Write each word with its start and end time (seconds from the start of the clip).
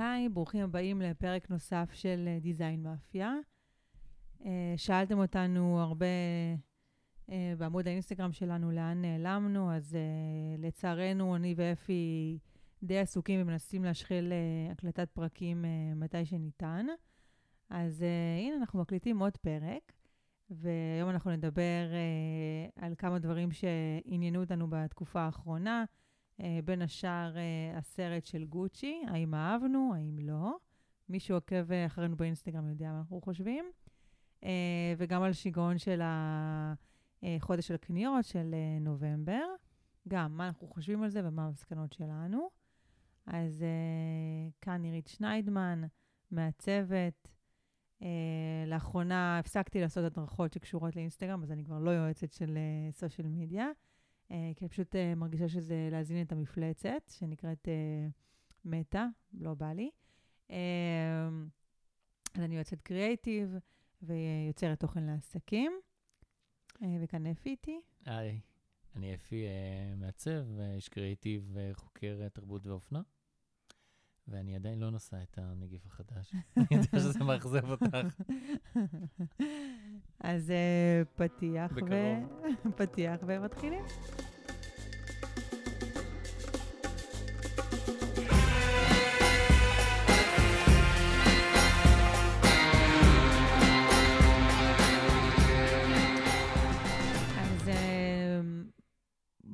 היי, 0.00 0.28
ברוכים 0.28 0.64
הבאים 0.64 1.00
לפרק 1.00 1.50
נוסף 1.50 1.88
של 1.92 2.28
דיזיין 2.40 2.82
מאפיה. 2.82 3.34
אה, 4.44 4.74
שאלתם 4.76 5.18
אותנו 5.18 5.80
הרבה 5.80 6.06
אה, 7.30 7.52
בעמוד 7.58 7.88
האינסטגרם 7.88 8.32
שלנו 8.32 8.70
לאן 8.70 9.02
נעלמנו, 9.02 9.72
אז 9.72 9.94
אה, 9.94 10.00
לצערנו 10.58 11.36
אני 11.36 11.54
ואפי 11.56 12.38
די 12.82 12.98
עסוקים 12.98 13.42
ומנסים 13.42 13.84
להשחיל 13.84 14.32
הקלטת 14.70 15.10
פרקים 15.10 15.64
מתי 15.96 16.24
שניתן. 16.24 16.86
אז 17.70 18.04
הנה, 18.38 18.56
אנחנו 18.56 18.80
מקליטים 18.80 19.18
עוד 19.18 19.36
פרק, 19.36 19.92
והיום 20.50 21.10
אנחנו 21.10 21.30
נדבר 21.30 21.90
על 22.76 22.94
כמה 22.98 23.18
דברים 23.18 23.52
שעניינו 23.52 24.40
אותנו 24.40 24.66
בתקופה 24.70 25.20
האחרונה. 25.20 25.84
אה, 26.40 26.58
בין 26.64 26.82
השאר 26.82 27.36
אה, 27.36 27.78
הסרט 27.78 28.26
של 28.26 28.44
גוצ'י, 28.44 29.02
האם 29.08 29.34
אהבנו, 29.34 29.92
האם 29.94 30.18
לא. 30.18 30.56
מי 31.08 31.20
שעוקב 31.20 31.72
אחרינו 31.72 32.16
באינסטגרם 32.16 32.68
יודע 32.68 32.92
מה 32.92 32.98
אנחנו 32.98 33.20
חושבים. 33.20 33.64
אה, 34.44 34.94
וגם 34.98 35.22
על 35.22 35.32
שיגעון 35.32 35.78
של 35.78 36.00
החודש 37.22 37.68
של 37.68 37.74
הקניות 37.74 38.24
של 38.24 38.54
נובמבר. 38.80 39.44
גם, 40.08 40.36
מה 40.36 40.46
אנחנו 40.46 40.68
חושבים 40.68 41.02
על 41.02 41.10
זה 41.10 41.20
ומה 41.24 41.46
המסקנות 41.46 41.92
שלנו. 41.92 42.48
אז 43.26 43.64
כאן 44.60 44.82
נירית 44.82 45.06
שניידמן, 45.06 45.82
מעצבת. 46.30 47.28
Uh, 48.00 48.04
לאחרונה 48.66 49.38
הפסקתי 49.38 49.80
לעשות 49.80 50.04
הדרכות 50.04 50.52
שקשורות 50.52 50.96
לאינסטגרם, 50.96 51.42
אז 51.42 51.52
אני 51.52 51.64
כבר 51.64 51.78
לא 51.78 51.90
יועצת 51.90 52.32
של 52.32 52.58
סושיאל 52.92 53.26
uh, 53.26 53.30
מדיה. 53.30 53.66
אה, 54.30 54.50
כי 54.56 54.64
אני 54.64 54.68
פשוט 54.68 54.96
אה, 54.96 55.14
מרגישה 55.14 55.48
שזה 55.48 55.88
להזין 55.90 56.22
את 56.22 56.32
המפלצת, 56.32 57.12
שנקראת 57.18 57.68
אה, 57.68 58.08
מטא, 58.64 59.04
לא 59.32 59.54
בא 59.54 59.72
לי. 59.72 59.90
אז 62.34 62.42
אני 62.44 62.58
יוצאת 62.58 62.82
קריאייטיב 62.82 63.54
ויוצרת 64.02 64.80
תוכן 64.80 65.04
לעסקים. 65.04 65.72
וכאן 67.02 67.26
אפי 67.26 67.50
איתי. 67.50 67.80
היי, 68.04 68.40
אני 68.96 69.14
אפי 69.14 69.44
מעצב, 69.96 70.60
איש 70.74 70.88
קריאייטיב 70.88 71.50
וחוקר 71.52 72.28
תרבות 72.32 72.66
ואופנה. 72.66 73.02
ואני 74.28 74.56
עדיין 74.56 74.78
לא 74.78 74.90
נושא 74.90 75.16
את 75.22 75.38
הנגיף 75.38 75.86
החדש. 75.86 76.34
אני 76.56 76.66
יודע 76.70 76.98
שזה 76.98 77.24
מאכזב 77.24 77.70
אותך. 77.70 77.96
אז 80.20 80.52
פתיח 81.16 81.72
ו... 81.90 81.94
פתיח 82.78 83.20
ומתחילים. 83.26 83.84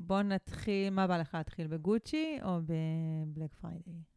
בוא 0.06 0.22
נתחיל, 0.22 0.90
מה 0.90 1.06
בא 1.06 1.18
לך 1.18 1.34
להתחיל, 1.34 1.66
בגוצ'י 1.66 2.38
או 2.42 2.60
ב 2.66 2.81
Black 2.81 3.54
Friday? 3.54 4.13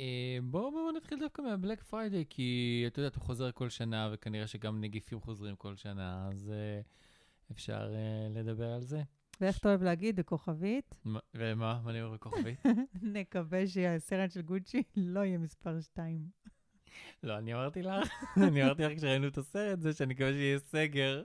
אה, 0.00 0.38
בואו 0.42 0.70
בוא 0.70 0.92
נתחיל 0.92 1.18
דווקא 1.18 1.42
מה 1.42 1.53
Black 1.53 1.82
Friday, 1.82 2.24
כי 2.30 2.84
אתה 2.86 3.00
יודע, 3.00 3.08
אתה 3.08 3.20
חוזר 3.20 3.52
כל 3.52 3.68
שנה, 3.68 4.10
וכנראה 4.12 4.46
שגם 4.46 4.80
נגיפים 4.80 5.20
חוזרים 5.20 5.56
כל 5.56 5.76
שנה, 5.76 6.28
אז 6.28 6.52
אה, 6.52 7.52
אפשר 7.52 7.92
אה, 7.92 8.38
לדבר 8.38 8.72
על 8.72 8.82
זה. 8.82 9.02
ואיך 9.40 9.58
אתה 9.58 9.68
אוהב 9.68 9.82
להגיד? 9.82 10.16
בכוכבית? 10.16 10.94
ומה? 11.34 11.80
מה 11.84 11.90
אני 11.90 12.02
אומר 12.02 12.14
בכוכבית? 12.14 12.62
נקווה 13.02 13.66
שהסרט 13.66 14.30
של 14.30 14.42
גוצ'י 14.42 14.82
לא 14.96 15.20
יהיה 15.20 15.38
מספר 15.38 15.80
2. 15.80 16.28
לא, 17.22 17.38
אני 17.38 17.54
אמרתי 17.54 17.82
לך, 17.82 18.08
אני 18.36 18.64
אמרתי 18.64 18.82
לך 18.82 18.96
כשראינו 18.96 19.28
את 19.28 19.38
הסרט, 19.38 19.80
זה 19.80 19.92
שאני 19.92 20.14
מקווה 20.14 20.32
שיהיה 20.32 20.58
סגר. 20.58 21.22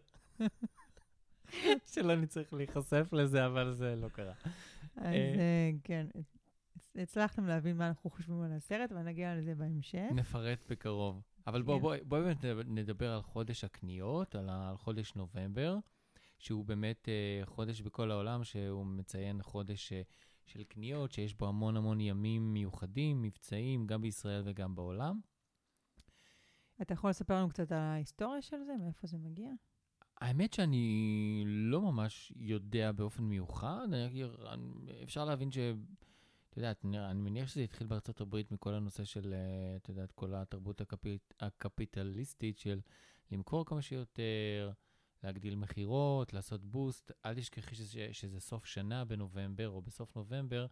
שלא 1.85 2.15
נצטרך 2.15 2.53
להיחשף 2.53 3.09
לזה, 3.11 3.45
אבל 3.45 3.73
זה 3.73 3.95
לא 3.95 4.07
קרה. 4.07 4.33
אז 4.95 5.15
כן, 5.83 6.07
הצלחתם 6.95 7.45
להבין 7.45 7.77
מה 7.77 7.87
אנחנו 7.87 8.09
חושבים 8.09 8.41
על 8.41 8.51
הסרט, 8.51 8.91
ונגיע 8.91 9.35
לזה 9.35 9.55
בהמשך. 9.55 10.07
נפרט 10.13 10.65
בקרוב. 10.69 11.21
אבל 11.47 11.61
בואו 11.61 11.79
בוא, 11.79 11.95
בוא 12.03 12.19
באמת 12.19 12.45
נדבר 12.65 13.11
על 13.11 13.21
חודש 13.21 13.63
הקניות, 13.63 14.35
על, 14.35 14.49
על 14.49 14.77
חודש 14.77 15.15
נובמבר, 15.15 15.77
שהוא 16.39 16.65
באמת 16.65 17.07
uh, 17.07 17.45
חודש 17.45 17.81
בכל 17.81 18.11
העולם, 18.11 18.43
שהוא 18.43 18.85
מציין 18.85 19.41
חודש 19.41 19.93
uh, 19.93 19.95
של 20.45 20.63
קניות, 20.63 21.11
שיש 21.11 21.33
בו 21.33 21.47
המון 21.47 21.77
המון 21.77 22.01
ימים 22.01 22.53
מיוחדים, 22.53 23.21
מבצעים, 23.21 23.87
גם 23.87 24.01
בישראל 24.01 24.41
וגם 24.45 24.75
בעולם. 24.75 25.19
אתה 26.81 26.93
יכול 26.93 27.09
לספר 27.09 27.33
לנו 27.33 27.49
קצת 27.49 27.71
על 27.71 27.77
ההיסטוריה 27.77 28.41
של 28.41 28.57
זה? 28.65 28.77
מאיפה 28.79 29.07
זה 29.07 29.17
מגיע? 29.17 29.51
האמת 30.21 30.53
שאני 30.53 31.43
לא 31.45 31.81
ממש 31.81 32.33
יודע 32.35 32.91
באופן 32.91 33.23
מיוחד, 33.23 33.87
אפשר 35.03 35.25
להבין 35.25 35.51
אתה 36.57 36.85
יודע, 36.85 37.11
אני 37.11 37.21
מניח 37.21 37.47
שזה 37.47 37.61
התחיל 37.61 37.87
בארצות 37.87 38.21
הברית 38.21 38.51
מכל 38.51 38.73
הנושא 38.73 39.03
של, 39.03 39.33
אה, 39.33 39.75
אתה 39.75 39.91
יודע, 39.91 40.05
כל 40.15 40.35
התרבות 40.35 40.81
הקפיט, 40.81 41.33
הקפיטליסטית 41.39 42.57
של 42.57 42.81
למכור 43.31 43.65
כמה 43.65 43.81
שיותר, 43.81 44.71
להגדיל 45.23 45.55
מכירות, 45.55 46.33
לעשות 46.33 46.65
בוסט. 46.65 47.11
אל 47.25 47.35
תשכחי 47.35 47.75
שזה, 47.75 48.07
שזה 48.11 48.39
סוף 48.39 48.65
שנה 48.65 49.05
בנובמבר 49.05 49.69
או 49.69 49.81
בסוף 49.81 50.15
נובמבר, 50.15 50.65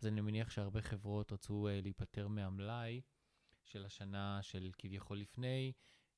אז 0.00 0.06
אני 0.06 0.20
מניח 0.20 0.50
שהרבה 0.50 0.82
חברות 0.82 1.32
רצו 1.32 1.68
uh, 1.68 1.82
להיפטר 1.82 2.28
מהמלאי 2.28 3.00
של 3.64 3.84
השנה 3.84 4.38
של 4.42 4.70
כביכול 4.78 5.18
לפני, 5.18 5.72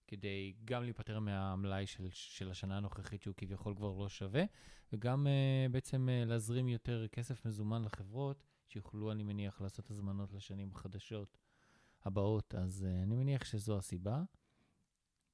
כדי 0.08 0.54
גם 0.64 0.82
להיפטר 0.82 1.18
מהמלאי 1.18 1.86
של, 1.86 2.08
של 2.10 2.50
השנה 2.50 2.76
הנוכחית, 2.76 3.22
שהוא 3.22 3.34
כביכול 3.36 3.74
כבר 3.74 3.92
לא 3.92 4.08
שווה, 4.08 4.44
וגם 4.92 5.26
אה, 5.26 5.72
בעצם 5.72 6.08
אה, 6.08 6.28
להזרים 6.28 6.68
יותר 6.68 7.08
כסף 7.08 7.46
מזומן 7.46 7.84
לחברות, 7.84 8.44
שיוכלו, 8.72 9.12
אני 9.12 9.22
מניח, 9.22 9.60
לעשות 9.60 9.90
הזמנות 9.90 10.32
לשנים 10.32 10.70
החדשות 10.74 11.38
הבאות. 12.04 12.54
אז 12.54 12.86
אה, 12.88 13.02
אני 13.02 13.16
מניח 13.16 13.44
שזו 13.44 13.78
הסיבה. 13.78 14.22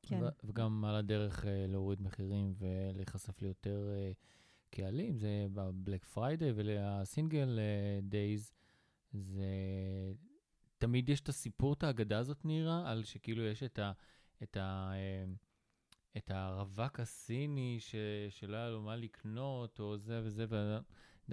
כן. 0.02 0.22
ו- 0.22 0.28
וגם 0.44 0.84
על 0.84 0.94
הדרך 0.94 1.44
אה, 1.44 1.48
להוריד 1.68 2.02
מחירים 2.02 2.54
ולהיחשף 2.58 3.42
ליותר 3.42 3.88
אה, 3.88 4.14
קהלים, 4.70 5.18
זה 5.18 5.46
ב 5.52 5.61
Black 5.61 6.04
Friday 6.04 6.52
ול 6.54 6.77
Singles 6.77 7.58
Days, 8.02 8.52
זה... 9.12 9.44
תמיד 10.78 11.08
יש 11.08 11.20
את 11.20 11.28
הסיפור, 11.28 11.72
את 11.72 11.82
האגדה 11.82 12.18
הזאת, 12.18 12.44
נירה, 12.44 12.90
על 12.90 13.04
שכאילו 13.04 13.42
יש 13.42 13.62
את 13.62 13.78
ה... 13.78 13.92
את, 14.42 14.56
ה, 14.56 14.92
את 16.16 16.30
הרווק 16.30 17.00
הסיני 17.00 17.76
ש, 17.80 17.94
שלא 18.30 18.56
היה 18.56 18.70
לו 18.70 18.82
מה 18.82 18.96
לקנות, 18.96 19.80
או 19.80 19.96
זה 19.96 20.20
וזה, 20.24 20.46
ו... 20.48 20.78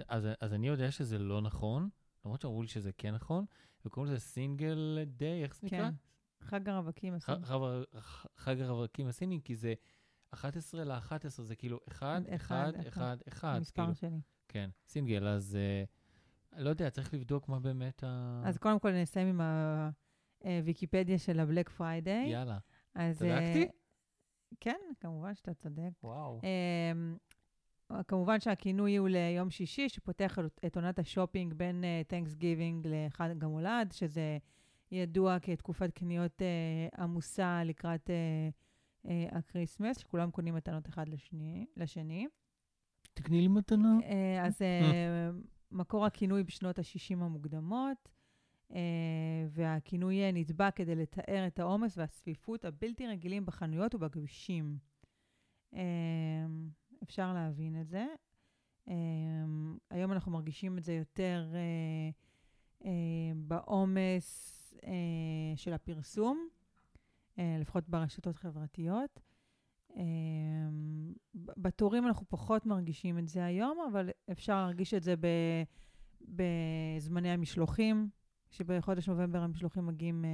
אז, 0.08 0.28
אז 0.40 0.54
אני 0.54 0.68
יודע 0.68 0.90
שזה 0.90 1.18
לא 1.18 1.40
נכון, 1.40 1.88
למרות 2.24 2.40
שאמרו 2.40 2.62
לי 2.62 2.68
שזה 2.68 2.90
כן 2.92 3.14
נכון, 3.14 3.44
וקוראים 3.84 4.12
לזה 4.12 4.20
סינגל 4.20 4.98
דיי, 5.06 5.42
איך 5.42 5.56
זה 5.56 5.66
נקרא? 5.66 5.78
כן, 5.78 5.94
חג 6.40 6.68
הרווקים 6.68 7.14
הסיני. 7.14 7.38
חג 8.36 8.60
הרווקים 8.60 9.06
הסיני, 9.06 9.40
כי 9.44 9.56
זה 9.56 9.74
11 10.30 10.84
ל-11, 10.84 11.42
זה 11.42 11.56
כאילו 11.56 11.80
1, 11.88 12.22
1, 12.34 12.74
1, 12.88 13.18
1. 13.28 13.60
מספר. 13.60 13.92
שני. 13.92 14.20
כן, 14.48 14.70
סינגל, 14.86 15.26
אז 15.26 15.58
אה, 16.52 16.60
לא 16.60 16.68
יודע, 16.68 16.90
צריך 16.90 17.14
לבדוק 17.14 17.48
מה 17.48 17.60
באמת 17.60 18.04
ה... 18.04 18.42
אז 18.44 18.58
קודם 18.58 18.78
כל 18.78 18.92
נסיים 18.92 19.26
עם 19.26 19.40
הוויקיפדיה 20.44 21.14
אה, 21.14 21.18
של 21.18 21.40
ה 21.40 21.45
Black 21.45 21.68
Friday. 21.68 22.28
יאללה. 22.28 22.58
צדקתי? 23.12 23.64
אה, 23.64 24.56
כן, 24.60 24.80
כמובן 25.00 25.34
שאתה 25.34 25.54
צודק. 25.54 25.90
וואו. 26.02 26.40
אה, 27.92 28.02
כמובן 28.08 28.40
שהכינוי 28.40 28.96
הוא 28.96 29.08
ליום 29.08 29.50
שישי, 29.50 29.88
שפותח 29.88 30.38
את 30.66 30.76
עונת 30.76 30.98
השופינג 30.98 31.54
בין 31.54 31.84
Thanks 32.06 32.32
אה, 32.32 32.36
giving 32.36 32.86
לחג 32.90 33.44
המולד, 33.44 33.92
שזה 33.92 34.38
ידוע 34.92 35.38
כתקופת 35.40 35.92
קניות 35.92 36.42
אה, 36.42 37.00
עמוסה 37.02 37.64
לקראת 37.64 38.10
אה, 38.10 39.06
אה, 39.06 39.10
ה 39.32 39.38
Christmas, 39.38 39.98
שכולם 39.98 40.30
קונים 40.30 40.54
מתנות 40.54 40.88
אחד 40.88 41.08
לשני. 41.08 41.66
לשני. 41.76 42.26
תקני 43.14 43.40
לי 43.40 43.48
מתנה. 43.48 43.98
Uh, 44.00 44.46
אז 44.46 44.62
uh, 44.62 44.64
מקור 45.78 46.06
הכינוי 46.06 46.42
בשנות 46.42 46.78
ה-60 46.78 47.14
המוקדמות. 47.14 48.08
אה, 48.74 49.46
והכינוי 49.50 50.32
נתבע 50.32 50.70
כדי 50.70 50.94
לתאר 50.94 51.46
את 51.46 51.58
העומס 51.58 51.98
והצפיפות 51.98 52.64
הבלתי 52.64 53.06
רגילים 53.06 53.46
בחנויות 53.46 53.94
ובכבישים. 53.94 54.78
אה, 55.74 55.80
אפשר 57.06 57.32
להבין 57.34 57.80
את 57.80 57.88
זה. 57.88 58.06
אה, 58.88 58.94
היום 59.90 60.12
אנחנו 60.12 60.32
מרגישים 60.32 60.78
את 60.78 60.84
זה 60.84 60.92
יותר 60.92 61.46
בעומס 63.36 64.52
של 65.56 65.72
הפרסום, 65.72 66.48
לפחות 67.38 67.88
ברשתות 67.88 68.36
חברתיות. 68.36 69.20
בתורים 71.34 72.06
אנחנו 72.06 72.26
פחות 72.28 72.66
מרגישים 72.66 73.18
את 73.18 73.28
זה 73.28 73.44
היום, 73.44 73.78
אבל 73.92 74.10
אפשר 74.32 74.56
להרגיש 74.56 74.94
את 74.94 75.02
זה 75.02 75.14
בזמני 76.20 77.30
המשלוחים, 77.30 78.08
כשבחודש 78.50 79.08
נובמבר 79.08 79.38
המשלוחים 79.38 79.86
מגיעים 79.86 80.24
אה, 80.24 80.30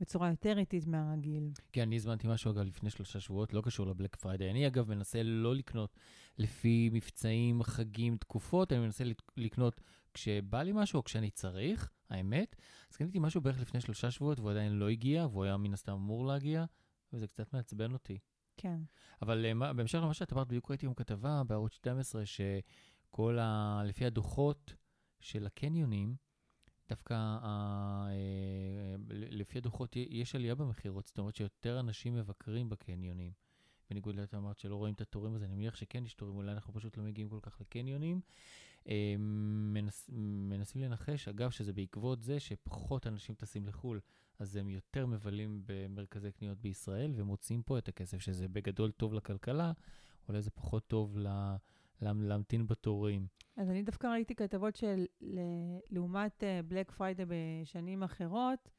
בצורה 0.00 0.30
יותר 0.30 0.58
איטית 0.58 0.86
מהרגיל. 0.86 1.50
כן, 1.72 1.80
אני 1.82 1.96
הזמנתי 1.96 2.28
משהו, 2.28 2.50
אגב, 2.50 2.60
לפני 2.60 2.90
שלושה 2.90 3.20
שבועות, 3.20 3.52
לא 3.52 3.60
קשור 3.60 3.86
ל 3.86 3.91
Black 3.91 4.16
Friday. 4.16 4.50
אני, 4.50 4.66
אגב, 4.66 4.88
מנסה 4.88 5.22
לא 5.22 5.54
לקנות 5.54 5.96
לפי 6.38 6.90
מבצעים, 6.92 7.62
חגים, 7.62 8.16
תקופות, 8.16 8.72
אני 8.72 8.80
מנסה 8.80 9.04
לקנות 9.36 9.80
כשבא 10.14 10.62
לי 10.62 10.72
משהו 10.74 10.96
או 10.98 11.04
כשאני 11.04 11.30
צריך, 11.30 11.90
האמת. 12.10 12.56
אז 12.90 12.96
קניתי 12.96 13.18
משהו 13.18 13.40
בערך 13.40 13.60
לפני 13.60 13.80
שלושה 13.80 14.10
שבועות, 14.10 14.40
והוא 14.40 14.50
עדיין 14.50 14.72
לא 14.72 14.88
הגיע, 14.88 15.26
והוא 15.26 15.44
היה 15.44 15.56
מן 15.56 15.72
הסתם 15.72 15.92
אמור 15.92 16.26
להגיע, 16.26 16.64
וזה 17.12 17.26
קצת 17.26 17.52
מעצבן 17.52 17.92
אותי. 17.92 18.18
כן. 18.56 18.80
אבל 19.22 19.46
uh, 19.52 19.58
בהמשך 19.74 19.98
למה 19.98 20.14
שאת 20.14 20.32
אמרת, 20.32 20.46
בדיוק 20.48 20.70
ראיתי 20.70 20.86
היום 20.86 20.94
כתבה 20.94 21.42
בערוץ 21.46 21.72
12, 21.72 22.22
שכל 22.26 23.38
ה... 23.38 23.82
לפי 23.84 24.04
הדוחות 24.04 24.74
של 25.20 25.46
הקניונים, 25.46 26.16
דווקא 26.88 27.14
ה... 27.14 28.08
uh, 28.08 29.12
לפי 29.12 29.58
הדוחות 29.58 29.96
יש 29.96 30.34
עלייה 30.34 30.54
במכירות, 30.54 31.06
זאת 31.06 31.18
אומרת 31.18 31.36
שיותר 31.36 31.80
אנשים 31.80 32.14
מבקרים 32.14 32.68
בקניונים. 32.68 33.32
בניגוד 33.90 34.16
לאת 34.16 34.34
אמרת 34.34 34.58
שלא 34.58 34.76
רואים 34.76 34.94
את 34.94 35.00
התורים, 35.00 35.34
אז 35.34 35.42
אני 35.42 35.54
מניח 35.54 35.76
שכן 35.76 36.04
יש 36.04 36.14
תורים, 36.14 36.36
אולי 36.36 36.52
אנחנו 36.52 36.74
פשוט 36.74 36.96
לא 36.96 37.04
מגיעים 37.04 37.28
כל 37.28 37.38
כך 37.42 37.60
לקניונים. 37.60 38.20
אה, 38.88 39.14
מנס, 39.18 40.10
מנסים 40.48 40.82
לנחש, 40.82 41.28
אגב, 41.28 41.50
שזה 41.50 41.72
בעקבות 41.72 42.22
זה 42.22 42.40
שפחות 42.40 43.06
אנשים 43.06 43.34
טסים 43.34 43.66
לחו"ל, 43.66 44.00
אז 44.38 44.56
הם 44.56 44.68
יותר 44.68 45.06
מבלים 45.06 45.62
במרכזי 45.66 46.32
קניות 46.32 46.58
בישראל 46.60 47.12
ומוצאים 47.14 47.62
פה 47.62 47.78
את 47.78 47.88
הכסף, 47.88 48.18
שזה 48.18 48.48
בגדול 48.48 48.90
טוב 48.90 49.14
לכלכלה, 49.14 49.72
אולי 50.28 50.42
זה 50.42 50.50
פחות 50.50 50.86
טוב 50.86 51.18
ל... 51.18 51.56
להמתין 52.00 52.66
בתורים. 52.66 53.26
אז 53.56 53.70
אני 53.70 53.82
דווקא 53.82 54.06
ראיתי 54.06 54.34
כתבות 54.34 54.76
של 54.76 55.06
לעומת 55.90 56.44
בלק 56.68 56.90
uh, 56.90 56.92
פריידי 56.92 57.22
בשנים 57.28 58.02
אחרות, 58.02 58.70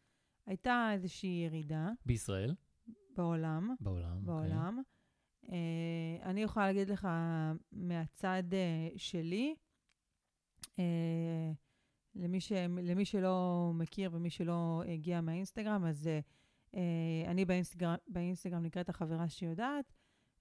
הייתה 0.46 0.90
איזושהי 0.94 1.44
ירידה. 1.46 1.90
בישראל? 2.06 2.56
בעולם. 3.18 3.76
בעולם, 3.80 4.18
אוקיי. 4.18 4.26
בעולם. 4.26 4.80
Okay. 4.80 5.00
Uh, 5.46 5.52
אני 6.24 6.42
יכולה 6.44 6.66
להגיד 6.68 6.90
לך 6.90 7.08
מהצד 7.72 8.44
uh, 8.50 8.98
שלי, 8.98 9.56
uh, 10.76 10.80
למי, 12.16 12.42
ש, 12.42 12.52
למי 12.82 13.06
שלא 13.06 13.72
מכיר 13.74 14.10
ומי 14.14 14.30
שלא 14.30 14.84
הגיע 14.88 15.22
מהאינסטגרם, 15.22 15.86
אז 15.86 16.10
uh, 16.74 16.78
אני 17.28 17.46
באינסטגרם, 17.46 17.96
באינסטגרם 18.08 18.64
נקראת 18.64 18.90
החברה 18.90 19.30
שיודעת. 19.30 19.94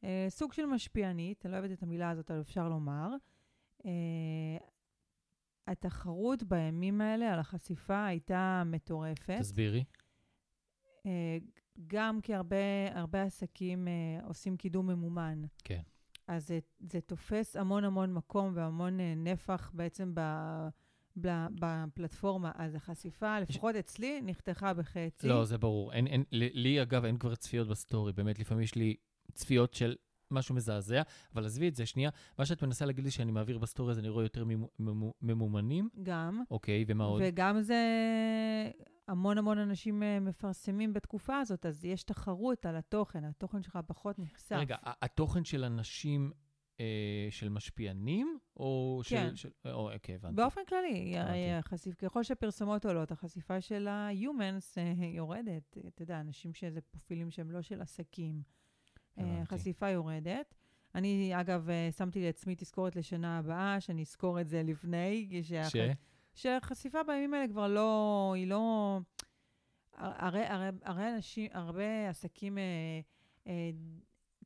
Uh, 0.03 0.07
סוג 0.29 0.53
של 0.53 0.67
משפיענית, 0.67 1.47
אני 1.47 1.53
לא 1.53 1.59
אוהבת 1.59 1.73
את 1.73 1.83
המילה 1.83 2.11
הזאת, 2.11 2.31
אבל 2.31 2.41
אפשר 2.41 2.69
לומר. 2.69 3.09
Uh, 3.79 3.85
התחרות 5.67 6.43
בימים 6.43 7.01
האלה 7.01 7.33
על 7.33 7.39
החשיפה 7.39 8.07
הייתה 8.07 8.63
מטורפת. 8.67 9.37
תסבירי. 9.41 9.85
Uh, 11.03 11.09
גם 11.87 12.21
כי 12.21 12.35
הרבה, 12.35 12.57
הרבה 12.93 13.23
עסקים 13.23 13.89
uh, 13.89 14.27
עושים 14.27 14.57
קידום 14.57 14.87
ממומן. 14.87 15.43
כן. 15.65 15.83
אז 16.27 16.47
זה, 16.47 16.59
זה 16.81 17.01
תופס 17.01 17.57
המון 17.57 17.85
המון 17.85 18.15
מקום 18.15 18.53
והמון 18.55 19.01
אה, 19.01 19.03
נפח 19.17 19.71
בעצם 19.75 20.13
ב... 20.15 20.21
בפלטפורמה, 21.21 22.53
אז 22.55 22.75
החשיפה, 22.75 23.41
לפחות 23.41 23.75
ש... 23.75 23.79
אצלי, 23.79 24.21
נחתכה 24.23 24.75
בחצי. 24.75 25.29
לא, 25.29 25.45
זה 25.45 25.59
ברור. 25.59 25.93
אין, 25.93 26.07
אין, 26.07 26.25
לי, 26.33 26.83
אגב, 26.83 27.05
אין 27.05 27.19
כבר 27.19 27.35
צפיות 27.35 27.69
בסטורי. 27.69 28.13
באמת, 28.13 28.39
לפעמים 28.39 28.65
יש 28.65 28.75
לי 28.75 28.97
צפיות 29.33 29.75
של 29.75 29.97
משהו 30.31 30.55
מזעזע, 30.55 31.03
אבל 31.35 31.45
עזבי 31.47 31.69
את 31.69 31.75
זה 31.75 31.87
שנייה. 31.87 32.11
מה 32.39 32.47
שאת 32.47 32.63
מנסה 32.63 32.87
להגיד 32.87 33.05
לי 33.05 33.11
שאני 33.11 33.33
מעביר 33.33 33.59
בסטורי, 33.59 33.91
אז 33.93 33.99
אני 33.99 34.09
רואה 34.09 34.25
יותר 34.25 34.45
ממומנים? 35.21 35.89
גם. 36.03 36.43
אוקיי, 36.51 36.85
ומה 36.89 37.05
עוד? 37.05 37.23
וגם 37.25 37.61
זה... 37.61 37.77
המון 39.09 39.39
המון 39.39 39.59
אנשים 39.59 40.03
אה, 40.03 40.21
מפרסמים 40.21 40.93
בתקופה 40.93 41.39
הזאת, 41.39 41.67
אז 41.67 41.85
יש 41.85 42.03
תחרות 42.03 42.67
על 42.67 42.77
התוכן, 42.77 43.25
התוכן 43.25 43.63
שלך 43.63 43.79
פחות 43.87 44.19
נחשף. 44.19 44.57
רגע, 44.57 44.77
התוכן 44.83 45.45
של 45.45 45.65
אנשים 45.65 46.33
אה, 46.81 47.29
של 47.31 47.49
משפיענים, 47.49 48.39
או 48.57 49.01
כן. 49.09 49.37
של... 49.37 49.37
של 49.37 49.73
או, 49.73 49.93
אוקיי, 49.93 50.15
הבנתי. 50.15 50.37
באופן 50.37 50.61
כללי, 50.69 51.15
החשיפ, 51.59 51.95
ככל 51.95 52.23
שפרסומות 52.23 52.87
עולות, 52.87 53.13
החשיפה 53.13 53.61
של 53.61 53.89
ה-humans 53.89 54.79
אה, 54.79 55.07
יורדת. 55.07 55.79
אתה 55.89 56.03
יודע, 56.03 56.21
אנשים 56.21 56.55
שזה 56.55 56.81
פרופילים 56.81 57.31
שהם 57.31 57.51
לא 57.51 57.63
של 57.63 57.83
עסקים. 57.83 58.43
אה, 59.19 59.43
החשיפה 59.43 59.89
יורדת. 59.89 60.55
אני, 60.95 61.41
אגב, 61.41 61.71
אה, 61.71 61.89
שמתי 61.97 62.27
לעצמי 62.27 62.55
תזכורת 62.59 62.97
לשנה 62.97 63.39
הבאה, 63.39 63.81
שאני 63.81 64.03
אזכור 64.03 64.41
את 64.41 64.49
זה 64.49 64.63
לפני. 64.63 65.43
ש? 65.43 65.77
שהחשיפה 66.35 67.03
בימים 67.03 67.35
האלה 67.35 67.49
כבר 67.49 67.69
לא, 67.69 68.33
היא 68.37 68.47
לא... 68.47 68.99
הרי, 69.99 70.47
הרי, 70.47 70.69
הרי 70.83 71.15
אנשים, 71.15 71.51
הרבה 71.53 72.09
עסקים 72.09 72.59
אה, 72.59 72.63
אה, 73.47 73.71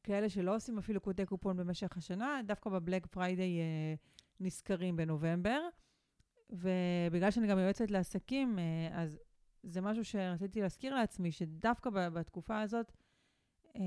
כאלה 0.02 0.28
שלא 0.28 0.56
עושים 0.56 0.78
אפילו 0.78 1.00
קודי 1.00 1.26
קופון 1.26 1.56
במשך 1.56 1.96
השנה, 1.96 2.40
דווקא 2.46 2.70
ב 2.70 2.76
Black 2.76 3.06
Friday 3.06 3.60
אה, 3.60 3.94
נזכרים 4.40 4.96
בנובמבר. 4.96 5.60
ובגלל 6.50 7.30
שאני 7.30 7.46
גם 7.46 7.58
יועצת 7.58 7.90
לעסקים, 7.90 8.58
אה, 8.58 8.88
אז 9.02 9.18
זה 9.62 9.80
משהו 9.80 10.04
שרציתי 10.04 10.60
להזכיר 10.60 10.94
לעצמי, 10.94 11.32
שדווקא 11.32 11.90
בתקופה 11.90 12.60
הזאת, 12.60 12.92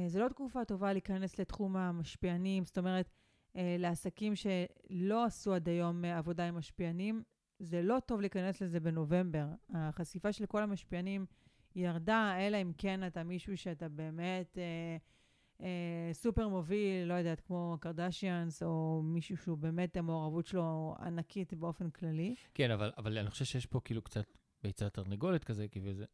זו 0.07 0.19
לא 0.19 0.27
תקופה 0.27 0.65
טובה 0.65 0.93
להיכנס 0.93 1.39
לתחום 1.39 1.75
המשפיענים, 1.75 2.65
זאת 2.65 2.77
אומרת, 2.77 3.09
אה, 3.55 3.75
לעסקים 3.79 4.33
שלא 4.35 5.25
עשו 5.25 5.53
עד 5.53 5.69
היום 5.69 6.05
אה, 6.05 6.17
עבודה 6.17 6.47
עם 6.47 6.55
משפיענים, 6.55 7.23
זה 7.59 7.81
לא 7.81 7.97
טוב 8.05 8.21
להיכנס 8.21 8.61
לזה 8.61 8.79
בנובמבר. 8.79 9.45
החשיפה 9.69 10.31
של 10.31 10.45
כל 10.45 10.63
המשפיענים 10.63 11.25
ירדה, 11.75 12.35
אלא 12.39 12.61
אם 12.61 12.71
כן 12.77 13.07
אתה 13.07 13.23
מישהו 13.23 13.57
שאתה 13.57 13.89
באמת 13.89 14.57
אה, 14.57 14.97
אה, 15.61 16.13
סופר 16.13 16.47
מוביל, 16.47 17.07
לא 17.07 17.13
יודעת, 17.13 17.41
כמו 17.41 17.77
קרדשיאנס, 17.79 18.63
או 18.63 19.01
מישהו 19.03 19.37
שהוא 19.37 19.57
באמת, 19.57 19.97
המעורבות 19.97 20.47
שלו 20.47 20.95
ענקית 20.99 21.53
באופן 21.53 21.89
כללי. 21.89 22.35
כן, 22.53 22.71
אבל, 22.71 22.91
אבל 22.97 23.17
אני 23.17 23.29
חושב 23.29 23.45
שיש 23.45 23.65
פה 23.65 23.79
כאילו 23.83 24.01
קצת 24.01 24.37
ביצת 24.63 24.93
תרנגולת 24.93 25.43
כזה, 25.43 25.67
כי 25.67 25.81
זה, 25.93 26.05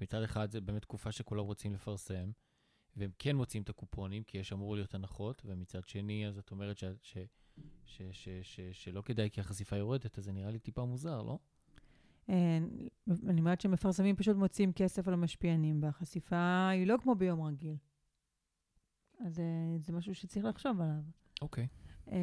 מצד 0.00 0.22
אחד 0.22 0.50
זה 0.50 0.60
באמת 0.60 0.82
תקופה 0.82 1.12
שכולם 1.12 1.44
רוצים 1.44 1.74
לפרסם, 1.74 2.30
והם 2.96 3.10
כן 3.18 3.36
מוצאים 3.36 3.62
את 3.62 3.68
הקופונים, 3.68 4.22
כי 4.22 4.38
יש 4.38 4.52
אמור 4.52 4.74
להיות 4.74 4.94
הנחות, 4.94 5.42
ומצד 5.44 5.88
שני, 5.88 6.26
אז 6.26 6.38
את 6.38 6.50
אומרת 6.50 6.78
ש, 6.78 6.84
ש, 7.02 7.18
ש, 7.86 8.02
ש, 8.12 8.28
ש, 8.42 8.60
שלא 8.72 9.00
כדאי 9.00 9.30
כי 9.30 9.40
החשיפה 9.40 9.76
יורדת, 9.76 10.18
אז 10.18 10.24
זה 10.24 10.32
נראה 10.32 10.50
לי 10.50 10.58
טיפה 10.58 10.84
מוזר, 10.84 11.22
לא? 11.22 11.38
אה, 12.30 12.58
אני 13.28 13.40
אומרת 13.40 13.60
שמפרסמים 13.60 14.16
פשוט 14.16 14.36
מוצאים 14.36 14.72
כסף 14.72 15.08
על 15.08 15.14
המשפיענים, 15.14 15.82
והחשיפה 15.82 16.68
היא 16.68 16.86
לא 16.86 16.96
כמו 17.02 17.14
ביום 17.14 17.42
רגיל. 17.42 17.76
אז 19.26 19.40
אה, 19.40 19.78
זה 19.78 19.92
משהו 19.92 20.14
שצריך 20.14 20.44
לחשוב 20.44 20.80
עליו. 20.80 21.02
אוקיי. 21.42 21.64
Okay. 21.64 22.10
אה, 22.12 22.18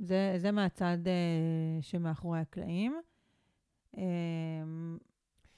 זה, 0.00 0.34
זה 0.36 0.52
מהצד 0.52 0.98
שמאחורי 1.80 2.40
הקלעים. 2.40 3.00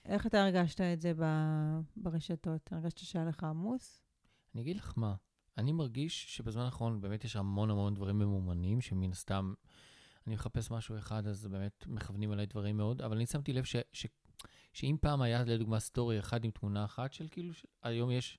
איך 0.04 0.26
אתה 0.26 0.44
הרגשת 0.44 0.80
את 0.80 1.00
זה 1.00 1.12
ברשתות? 1.96 2.72
הרגשת 2.72 2.98
שהיה 2.98 3.24
לך 3.24 3.44
עמוס? 3.44 4.02
אני 4.54 4.62
אגיד 4.62 4.76
לך 4.76 4.92
מה, 4.96 5.14
אני 5.58 5.72
מרגיש 5.72 6.36
שבזמן 6.36 6.62
האחרון 6.62 7.00
באמת 7.00 7.24
יש 7.24 7.36
המון 7.36 7.70
המון 7.70 7.94
דברים 7.94 8.18
ממומנים, 8.18 8.80
שמן 8.80 9.10
הסתם 9.10 9.54
אני 10.26 10.34
מחפש 10.34 10.70
משהו 10.70 10.98
אחד, 10.98 11.26
אז 11.26 11.46
באמת 11.46 11.84
מכוונים 11.86 12.30
עליי 12.30 12.46
דברים 12.46 12.76
מאוד, 12.76 13.02
אבל 13.02 13.16
אני 13.16 13.26
שמתי 13.26 13.52
לב 13.52 13.64
ש, 13.64 13.76
ש, 13.92 14.06
שאם 14.72 14.96
פעם 15.00 15.22
היה 15.22 15.44
לדוגמה 15.44 15.80
סטורי 15.80 16.18
אחד 16.18 16.44
עם 16.44 16.50
תמונה 16.50 16.84
אחת 16.84 17.12
של 17.12 17.28
כאילו, 17.30 17.54
ש... 17.54 17.66
היום 17.82 18.10
יש 18.10 18.38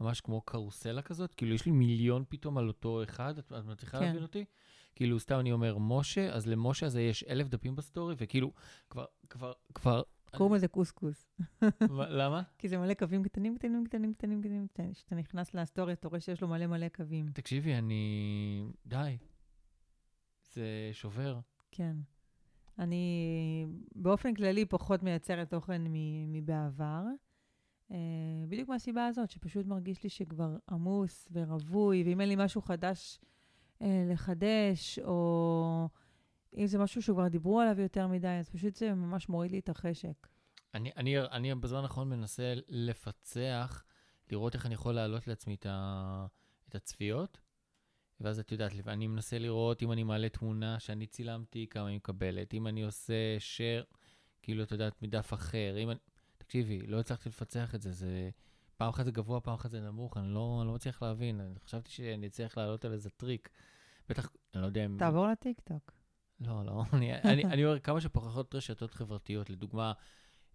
ממש 0.00 0.20
כמו 0.20 0.40
קרוסלה 0.40 1.02
כזאת, 1.02 1.34
כאילו 1.34 1.54
יש 1.54 1.66
לי 1.66 1.72
מיליון 1.72 2.24
פתאום 2.28 2.58
על 2.58 2.68
אותו 2.68 3.02
אחד, 3.02 3.38
את, 3.38 3.52
את 3.52 3.64
מצליחה 3.64 3.98
כן. 3.98 4.04
להבין 4.04 4.22
אותי? 4.22 4.44
כאילו, 4.94 5.20
סתם 5.20 5.40
אני 5.40 5.52
אומר 5.52 5.78
משה, 5.78 6.32
אז 6.32 6.46
למשה 6.46 6.86
הזה 6.86 7.02
יש 7.02 7.24
אלף 7.24 7.48
דפים 7.48 7.76
בסטורי, 7.76 8.14
וכאילו, 8.18 8.52
כבר, 8.90 9.04
כבר, 9.28 9.52
כבר 9.74 10.02
קוראים 10.30 10.54
לזה 10.54 10.68
קוסקוס. 10.68 11.28
למה? 11.90 12.42
כי 12.58 12.68
זה 12.68 12.78
מלא 12.78 12.94
קווים 12.94 13.22
קטנים, 13.22 13.58
קטנים, 13.58 13.84
קטנים, 13.84 14.14
קטנים, 14.14 14.40
קטנים. 14.40 14.92
כשאתה 14.92 15.14
נכנס 15.14 15.54
להיסטוריה, 15.54 15.94
אתה 15.94 16.08
רואה 16.08 16.20
שיש 16.20 16.40
לו 16.40 16.48
מלא 16.48 16.66
מלא 16.66 16.88
קווים. 16.88 17.26
תקשיבי, 17.32 17.74
אני... 17.74 18.62
די. 18.86 19.16
זה 20.52 20.90
שובר. 20.92 21.38
כן. 21.70 21.96
אני 22.78 23.66
באופן 23.94 24.34
כללי 24.34 24.64
פחות 24.64 25.02
מייצרת 25.02 25.50
תוכן 25.50 25.82
מבעבר. 26.28 27.02
Uh, 27.90 27.94
בדיוק 28.48 28.68
מהסיבה 28.68 29.06
הזאת, 29.06 29.30
שפשוט 29.30 29.66
מרגיש 29.66 30.02
לי 30.02 30.08
שכבר 30.08 30.56
עמוס 30.70 31.28
ורווי, 31.32 32.02
ואם 32.06 32.20
אין 32.20 32.28
לי 32.28 32.36
משהו 32.38 32.62
חדש 32.62 33.20
uh, 33.78 33.84
לחדש, 34.10 34.98
או... 34.98 35.88
אם 36.56 36.66
זה 36.66 36.78
משהו 36.78 37.02
שכבר 37.02 37.28
דיברו 37.28 37.60
עליו 37.60 37.80
יותר 37.80 38.06
מדי, 38.06 38.28
אז 38.28 38.48
פשוט 38.48 38.76
זה 38.76 38.94
ממש 38.94 39.28
מוריד 39.28 39.50
לי 39.50 39.58
את 39.58 39.68
החשק. 39.68 40.26
אני, 40.74 40.90
אני, 40.96 41.20
אני 41.20 41.54
בזמן 41.54 41.82
האחרון 41.82 42.08
מנסה 42.08 42.54
לפצח, 42.68 43.84
לראות 44.30 44.54
איך 44.54 44.66
אני 44.66 44.74
יכול 44.74 44.94
להעלות 44.94 45.28
לעצמי 45.28 45.54
את, 45.54 45.66
ה, 45.66 46.26
את 46.68 46.74
הצפיות, 46.74 47.38
ואז 48.20 48.38
את 48.38 48.52
יודעת, 48.52 48.72
אני 48.86 49.06
מנסה 49.06 49.38
לראות 49.38 49.82
אם 49.82 49.92
אני 49.92 50.02
מעלה 50.02 50.28
תמונה 50.28 50.80
שאני 50.80 51.06
צילמתי, 51.06 51.66
כמה 51.70 51.88
היא 51.88 51.96
מקבלת. 51.96 52.54
אם 52.54 52.66
אני 52.66 52.82
עושה 52.82 53.36
share, 53.38 53.96
כאילו, 54.42 54.62
את 54.62 54.72
יודעת, 54.72 55.02
מדף 55.02 55.34
אחר. 55.34 55.74
אם 55.78 55.90
אני... 55.90 55.98
תקשיבי, 56.38 56.86
לא 56.86 57.00
הצלחתי 57.00 57.28
לפצח 57.28 57.74
את 57.74 57.82
זה, 57.82 57.92
זה... 57.92 58.30
פעם 58.76 58.88
אחת 58.88 59.04
זה 59.04 59.10
גבוה, 59.10 59.40
פעם 59.40 59.54
אחת 59.54 59.70
זה 59.70 59.80
נמוך, 59.80 60.16
אני 60.16 60.34
לא, 60.34 60.62
לא 60.66 60.74
מצליח 60.74 61.02
להבין. 61.02 61.40
אני 61.40 61.60
חשבתי 61.64 61.90
שאני 61.90 62.26
אצליח 62.26 62.58
לעלות 62.58 62.84
על 62.84 62.92
איזה 62.92 63.10
טריק. 63.10 63.48
בטח, 64.08 64.32
אני 64.54 64.62
לא 64.62 64.66
יודע 64.66 64.84
אם... 64.84 64.96
תעבור 64.98 65.26
לטיקטוק. 65.26 65.92
לא, 66.40 66.64
לא, 66.66 66.82
אני, 66.92 67.14
אני, 67.14 67.44
אני 67.44 67.64
אומר 67.64 67.78
כמה 67.78 68.00
שפחות 68.00 68.54
רשתות 68.54 68.94
חברתיות. 68.94 69.50
לדוגמה, 69.50 69.92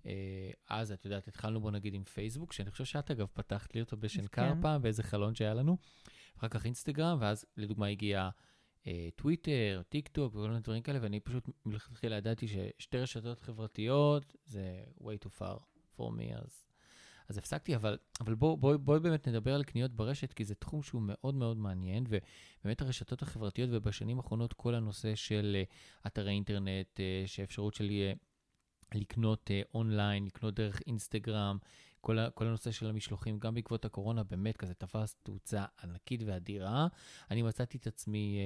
אה, 0.05 0.51
אז, 0.69 0.91
את 0.91 1.05
יודעת, 1.05 1.27
התחלנו 1.27 1.61
בו 1.61 1.71
נגיד 1.71 1.93
עם 1.93 2.03
פייסבוק, 2.03 2.53
שאני 2.53 2.71
חושב 2.71 2.85
שאת 2.85 3.11
אגב 3.11 3.27
פתחת 3.33 3.75
לי 3.75 3.81
אותו 3.81 3.97
בשנקר 3.97 4.53
כן. 4.53 4.61
פעם, 4.61 4.81
באיזה 4.81 5.03
חלון 5.03 5.35
שהיה 5.35 5.53
לנו. 5.53 5.77
אחר 6.37 6.47
כך 6.47 6.65
אינסטגרם, 6.65 7.17
ואז 7.21 7.45
לדוגמה 7.57 7.87
הגיע 7.87 8.29
אה, 8.87 9.09
טוויטר, 9.15 9.81
טיק 9.89 10.07
טוק 10.07 10.35
וכל 10.35 10.47
מיני 10.47 10.59
דברים 10.59 10.81
כאלה, 10.81 10.99
ואני 11.01 11.19
פשוט 11.19 11.49
מלכתחילה 11.65 12.15
ידעתי 12.15 12.47
ששתי 12.47 12.97
רשתות 12.97 13.39
חברתיות 13.39 14.35
זה 14.45 14.83
way 14.99 15.25
too 15.25 15.39
far 15.39 15.57
for 15.97 16.09
me, 16.09 16.35
אז, 16.45 16.70
אז 17.29 17.37
הפסקתי, 17.37 17.75
אבל, 17.75 17.97
אבל 18.21 18.35
בואו 18.35 18.57
בוא, 18.57 18.77
בוא 18.77 18.97
באמת 18.97 19.27
נדבר 19.27 19.55
על 19.55 19.63
קניות 19.63 19.91
ברשת, 19.91 20.33
כי 20.33 20.45
זה 20.45 20.55
תחום 20.55 20.83
שהוא 20.83 21.01
מאוד 21.05 21.35
מאוד 21.35 21.57
מעניין, 21.57 22.03
ובאמת 22.09 22.81
הרשתות 22.81 23.21
החברתיות, 23.21 23.69
ובשנים 23.73 24.17
האחרונות 24.17 24.53
כל 24.53 24.75
הנושא 24.75 25.15
של 25.15 25.55
אה, 25.55 25.63
אתרי 26.07 26.31
אינטרנט, 26.31 26.99
אה, 26.99 27.23
שאפשרות 27.25 27.73
שלי 27.73 28.01
אה, 28.03 28.13
לקנות 28.95 29.51
אונליין, 29.73 30.25
לקנות 30.25 30.53
דרך 30.53 30.81
אינסטגרם, 30.87 31.57
כל, 32.01 32.19
ה, 32.19 32.29
כל 32.29 32.47
הנושא 32.47 32.71
של 32.71 32.89
המשלוחים, 32.89 33.39
גם 33.39 33.53
בעקבות 33.53 33.85
הקורונה, 33.85 34.23
באמת 34.23 34.57
כזה 34.57 34.73
תפס 34.73 35.15
תאוצה 35.23 35.65
ענקית 35.83 36.23
ואדירה. 36.25 36.87
אני 37.31 37.41
מצאתי 37.41 37.77
את 37.77 37.87
עצמי, 37.87 38.39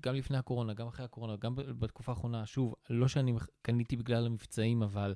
גם 0.00 0.14
לפני 0.14 0.38
הקורונה, 0.38 0.74
גם 0.74 0.86
אחרי 0.86 1.04
הקורונה, 1.04 1.36
גם 1.36 1.54
בתקופה 1.56 2.12
האחרונה, 2.12 2.46
שוב, 2.46 2.74
לא 2.90 3.08
שאני 3.08 3.32
קניתי 3.62 3.96
בגלל 3.96 4.26
המבצעים, 4.26 4.82
אבל 4.82 5.14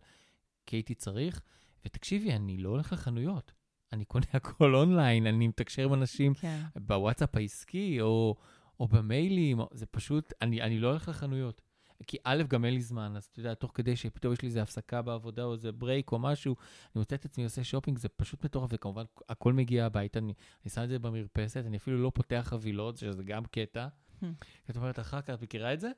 כי 0.67 0.77
הייתי 0.77 0.95
צריך. 0.95 1.43
ותקשיבי, 1.87 2.33
אני 2.33 2.59
לא 2.59 2.69
הולך 2.69 2.93
לחנויות. 2.93 3.53
אני 3.93 4.05
קונה 4.05 4.27
הכל 4.35 4.75
אונליין, 4.75 5.27
אני 5.27 5.49
מתקשר 5.49 5.85
עם 5.85 5.95
אנשים 5.95 6.35
כן. 6.35 6.61
בוואטסאפ 6.77 7.37
העסקי, 7.37 8.01
או, 8.01 8.37
או 8.81 8.89
במיילים, 8.89 9.61
זה 9.73 9.87
פשוט, 9.87 10.33
אני, 10.43 10.63
אני 10.63 10.79
לא 10.79 10.89
הולך 10.89 11.09
לחנויות. 11.09 11.61
כי 12.07 12.17
א', 12.25 12.43
גם 12.49 12.65
אין 12.65 12.75
לי 12.75 12.81
זמן, 12.81 13.17
אז 13.17 13.25
אתה 13.25 13.41
יודע, 13.41 13.55
תוך 13.55 13.71
כדי 13.75 13.97
שפתאום 13.97 14.33
יש 14.33 14.43
לי 14.43 14.49
איזה 14.49 14.63
הפסקה 14.63 15.03
בעבודה, 15.03 15.45
או 15.45 15.53
איזה 15.53 15.73
break 15.73 16.13
או 16.13 16.19
משהו, 16.19 16.57
אני 16.95 17.01
מוצא 17.01 17.17
את 17.17 17.25
עצמי 17.25 17.45
עושה 17.45 17.65
שופינג, 17.65 17.99
זה 17.99 18.09
פשוט 18.09 18.45
מטורף, 18.45 18.71
וכמובן, 18.73 19.05
הכל 19.29 19.53
מגיע 19.53 19.87
הביתה, 19.87 20.19
אני, 20.19 20.35
אני 20.65 20.71
שם 20.71 20.83
את 20.83 20.89
זה 20.89 20.99
במרפסת, 20.99 21.65
אני 21.67 21.77
אפילו 21.77 22.03
לא 22.03 22.13
פותח 22.15 22.45
חבילות, 22.49 22.97
שזה 22.97 23.23
גם 23.23 23.45
קטע. 23.45 23.89
Hmm. 24.21 24.27
את 24.71 24.77
אומרת, 24.77 24.99
אחר 24.99 25.21
כך, 25.21 25.31
את 25.31 25.43
מכירה 25.43 25.73
את 25.75 25.81
זה? 25.81 25.91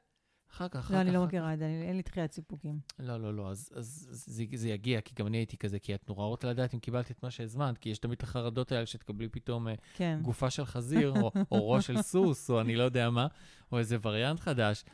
אחר 0.54 0.68
כך, 0.68 0.76
אחר 0.76 0.88
כך. 0.88 0.90
לא, 0.90 1.00
אני 1.00 1.12
לא 1.12 1.24
מכירה 1.24 1.54
את 1.54 1.58
זה, 1.58 1.82
אין 1.88 1.96
לי 1.96 2.02
דחיית 2.02 2.32
סיפוקים. 2.32 2.80
לא, 2.98 3.16
לא, 3.16 3.34
לא, 3.34 3.50
אז, 3.50 3.70
אז 3.74 4.08
זה, 4.10 4.44
זה 4.54 4.68
יגיע, 4.68 5.00
כי 5.00 5.14
גם 5.18 5.26
אני 5.26 5.36
הייתי 5.36 5.56
כזה, 5.56 5.78
כי 5.78 5.94
את 5.94 6.08
נורא 6.08 6.26
רוצה 6.26 6.48
לדעת 6.50 6.74
אם 6.74 6.78
קיבלת 6.78 7.10
את 7.10 7.22
מה 7.22 7.30
שהזמנת, 7.30 7.78
כי 7.78 7.88
יש 7.88 7.98
תמיד 7.98 8.16
את 8.16 8.22
החרדות 8.22 8.72
האלה 8.72 8.86
שתקבלי 8.86 9.28
פתאום 9.28 9.68
אה, 9.68 9.74
כן. 9.94 10.18
גופה 10.22 10.50
של 10.50 10.64
חזיר, 10.64 11.14
או, 11.20 11.32
או 11.50 11.70
ראש 11.70 11.86
של 11.86 12.02
סוס, 12.02 12.50
או 12.50 12.60
אני 12.60 12.76
לא 12.76 12.82
יודע 12.82 13.10
מה, 13.10 13.26
או 13.72 13.78
איזה 13.78 13.96
וריאנט 14.02 14.40
חדש. 14.40 14.84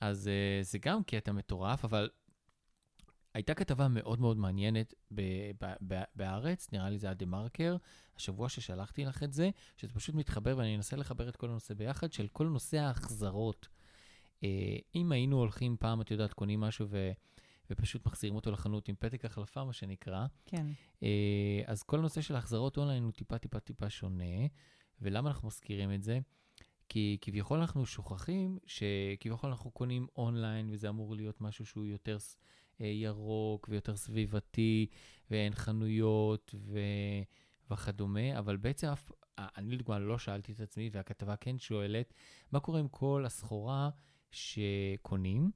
אז 0.00 0.30
uh, 0.60 0.64
זה 0.64 0.78
גם 0.78 1.02
קטע 1.02 1.32
מטורף, 1.32 1.84
אבל 1.84 2.08
הייתה 3.34 3.54
כתבה 3.54 3.88
מאוד 3.88 4.20
מאוד 4.20 4.36
מעניינת 4.36 4.94
ב- 5.14 5.50
ב- 5.64 5.74
ב- 5.88 6.02
בהארץ, 6.14 6.68
נראה 6.72 6.90
לי 6.90 6.98
זה 6.98 7.06
היה 7.06 7.14
דה 7.14 7.26
מרקר, 7.26 7.76
השבוע 8.16 8.48
ששלחתי 8.48 9.04
לך 9.04 9.22
את 9.22 9.32
זה, 9.32 9.50
שזה 9.76 9.94
פשוט 9.94 10.14
מתחבר, 10.14 10.54
ואני 10.58 10.76
אנסה 10.76 10.96
לחבר 10.96 11.28
את 11.28 11.36
כל 11.36 11.48
הנושא 11.48 11.74
ביחד, 11.74 12.12
של 12.12 12.26
כל 12.32 12.46
נושא 12.46 12.78
ההחזרות. 12.78 13.68
Uh, 14.40 14.46
אם 14.94 15.12
היינו 15.12 15.38
הולכים 15.38 15.76
פעם, 15.80 16.00
את 16.00 16.10
יודעת, 16.10 16.32
קונים 16.32 16.60
משהו 16.60 16.86
ו... 16.88 17.10
ופשוט 17.70 18.06
מחזירים 18.06 18.36
אותו 18.36 18.50
לחנות 18.50 18.88
עם 18.88 18.94
פתק 18.98 19.24
החלפה, 19.24 19.64
מה 19.64 19.72
שנקרא, 19.72 20.26
כן. 20.46 20.66
אה, 21.02 21.62
אז 21.66 21.82
כל 21.82 21.98
הנושא 21.98 22.20
של 22.20 22.36
החזרות 22.36 22.76
אונליין 22.76 23.02
הוא 23.02 23.12
טיפה 23.12 23.38
טיפה 23.38 23.60
טיפה 23.60 23.90
שונה, 23.90 24.46
ולמה 25.00 25.28
אנחנו 25.28 25.48
מזכירים 25.48 25.92
את 25.92 26.02
זה? 26.02 26.18
כי 26.88 27.18
כביכול 27.20 27.58
אנחנו 27.58 27.86
שוכחים 27.86 28.58
שכביכול 28.66 29.50
אנחנו 29.50 29.70
קונים 29.70 30.06
אונליין, 30.16 30.68
וזה 30.70 30.88
אמור 30.88 31.14
להיות 31.14 31.40
משהו 31.40 31.66
שהוא 31.66 31.86
יותר 31.86 32.16
אה, 32.80 32.86
ירוק 32.86 33.68
ויותר 33.70 33.96
סביבתי, 33.96 34.86
ואין 35.30 35.54
חנויות 35.54 36.54
ו... 36.58 36.78
וכדומה, 37.70 38.38
אבל 38.38 38.56
בעצם 38.56 38.86
אף, 38.86 39.10
אה, 39.38 39.48
אני 39.56 39.74
לדוגמה 39.74 39.98
לא 39.98 40.18
שאלתי 40.18 40.52
את 40.52 40.60
עצמי, 40.60 40.90
והכתבה 40.92 41.36
כן 41.36 41.58
שואלת, 41.58 42.14
מה 42.52 42.60
קורה 42.60 42.80
עם 42.80 42.88
כל 42.88 43.24
הסחורה 43.26 43.90
שקונים, 44.30 45.50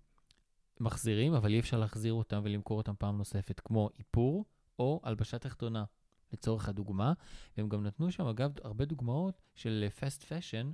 מחזירים, 0.80 1.34
אבל 1.34 1.52
אי 1.52 1.60
אפשר 1.60 1.78
להחזיר 1.78 2.12
אותם 2.12 2.40
ולמכור 2.44 2.78
אותם 2.78 2.94
פעם 2.98 3.18
נוספת, 3.18 3.60
כמו 3.60 3.90
איפור 3.98 4.44
או 4.78 5.00
הלבשה 5.04 5.38
תחתונה, 5.38 5.84
לצורך 6.32 6.68
הדוגמה. 6.68 7.12
והם 7.56 7.68
גם 7.68 7.86
נתנו 7.86 8.10
שם, 8.10 8.26
אגב, 8.26 8.50
הרבה 8.64 8.84
דוגמאות 8.84 9.42
של 9.54 9.86
fast 10.00 10.22
fashion, 10.22 10.72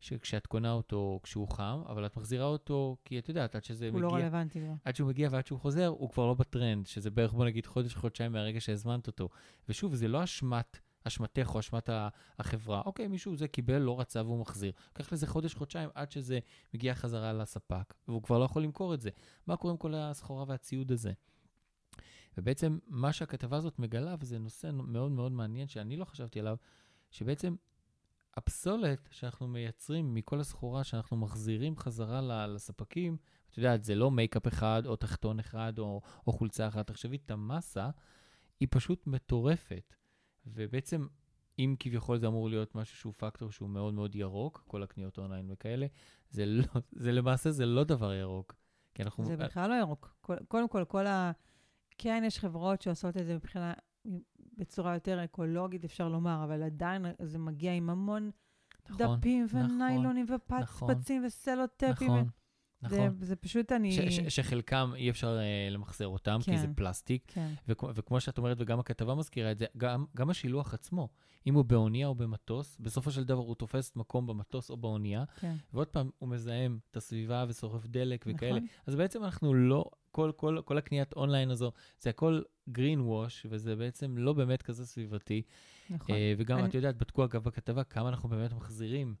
שכשאת 0.00 0.46
קונה 0.46 0.72
אותו 0.72 1.20
כשהוא 1.22 1.48
חם, 1.48 1.82
אבל 1.86 2.06
את 2.06 2.16
מחזירה 2.16 2.46
אותו, 2.46 2.96
כי 3.04 3.18
את 3.18 3.28
יודעת, 3.28 3.54
עד 3.54 3.64
שזה 3.64 3.88
הוא 3.92 4.00
לא 4.00 4.08
מגיע, 4.08 4.18
רלוונטי 4.20 4.60
לו. 4.60 4.76
עד 4.84 4.96
שהוא 4.96 5.08
מגיע 5.08 5.28
ועד 5.32 5.46
שהוא 5.46 5.60
חוזר, 5.60 5.86
הוא 5.86 6.10
כבר 6.10 6.26
לא 6.26 6.34
בטרנד, 6.34 6.86
שזה 6.86 7.10
בערך, 7.10 7.32
בוא 7.32 7.44
נגיד, 7.44 7.66
חודש, 7.66 7.94
חודשיים 7.94 8.32
מהרגע 8.32 8.60
שהזמנת 8.60 9.06
אותו. 9.06 9.28
ושוב, 9.68 9.94
זה 9.94 10.08
לא 10.08 10.24
אשמת, 10.24 10.78
אשמתך 11.08 11.50
או 11.54 11.60
אשמת 11.60 11.90
החברה. 12.38 12.82
אוקיי, 12.86 13.08
מישהו 13.08 13.36
זה 13.36 13.48
קיבל, 13.48 13.78
לא 13.78 14.00
רצה 14.00 14.22
והוא 14.22 14.40
מחזיר. 14.40 14.72
לקח 14.90 15.12
לזה 15.12 15.26
חודש, 15.26 15.54
חודשיים 15.54 15.90
עד 15.94 16.10
שזה 16.10 16.38
מגיע 16.74 16.94
חזרה 16.94 17.32
לספק, 17.32 17.94
והוא 18.08 18.22
כבר 18.22 18.38
לא 18.38 18.44
יכול 18.44 18.62
למכור 18.62 18.94
את 18.94 19.00
זה. 19.00 19.10
מה 19.46 19.56
קורה 19.56 19.72
עם 19.72 19.78
כל 19.78 19.94
הסחורה 19.94 20.44
והציוד 20.48 20.92
הזה? 20.92 21.12
ובעצם 22.38 22.78
מה 22.86 23.12
שהכתבה 23.12 23.56
הזאת 23.56 23.78
מגלה, 23.78 24.14
וזה 24.20 24.38
נושא 24.38 24.70
מאוד 24.72 25.12
מאוד 25.12 25.32
מעניין 25.32 25.68
שאני 25.68 25.96
לא 25.96 26.04
חשבתי 26.04 26.40
עליו, 26.40 26.56
שבעצם 27.10 27.54
הפסולת 28.36 29.08
שאנחנו 29.10 29.48
מייצרים 29.48 30.14
מכל 30.14 30.40
הסחורה 30.40 30.84
שאנחנו 30.84 31.16
מחזירים 31.16 31.76
חזרה 31.76 32.46
לספקים, 32.46 33.16
את 33.50 33.58
יודעת, 33.58 33.84
זה 33.84 33.94
לא 33.94 34.10
מייקאפ 34.10 34.48
אחד 34.48 34.82
או 34.86 34.96
תחתון 34.96 35.38
אחד 35.38 35.78
או, 35.78 36.00
או 36.26 36.32
חולצה 36.32 36.68
אחת. 36.68 36.86
תחשבי, 36.86 37.16
את 37.16 37.30
המסה 37.30 37.90
היא 38.60 38.68
פשוט 38.70 39.06
מטורפת. 39.06 39.94
ובעצם, 40.54 41.06
אם 41.58 41.74
כביכול 41.78 42.18
זה 42.18 42.26
אמור 42.26 42.48
להיות 42.48 42.74
משהו 42.74 42.96
שהוא 42.96 43.14
פקטור 43.16 43.52
שהוא 43.52 43.68
מאוד 43.70 43.94
מאוד 43.94 44.16
ירוק, 44.16 44.64
כל 44.66 44.82
הקניות 44.82 45.18
אונליין 45.18 45.50
וכאלה, 45.50 45.86
זה, 46.30 46.46
לא, 46.46 46.64
זה 46.92 47.12
למעשה 47.12 47.50
זה 47.50 47.66
לא 47.66 47.84
דבר 47.84 48.12
ירוק. 48.12 48.54
כי 48.94 49.02
אנחנו... 49.02 49.24
זה 49.24 49.36
בכלל 49.36 49.70
לא 49.70 49.74
ירוק. 49.74 50.14
כל- 50.20 50.44
קודם 50.48 50.68
כל, 50.68 50.84
כל 50.84 51.06
ה... 51.06 51.32
כן, 51.98 52.22
יש 52.26 52.38
חברות 52.38 52.82
שעושות 52.82 53.16
את 53.16 53.26
זה 53.26 53.34
מבחינה, 53.34 53.72
בצורה 54.56 54.94
יותר 54.94 55.24
אקולוגית, 55.24 55.84
אפשר 55.84 56.08
לומר, 56.08 56.44
אבל 56.44 56.62
עדיין 56.62 57.06
זה 57.22 57.38
מגיע 57.38 57.72
עם 57.74 57.90
המון 57.90 58.30
נכון, 58.90 59.18
דפים 59.18 59.44
נכון, 59.44 59.60
וניילונים 59.60 60.26
נכון, 60.28 60.60
ופצפצים 60.90 61.22
וסלוטפים. 61.26 62.08
נכון, 62.08 62.28
נכון. 62.82 63.16
זה 63.20 63.36
פשוט 63.36 63.72
אני... 63.72 63.92
ש, 63.92 63.98
ש, 63.98 64.20
שחלקם 64.36 64.92
אי 64.96 65.10
אפשר 65.10 65.38
uh, 65.38 65.72
למחזר 65.72 66.06
אותם, 66.06 66.38
כי 66.44 66.50
כן. 66.50 66.56
זה 66.56 66.66
פלסטיק. 66.76 67.22
כן, 67.26 67.54
וכמו, 67.68 67.90
וכמו 67.94 68.20
שאת 68.20 68.38
אומרת, 68.38 68.56
וגם 68.60 68.80
הכתבה 68.80 69.14
מזכירה 69.14 69.52
את 69.52 69.58
זה, 69.58 69.66
גם, 69.76 70.04
גם 70.16 70.30
השילוח 70.30 70.74
עצמו, 70.74 71.08
אם 71.46 71.54
הוא 71.54 71.64
באונייה 71.64 72.06
או 72.06 72.14
במטוס, 72.14 72.76
בסופו 72.80 73.10
של 73.10 73.24
דבר 73.24 73.38
הוא 73.42 73.54
תופס 73.54 73.96
מקום 73.96 74.26
במטוס 74.26 74.70
או 74.70 74.76
באונייה, 74.76 75.24
כן. 75.40 75.54
ועוד 75.72 75.86
פעם, 75.88 76.10
הוא 76.18 76.28
מזהם 76.28 76.78
את 76.90 76.96
הסביבה 76.96 77.44
ושורף 77.48 77.86
דלק 77.86 78.24
וכאלה. 78.28 78.56
נכון. 78.56 78.68
אז 78.86 78.94
בעצם 78.94 79.24
אנחנו 79.24 79.54
לא, 79.54 79.84
כל, 80.10 80.32
כל, 80.36 80.58
כל 80.64 80.78
הקניית 80.78 81.12
אונליין 81.12 81.50
הזו, 81.50 81.72
זה 82.00 82.10
הכל 82.10 82.42
green 82.70 82.98
wash, 83.08 83.46
וזה 83.50 83.76
בעצם 83.76 84.18
לא 84.18 84.32
באמת 84.32 84.62
כזה 84.62 84.86
סביבתי. 84.86 85.42
נכון. 85.90 86.14
אה, 86.14 86.34
וגם, 86.38 86.58
אני- 86.58 86.68
את 86.68 86.74
יודעת, 86.74 86.96
בדקו 86.96 87.24
אגב 87.24 87.44
בכתבה 87.44 87.84
כמה 87.84 88.08
אנחנו 88.08 88.28
באמת 88.28 88.52
מחזירים. 88.52 89.14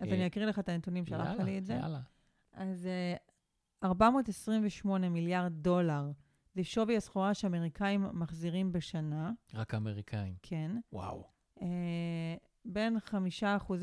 אז 0.00 0.08
אה, 0.08 0.14
אני 0.14 0.26
אקריא 0.26 0.46
לך 0.46 0.58
את 0.58 0.68
הנתונים, 0.68 1.06
שלחת 1.06 1.40
לי 1.40 1.58
את 1.58 1.66
זה. 1.66 1.72
יאללה. 1.72 2.00
אז 2.52 2.86
אה, 2.86 3.16
428 3.84 5.08
מיליארד 5.08 5.52
דולר 5.52 6.10
זה 6.54 6.64
שווי 6.64 6.96
הסחורה 6.96 7.34
שאמריקאים 7.34 8.06
מחזירים 8.12 8.72
בשנה, 8.72 9.32
רק 9.54 9.74
האמריקאים. 9.74 10.34
כן. 10.42 10.70
וואו. 10.92 11.24
אה, 11.62 11.66
בין 12.64 12.96
5% 13.06 13.12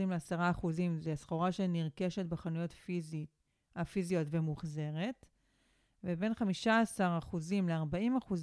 ל-10% 0.08 0.68
זה 1.00 1.16
סחורה 1.16 1.52
שנרכשת 1.52 2.26
בחנויות 2.26 2.72
פיזית, 2.72 3.30
הפיזיות 3.76 4.28
ומוחזרת, 4.32 5.26
ובין 6.04 6.32
15% 6.32 6.36
ל-40% 7.68 8.34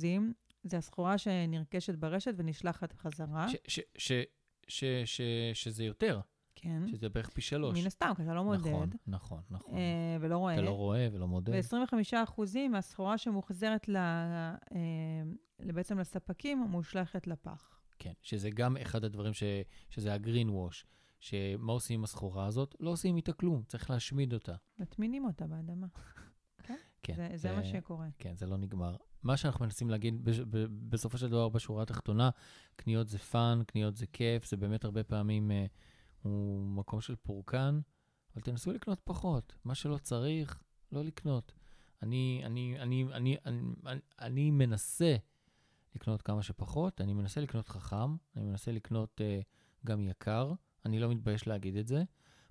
זה 0.63 0.77
הסחורה 0.77 1.19
שנרכשת 1.19 1.95
ברשת 1.95 2.35
ונשלחת 2.37 2.93
חזרה. 2.93 3.49
ש, 3.49 3.57
ש, 3.67 3.81
ש, 3.99 4.13
ש, 4.69 4.85
ש, 5.05 5.21
שזה 5.53 5.85
יותר, 5.85 6.21
כן. 6.57 6.83
שזה 6.87 7.09
בערך 7.09 7.29
פי 7.29 7.41
שלוש. 7.41 7.81
מן 7.81 7.87
הסתם, 7.87 8.13
כי 8.17 8.23
אתה 8.23 8.35
לא 8.35 8.45
מודד, 8.45 8.67
נכון, 8.67 8.91
נכון, 9.07 9.41
נכון. 9.51 9.75
אה, 9.75 10.17
ולא 10.21 10.37
רואה. 10.39 10.55
אתה 10.55 10.63
לא 10.63 10.71
רואה 10.71 11.09
ולא 11.13 11.29
מודד. 11.29 11.53
ו-25% 11.73 12.41
מהסחורה 12.71 13.19
שמוחזרת 13.19 13.89
ל, 13.89 13.97
אה, 13.97 15.23
בעצם 15.59 15.99
לספקים 15.99 16.59
מושלכת 16.59 17.27
לפח. 17.27 17.81
כן, 17.99 18.13
שזה 18.23 18.51
גם 18.51 18.77
אחד 18.77 19.05
הדברים 19.05 19.35
ש, 19.35 19.43
שזה 19.91 20.15
ה-green 20.15 20.49
wash, 20.49 20.85
שמה 21.21 21.73
עושים 21.73 22.01
עם 22.01 22.05
הסחורה 22.05 22.47
הזאת? 22.47 22.75
לא 22.81 22.91
עושים 22.91 23.17
איתה 23.17 23.33
כלום, 23.33 23.63
צריך 23.67 23.91
להשמיד 23.91 24.35
אותה. 24.35 24.55
מטמינים 24.79 25.25
אותה 25.25 25.47
באדמה. 25.47 25.87
כן. 27.03 27.15
זה, 27.17 27.29
זה 27.35 27.57
מה 27.57 27.65
שקורה. 27.65 28.09
כן, 28.19 28.37
זה 28.37 28.47
לא 28.47 28.57
נגמר. 28.57 28.97
מה 29.23 29.37
שאנחנו 29.37 29.65
מנסים 29.65 29.91
להגיד 29.91 30.25
ב- 30.25 30.67
בסופו 30.89 31.19
של 31.19 31.29
דבר 31.29 31.49
בשורה 31.49 31.83
התחתונה, 31.83 32.31
קניות 32.77 33.09
זה 33.09 33.19
fun, 33.19 33.63
קניות 33.67 33.97
זה 33.97 34.07
כיף, 34.07 34.47
זה 34.47 34.57
באמת 34.57 34.85
הרבה 34.85 35.05
פעמים 35.05 35.51
אה, 35.51 35.67
הוא 36.25 36.67
מקום 36.67 37.01
של 37.01 37.17
פורקן, 37.17 37.81
אבל 38.35 38.43
תנסו 38.43 38.73
לקנות 38.73 39.01
פחות. 39.05 39.55
מה 39.65 39.75
שלא 39.75 39.99
צריך, 39.99 40.63
לא 40.93 41.05
לקנות. 41.05 41.53
אני, 42.03 42.43
אני, 42.45 42.79
אני, 42.79 43.05
אני, 43.13 43.37
אני, 43.45 43.67
אני, 43.87 44.01
אני 44.21 44.51
מנסה 44.51 45.17
לקנות 45.95 46.23
כמה 46.23 46.43
שפחות, 46.43 47.01
אני 47.01 47.15
מנסה 47.15 47.41
לקנות 47.41 47.69
חכם, 47.69 48.17
אני 48.37 48.45
מנסה 48.45 48.73
לקנות 48.73 49.21
אה, 49.21 49.41
גם 49.87 50.01
יקר, 50.01 50.53
אני 50.85 50.99
לא 50.99 51.11
מתבייש 51.11 51.47
להגיד 51.47 51.77
את 51.77 51.87
זה. 51.87 52.03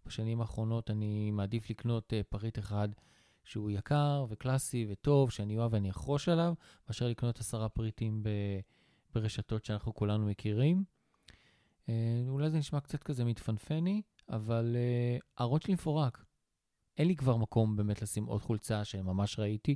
בשנים 0.05 0.41
האחרונות 0.41 0.91
אני 0.91 1.31
מעדיף 1.31 1.69
לקנות 1.69 2.13
אה, 2.13 2.21
פריט 2.23 2.59
אחד 2.59 2.89
שהוא 3.43 3.71
יקר 3.71 4.25
וקלאסי 4.29 4.87
וטוב, 4.89 5.31
שאני 5.31 5.57
אוהב 5.57 5.73
ואני 5.73 5.89
אחרוש 5.89 6.29
עליו, 6.29 6.53
מאשר 6.87 7.07
לקנות 7.07 7.39
עשרה 7.39 7.69
פריטים 7.69 8.23
ב, 8.23 8.29
ברשתות 9.13 9.65
שאנחנו 9.65 9.93
כולנו 9.93 10.25
מכירים. 10.25 10.83
אה, 11.89 12.23
אולי 12.27 12.49
זה 12.49 12.57
נשמע 12.57 12.79
קצת 12.79 13.03
כזה 13.03 13.25
מתפנפני, 13.25 14.01
אבל 14.29 14.75
אה, 14.75 15.17
הארון 15.37 15.59
שלי 15.59 15.73
מפורק. 15.73 16.25
אין 16.97 17.07
לי 17.07 17.15
כבר 17.15 17.37
מקום 17.37 17.75
באמת 17.75 18.01
לשים 18.01 18.25
עוד 18.25 18.41
חולצה 18.41 18.85
שממש 18.85 19.39
ראיתי. 19.39 19.75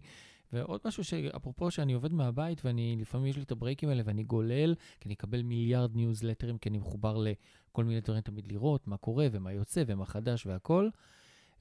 ועוד 0.54 0.82
משהו 0.86 1.04
שאפרופו 1.04 1.72
שאני 1.72 1.94
עובד 1.94 2.14
מהבית 2.14 2.66
ואני, 2.66 2.98
לפעמים 3.00 3.26
יש 3.26 3.38
לי 3.38 3.44
את 3.44 3.52
הברייקים 3.52 3.90
האלה 3.90 4.04
ואני 4.06 4.24
גולל, 4.24 4.76
כי 5.00 5.06
אני 5.06 5.14
אקבל 5.14 5.42
מיליארד 5.42 5.96
ניוזלטרים, 5.96 6.58
כי 6.58 6.70
אני 6.70 6.78
מחובר 6.78 7.18
לכל 7.18 7.84
מיני 7.84 8.02
דברים 8.02 8.22
תמיד 8.22 8.48
לראות 8.48 8.88
מה 8.88 8.98
קורה 8.98 9.28
ומה 9.32 9.54
יוצא 9.54 9.84
ומה 9.88 10.06
חדש 10.06 10.46
והכל. 10.46 10.90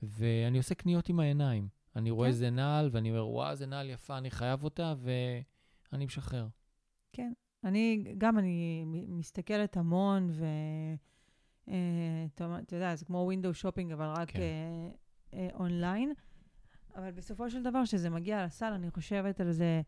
ואני 0.02 0.58
עושה 0.58 0.74
קניות 0.74 1.08
עם 1.08 1.20
העיניים. 1.20 1.68
אני 1.96 2.10
רואה 2.10 2.28
כן. 2.28 2.32
איזה 2.32 2.50
נעל 2.50 2.88
ואני 2.92 3.10
אומר, 3.10 3.28
וואו, 3.28 3.50
איזה 3.50 3.66
נעל 3.66 3.90
יפה, 3.90 4.18
אני 4.18 4.30
חייב 4.30 4.64
אותה, 4.64 4.94
ואני 5.92 6.06
משחרר. 6.06 6.48
כן. 7.12 7.32
אני, 7.66 8.14
גם 8.18 8.38
אני 8.38 8.84
מסתכלת 9.08 9.76
המון, 9.76 10.28
ו... 10.30 10.44
אה, 11.68 11.74
אתה 12.34 12.58
אתה 12.62 12.76
יודע, 12.76 12.94
זה 12.94 13.04
כמו 13.04 13.18
window 13.18 13.54
shopping, 13.54 13.92
אבל 13.92 14.06
רק 14.06 14.30
כן. 14.30 14.40
אה, 14.40 14.88
אה, 15.34 15.48
אונליין. 15.54 16.12
אבל 16.94 17.10
בסופו 17.10 17.50
של 17.50 17.62
דבר, 17.62 17.82
כשזה 17.84 18.10
מגיע 18.10 18.44
לסל, 18.44 18.72
אני 18.72 18.90
חושבת 18.90 19.40
על 19.40 19.52
זה, 19.52 19.82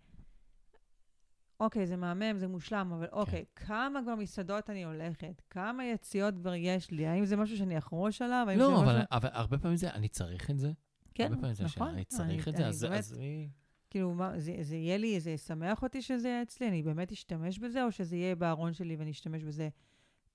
אוקיי, 1.60 1.86
זה 1.86 1.96
מהמם, 1.96 2.38
זה 2.38 2.48
מושלם, 2.48 2.92
אבל 2.92 3.06
אוקיי, 3.12 3.44
כמה 3.56 4.02
כבר 4.02 4.14
מסעדות 4.14 4.70
אני 4.70 4.84
הולכת? 4.84 5.42
כמה 5.50 5.84
יציאות 5.84 6.34
כבר 6.34 6.54
יש 6.54 6.90
לי? 6.90 7.06
האם 7.06 7.24
זה 7.24 7.36
משהו 7.36 7.56
שאני 7.56 7.78
אחרוש 7.78 8.22
עליו? 8.22 8.46
לא, 8.56 8.82
אבל, 8.82 8.96
משהו... 8.96 9.06
אבל 9.12 9.28
הרבה 9.32 9.58
פעמים 9.58 9.76
זה, 9.76 9.90
אני 9.90 10.08
צריך 10.08 10.50
את 10.50 10.58
זה. 10.58 10.72
כן, 11.14 11.24
הרבה 11.24 11.36
פעמים 11.36 11.54
זה 11.54 11.64
נכון. 11.64 11.90
שאני 11.90 12.04
צריך 12.04 12.48
את 12.48 12.54
אני- 12.54 12.62
זה, 12.62 12.68
אז... 12.68 12.84
אני 12.84 12.90
באמת- 12.90 12.98
אז 12.98 13.14
אני... 13.14 13.48
כאילו, 13.90 14.14
מה, 14.14 14.40
זה, 14.40 14.56
זה 14.60 14.76
יהיה 14.76 14.96
לי, 14.96 15.20
זה 15.20 15.30
ישמח 15.30 15.82
אותי 15.82 16.02
שזה 16.02 16.28
יהיה 16.28 16.42
אצלי? 16.42 16.68
אני 16.68 16.82
באמת 16.82 17.12
אשתמש 17.12 17.58
בזה, 17.58 17.84
או 17.84 17.92
שזה 17.92 18.16
יהיה 18.16 18.34
בארון 18.36 18.72
שלי 18.72 18.96
ואני 18.96 19.10
אשתמש 19.10 19.42
בזה 19.42 19.68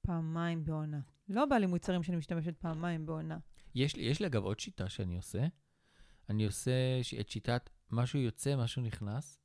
פעמיים 0.01 0.65
בעונה? 0.65 0.99
לא 1.29 1.45
בא 1.45 1.57
לי 1.57 1.65
מוצרים 1.65 2.03
שאני 2.03 2.17
משתמשת 2.17 2.57
פעמיים 2.57 3.05
בעונה. 3.05 3.37
יש 3.75 3.95
לי, 3.95 4.03
יש 4.03 4.19
לי 4.19 4.27
אגב 4.27 4.43
עוד 4.43 4.59
שיטה 4.59 4.89
שאני 4.89 5.15
עושה. 5.15 5.47
אני 6.29 6.45
עושה 6.45 6.71
את 7.19 7.29
שיטת 7.29 7.69
משהו 7.91 8.19
יוצא, 8.19 8.55
משהו 8.55 8.81
נכנס. 8.81 9.39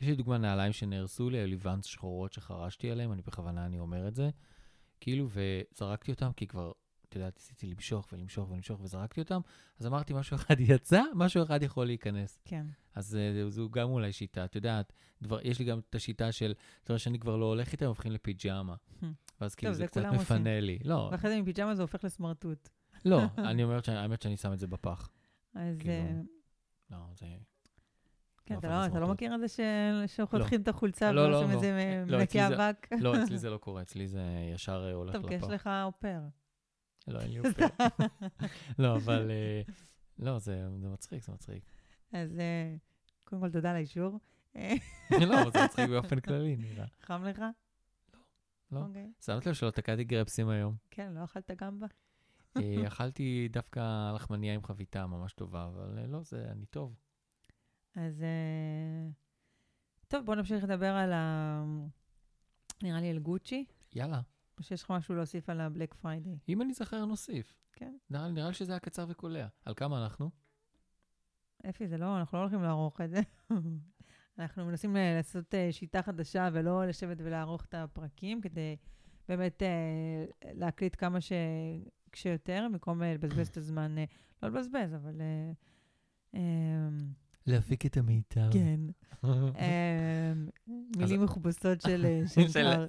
יש 0.00 0.08
לי 0.08 0.14
דוגמה 0.14 0.38
נעליים 0.38 0.72
שנהרסו 0.72 1.30
לי, 1.30 1.38
היו 1.38 1.46
לי 1.46 1.56
ואנס 1.58 1.84
שחורות 1.84 2.32
שחרשתי 2.32 2.90
עליהם, 2.90 3.12
אני 3.12 3.22
בכוונה, 3.22 3.66
אני 3.66 3.78
אומר 3.78 4.08
את 4.08 4.14
זה. 4.14 4.30
כאילו, 5.00 5.28
וזרקתי 5.30 6.12
אותם, 6.12 6.32
כי 6.32 6.46
כבר, 6.46 6.72
אתה 7.08 7.16
יודע, 7.16 7.28
ניסיתי 7.36 7.66
למשוך 7.66 8.08
ולמשוך 8.12 8.50
ולמשוך 8.50 8.80
וזרקתי 8.80 9.20
אותם, 9.20 9.40
אז 9.80 9.86
אמרתי, 9.86 10.12
משהו 10.14 10.34
אחד 10.34 10.54
יצא, 10.74 11.02
משהו 11.14 11.42
אחד 11.42 11.62
יכול 11.62 11.86
להיכנס. 11.86 12.38
כן. 12.44 12.66
אז 12.94 13.16
אה, 13.16 13.50
זו 13.50 13.70
גם 13.70 13.88
אולי 13.90 14.12
שיטה, 14.12 14.44
את 14.44 14.54
יודעת, 14.56 14.92
דבר, 15.22 15.38
יש 15.42 15.58
לי 15.58 15.64
גם 15.64 15.78
את 15.78 15.94
השיטה 15.94 16.32
של, 16.32 16.54
אתה 16.84 16.90
יודע 16.90 16.98
שאני 16.98 17.18
כבר 17.18 17.36
לא 17.36 17.44
הולך 17.46 17.72
איתם, 17.72 17.86
הופכים 17.86 18.12
לפיג'מה. 18.12 18.74
ואז 19.40 19.54
כאילו 19.54 19.72
זה 19.72 19.78
זה 19.78 19.86
קצת 19.86 20.00
כולם 20.00 20.14
עושים. 20.14 20.22
מפנה 20.36 20.60
לי. 20.60 20.78
לא, 20.84 21.08
ואחרי 21.12 21.30
זה 21.30 21.40
מפיג'מה 21.42 21.74
זה 21.74 21.82
הופך 21.82 22.04
לסמרטוט. 22.04 22.68
לא, 23.04 23.22
אני 23.50 23.64
אומר, 23.64 23.82
שה- 23.82 24.00
האמת 24.00 24.22
שאני 24.22 24.36
שם 24.36 24.52
את 24.52 24.58
זה 24.58 24.66
בפח. 24.66 25.10
אז 25.54 25.76
כאילו, 25.78 25.92
אה, 25.94 26.10
לא, 26.90 26.96
זה... 27.14 27.26
כן, 28.46 28.54
לא 28.54 28.58
אתה 28.58 28.68
לא, 28.68 28.86
אתה 28.86 29.00
לא. 29.00 29.08
מכיר 29.08 29.34
את 29.34 29.40
זה 29.40 29.48
ש- 29.48 29.60
שחותכים 30.16 30.60
את 30.62 30.68
החולצה 30.68 31.12
לא, 31.12 31.30
לא, 31.30 31.36
ועושים 31.36 31.50
לא. 31.50 31.56
את 31.56 31.60
זה 31.60 32.04
לא, 32.06 32.18
מנקי 32.18 32.46
אצלי 32.46 32.56
זה- 32.56 32.68
אבק? 32.70 32.86
לא, 33.00 33.22
אצלי 33.24 33.38
זה 33.38 33.50
לא 33.50 33.56
קורה, 33.58 33.82
אצלי 33.82 34.06
זה 34.06 34.22
ישר 34.54 34.84
אה, 34.88 34.92
הולך 34.94 35.14
טוב, 35.16 35.28
כי 35.28 35.34
יש 35.34 35.42
לפח. 35.42 35.50
לך 35.52 35.70
אופר. 35.84 36.18
לא, 37.08 37.20
אין 37.20 37.30
לי 37.30 37.38
אופר. 37.38 37.66
לא, 38.82 38.96
אבל... 38.96 39.30
אה, 39.30 39.62
לא, 40.18 40.38
זה 40.38 40.68
מצחיק, 40.70 41.22
זה 41.22 41.32
מצחיק. 41.32 41.62
אז 42.12 42.38
אה, 42.38 42.76
קודם 43.24 43.42
כל, 43.42 43.50
תודה 43.50 43.70
על 43.70 43.76
האישור. 43.76 44.18
לא, 45.30 45.50
זה 45.50 45.58
מצחיק 45.64 45.88
באופן 45.88 46.20
כללי, 46.20 46.56
נראה. 46.56 46.86
חם 47.00 47.24
לך? 47.24 47.42
לא. 48.72 48.80
אוקיי. 48.80 49.12
שמת 49.24 49.46
לב 49.46 49.54
שלא 49.54 49.70
תקעתי 49.70 50.04
גרפסים 50.04 50.48
היום. 50.48 50.76
כן, 50.90 51.12
לא 51.12 51.24
אכלת 51.24 51.50
גמבה? 51.50 51.86
אה, 52.56 52.86
אכלתי 52.86 53.48
דווקא 53.52 54.12
לחמניה 54.14 54.54
עם 54.54 54.62
חביתה 54.62 55.06
ממש 55.06 55.32
טובה, 55.32 55.66
אבל 55.66 56.06
לא, 56.06 56.22
זה, 56.22 56.46
אני 56.50 56.66
טוב. 56.66 56.94
אז 57.94 58.24
טוב, 60.08 60.24
בוא 60.24 60.34
נמשיך 60.34 60.64
לדבר 60.64 60.94
על 60.94 61.12
ה... 61.12 61.64
נראה 62.82 63.00
לי 63.00 63.10
על 63.10 63.18
גוצ'י, 63.18 63.64
יאללה, 63.94 64.20
או 64.58 64.62
שיש 64.62 64.82
לך 64.82 64.90
משהו 64.90 65.14
להוסיף 65.14 65.50
על 65.50 65.60
ה 65.60 65.66
Black 65.66 65.94
Friday. 65.94 66.38
אם 66.48 66.62
אני 66.62 66.74
זוכר, 66.74 67.04
נוסיף. 67.04 67.54
כן. 67.72 67.96
נראה 68.10 68.30
נראה 68.30 68.48
לי 68.48 68.54
שזה 68.54 68.72
היה 68.72 68.78
קצר 68.78 69.06
וקולע. 69.08 69.46
על 69.64 69.74
כמה 69.74 70.04
אנחנו? 70.04 70.30
אפי, 71.68 71.88
זה 71.88 71.98
לא, 71.98 72.18
אנחנו 72.18 72.38
לא 72.38 72.42
הולכים 72.42 72.62
לערוך 72.62 73.00
את 73.00 73.10
זה. 73.10 73.20
אנחנו 74.38 74.66
מנסים 74.66 74.96
ל- 74.96 75.16
לעשות 75.16 75.54
אה, 75.54 75.68
שיטה 75.72 76.02
חדשה 76.02 76.48
ולא 76.52 76.86
לשבת 76.86 77.16
ולערוך 77.20 77.64
את 77.64 77.74
הפרקים, 77.74 78.40
כדי 78.40 78.76
באמת 79.28 79.62
אה, 79.62 80.24
להקליט 80.52 80.96
כמה 80.98 81.20
ש... 81.20 81.32
שיותר, 82.14 82.66
במקום 82.70 83.02
אה, 83.02 83.14
לבזבז 83.14 83.48
את 83.48 83.56
הזמן, 83.56 83.98
אה, 83.98 84.04
לא 84.42 84.48
לבזבז, 84.48 84.94
אבל... 84.94 85.20
להפיק 87.48 87.86
את 87.86 87.96
המיטב. 87.96 88.50
כן. 88.52 88.80
אה, 89.58 90.32
מילים 90.96 91.22
מכובסות 91.24 91.80
של 91.80 92.06
אה. 92.06 92.22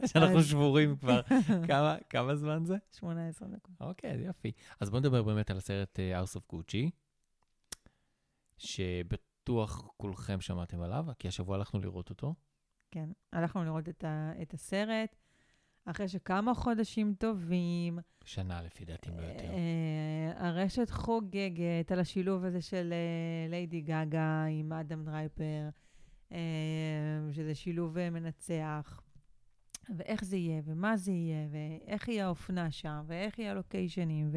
שאנחנו 0.07 0.41
שבורים 0.43 0.95
כבר. 0.95 1.21
כמה- 2.09 2.35
זמן 2.35 2.65
זה? 2.65 2.75
18 2.91 3.47
דקות. 3.47 3.75
אוקיי, 3.81 4.17
זה 4.17 4.23
יופי. 4.23 4.51
אז 4.79 4.89
בוא 4.89 4.99
נדבר 4.99 5.23
באמת 5.23 5.51
על 5.51 5.57
הסרט 5.57 5.99
אה, 5.99 6.21
House 6.23 6.35
of 6.35 6.55
Gucci, 6.55 6.89
שבטוח 8.57 9.87
כולכם 9.97 10.41
שמעתם 10.41 10.81
עליו, 10.81 11.05
כי 11.19 11.27
השבוע 11.27 11.55
הלכנו 11.55 11.79
לראות 11.79 12.09
אותו. 12.09 12.35
כן, 12.91 13.09
הלכנו 13.33 13.63
לראות 13.63 13.89
את 14.41 14.53
הסרט, 14.53 15.15
אחרי 15.91 16.07
שכמה 16.07 16.53
חודשים 16.53 17.13
טובים, 17.17 17.99
שנה 18.25 18.61
לפי 18.61 18.85
דעתי 18.85 19.11
ביותר. 19.11 19.49
אה, 19.49 20.47
הרשת 20.47 20.89
חוגגת 20.89 21.91
על 21.91 21.99
השילוב 21.99 22.45
הזה 22.45 22.61
של 22.61 22.93
ליידי 23.49 23.81
גאגה 23.81 24.45
עם 24.49 24.73
אדם 24.73 25.03
דרייפר, 25.03 25.69
אה, 26.31 26.37
שזה 27.31 27.55
שילוב 27.55 27.97
אה, 27.97 28.09
מנצח, 28.09 29.01
ואיך 29.97 30.23
זה 30.23 30.37
יהיה, 30.37 30.61
ומה 30.65 30.97
זה 30.97 31.11
יהיה, 31.11 31.47
ואיך 31.51 32.07
יהיה 32.07 32.25
האופנה 32.25 32.71
שם, 32.71 33.03
ואיך 33.07 33.39
יהיה 33.39 33.51
הלוקיישנים, 33.51 34.31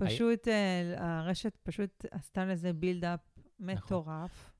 ופשוט 0.00 0.48
אה, 0.48 0.94
הרשת 0.96 1.58
פשוט 1.62 2.04
עשתה 2.10 2.44
לזה 2.44 2.72
בילדאפ 2.72 3.20
מטורף. 3.60 4.50
כן, 4.50 4.51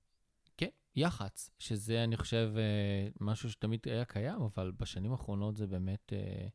יח"צ, 0.96 1.50
שזה, 1.58 2.04
אני 2.04 2.16
חושב, 2.16 2.52
אה, 2.56 3.08
משהו 3.20 3.50
שתמיד 3.50 3.80
היה 3.84 4.04
קיים, 4.04 4.42
אבל 4.42 4.72
בשנים 4.76 5.12
האחרונות 5.12 5.56
זה 5.56 5.66
באמת 5.66 6.12
אה, 6.12 6.46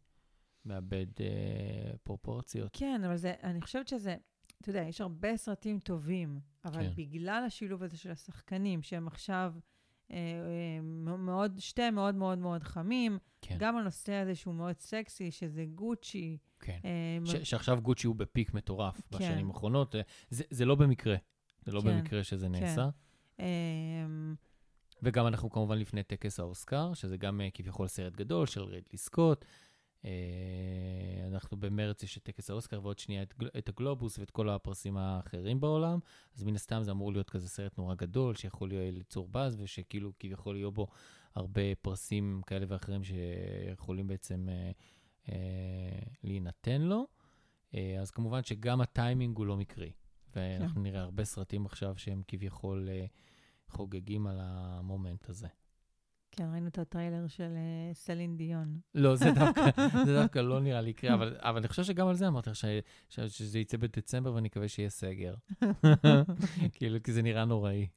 מאבד 0.66 1.06
אה, 1.20 1.98
פרופורציות. 2.04 2.70
כן, 2.74 3.02
אבל 3.06 3.18
זה, 3.18 3.34
אני 3.44 3.62
חושבת 3.62 3.88
שזה, 3.88 4.16
אתה 4.62 4.70
יודע, 4.70 4.82
יש 4.82 5.02
הרבה 5.02 5.38
סרטים 5.38 5.80
טובים, 5.80 6.40
אבל 6.66 6.74
כן. 6.84 6.90
כן. 6.90 6.96
בגלל 6.96 7.44
השילוב 7.48 7.84
הזה 7.84 7.98
של 7.98 8.12
השחקנים, 8.12 8.82
שהם 8.82 9.08
עכשיו 9.08 9.54
אה, 10.12 10.18
אה, 10.18 10.82
מאוד, 11.18 11.60
שתיהם 11.60 11.96
מאוד 11.96 12.16
מאוד 12.16 12.38
מאוד 12.38 12.64
חמים, 12.64 13.18
כן, 13.42 13.56
גם 13.60 13.78
הנושא 13.78 14.14
הזה 14.14 14.36
שהוא 14.36 14.56
מאוד 14.56 14.80
סקסי, 14.80 15.32
שזה 15.32 15.66
גוצ'י. 15.76 16.38
כן. 16.60 16.80
אה, 16.86 17.26
ש- 17.26 17.50
שעכשיו 17.50 17.82
גוצ'י 17.82 18.08
הוא 18.08 18.16
ב 18.16 18.24
peak 18.24 18.54
מטורף 18.54 18.96
כן. 18.96 19.18
בשנים 19.18 19.48
האחרונות. 19.48 19.96
זה, 20.30 20.44
זה 20.50 20.66
לא 20.66 20.76
במקרה, 20.76 21.16
זה 21.66 21.72
לא 21.72 21.82
כן, 21.82 21.88
במקרה 21.88 22.24
שזה 22.24 22.50
נעשה. 22.50 22.82
אה, 22.82 22.90
וגם 25.04 25.28
אנחנו 25.28 25.50
כמובן 25.50 25.78
לפני 25.78 26.04
טקס 26.04 26.40
האוסקר, 26.40 26.94
שזה 26.94 27.18
גם 27.18 27.42
אה, 27.42 27.50
כביכול 27.54 27.88
סרט 27.88 28.16
גדול 28.16 28.46
של 28.46 28.64
רידלי 28.64 28.98
סקוט. 28.98 29.46
אה, 30.06 30.12
אנחנו 31.28 31.58
במרץ 31.58 32.04
יש 32.04 32.18
את 32.18 32.24
טקס 32.24 32.50
האוסקר 32.50 32.80
ועוד 32.84 33.00
שנייה 33.00 33.24
את, 33.24 33.34
את 33.58 33.70
הגלובוס 33.70 34.20
ואת 34.20 34.32
כל 34.32 34.50
הפרסים 34.50 34.98
האחרים 34.98 35.60
בעולם, 35.60 36.00
אז 36.36 36.44
מן 36.44 36.56
הסתם 36.56 36.84
זה 36.84 36.92
אמור 36.92 37.12
להיות 37.12 37.30
כזה 37.30 37.50
סרט 37.50 37.78
נורא 37.78 37.96
גדול, 37.96 38.36
שיכול 38.36 38.70
להיות 38.70 38.94
ליצור 38.94 39.28
באז, 39.28 39.58
ושכאילו 39.60 40.12
כביכול 40.20 40.56
יהיו 40.56 40.72
בו 40.72 40.88
הרבה 41.36 41.76
פרסים 41.82 42.42
כאלה 42.48 42.66
ואחרים 42.70 43.04
שיכולים 43.04 44.08
בעצם 44.08 44.50
אה, 44.50 44.72
אה, 45.30 46.00
להינתן 46.24 46.82
לו. 46.82 47.08
אה, 47.76 47.98
אז 48.02 48.12
כמובן 48.12 48.44
שגם 48.44 48.82
הטיימינג 48.82 49.38
הוא 49.38 49.46
לא 49.46 49.58
מקרי. 49.58 49.92
ואנחנו 50.36 50.82
נראה 50.82 51.02
הרבה 51.02 51.24
סרטים 51.24 51.66
עכשיו 51.66 51.98
שהם 51.98 52.22
כביכול 52.28 52.90
אה, 52.92 53.06
חוגגים 53.68 54.28
על 54.28 54.38
ה 54.42 54.55
moment 54.55 55.30
הזה. 55.30 55.48
כן, 56.32 56.52
ראינו 56.52 56.68
את 56.68 56.78
הטריילר 56.78 57.28
של 57.28 57.54
אה, 57.56 57.94
סלין 57.94 58.38
דיון. 58.38 58.80
לא, 58.96 59.16
זה 59.16 59.32
דווקא, 59.40 59.72
זה 60.06 60.22
דווקא 60.22 60.40
לא 60.40 60.60
נראה 60.60 60.82
לי 60.82 60.90
יקרה, 60.90 61.14
אבל, 61.14 61.38
אבל 61.40 61.58
אני 61.58 61.68
חושב 61.68 61.84
שגם 61.84 62.08
על 62.08 62.16
זה 62.16 62.28
אמרתי 62.28 62.50
לך 62.50 62.58
שזה 63.28 63.60
יצא 63.60 63.78
בדצמבר 63.78 64.34
ואני 64.34 64.46
מקווה 64.46 64.68
שיהיה 64.68 64.90
סגר. 64.90 65.36
כאילו, 66.76 67.04
כי 67.04 67.14
זה 67.14 67.22
נראה 67.22 67.46
נוראי. 67.46 67.88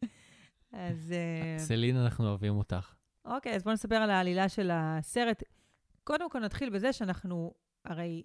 אז 0.73 1.13
אה, 1.13 1.59
סלין, 1.59 1.97
אנחנו 1.97 2.29
אוהבים 2.29 2.57
אותך. 2.57 2.95
אוקיי, 3.25 3.55
אז 3.57 3.63
בואו 3.63 3.75
נספר 3.75 3.95
על 3.95 4.11
העלילה 4.11 4.49
של 4.49 4.71
הסרט. 4.73 5.43
קודם 6.05 6.31
כל 6.31 6.41
נתחיל 6.41 6.71
בזה 6.71 6.93
שאנחנו, 6.93 7.55
הרי 7.85 8.23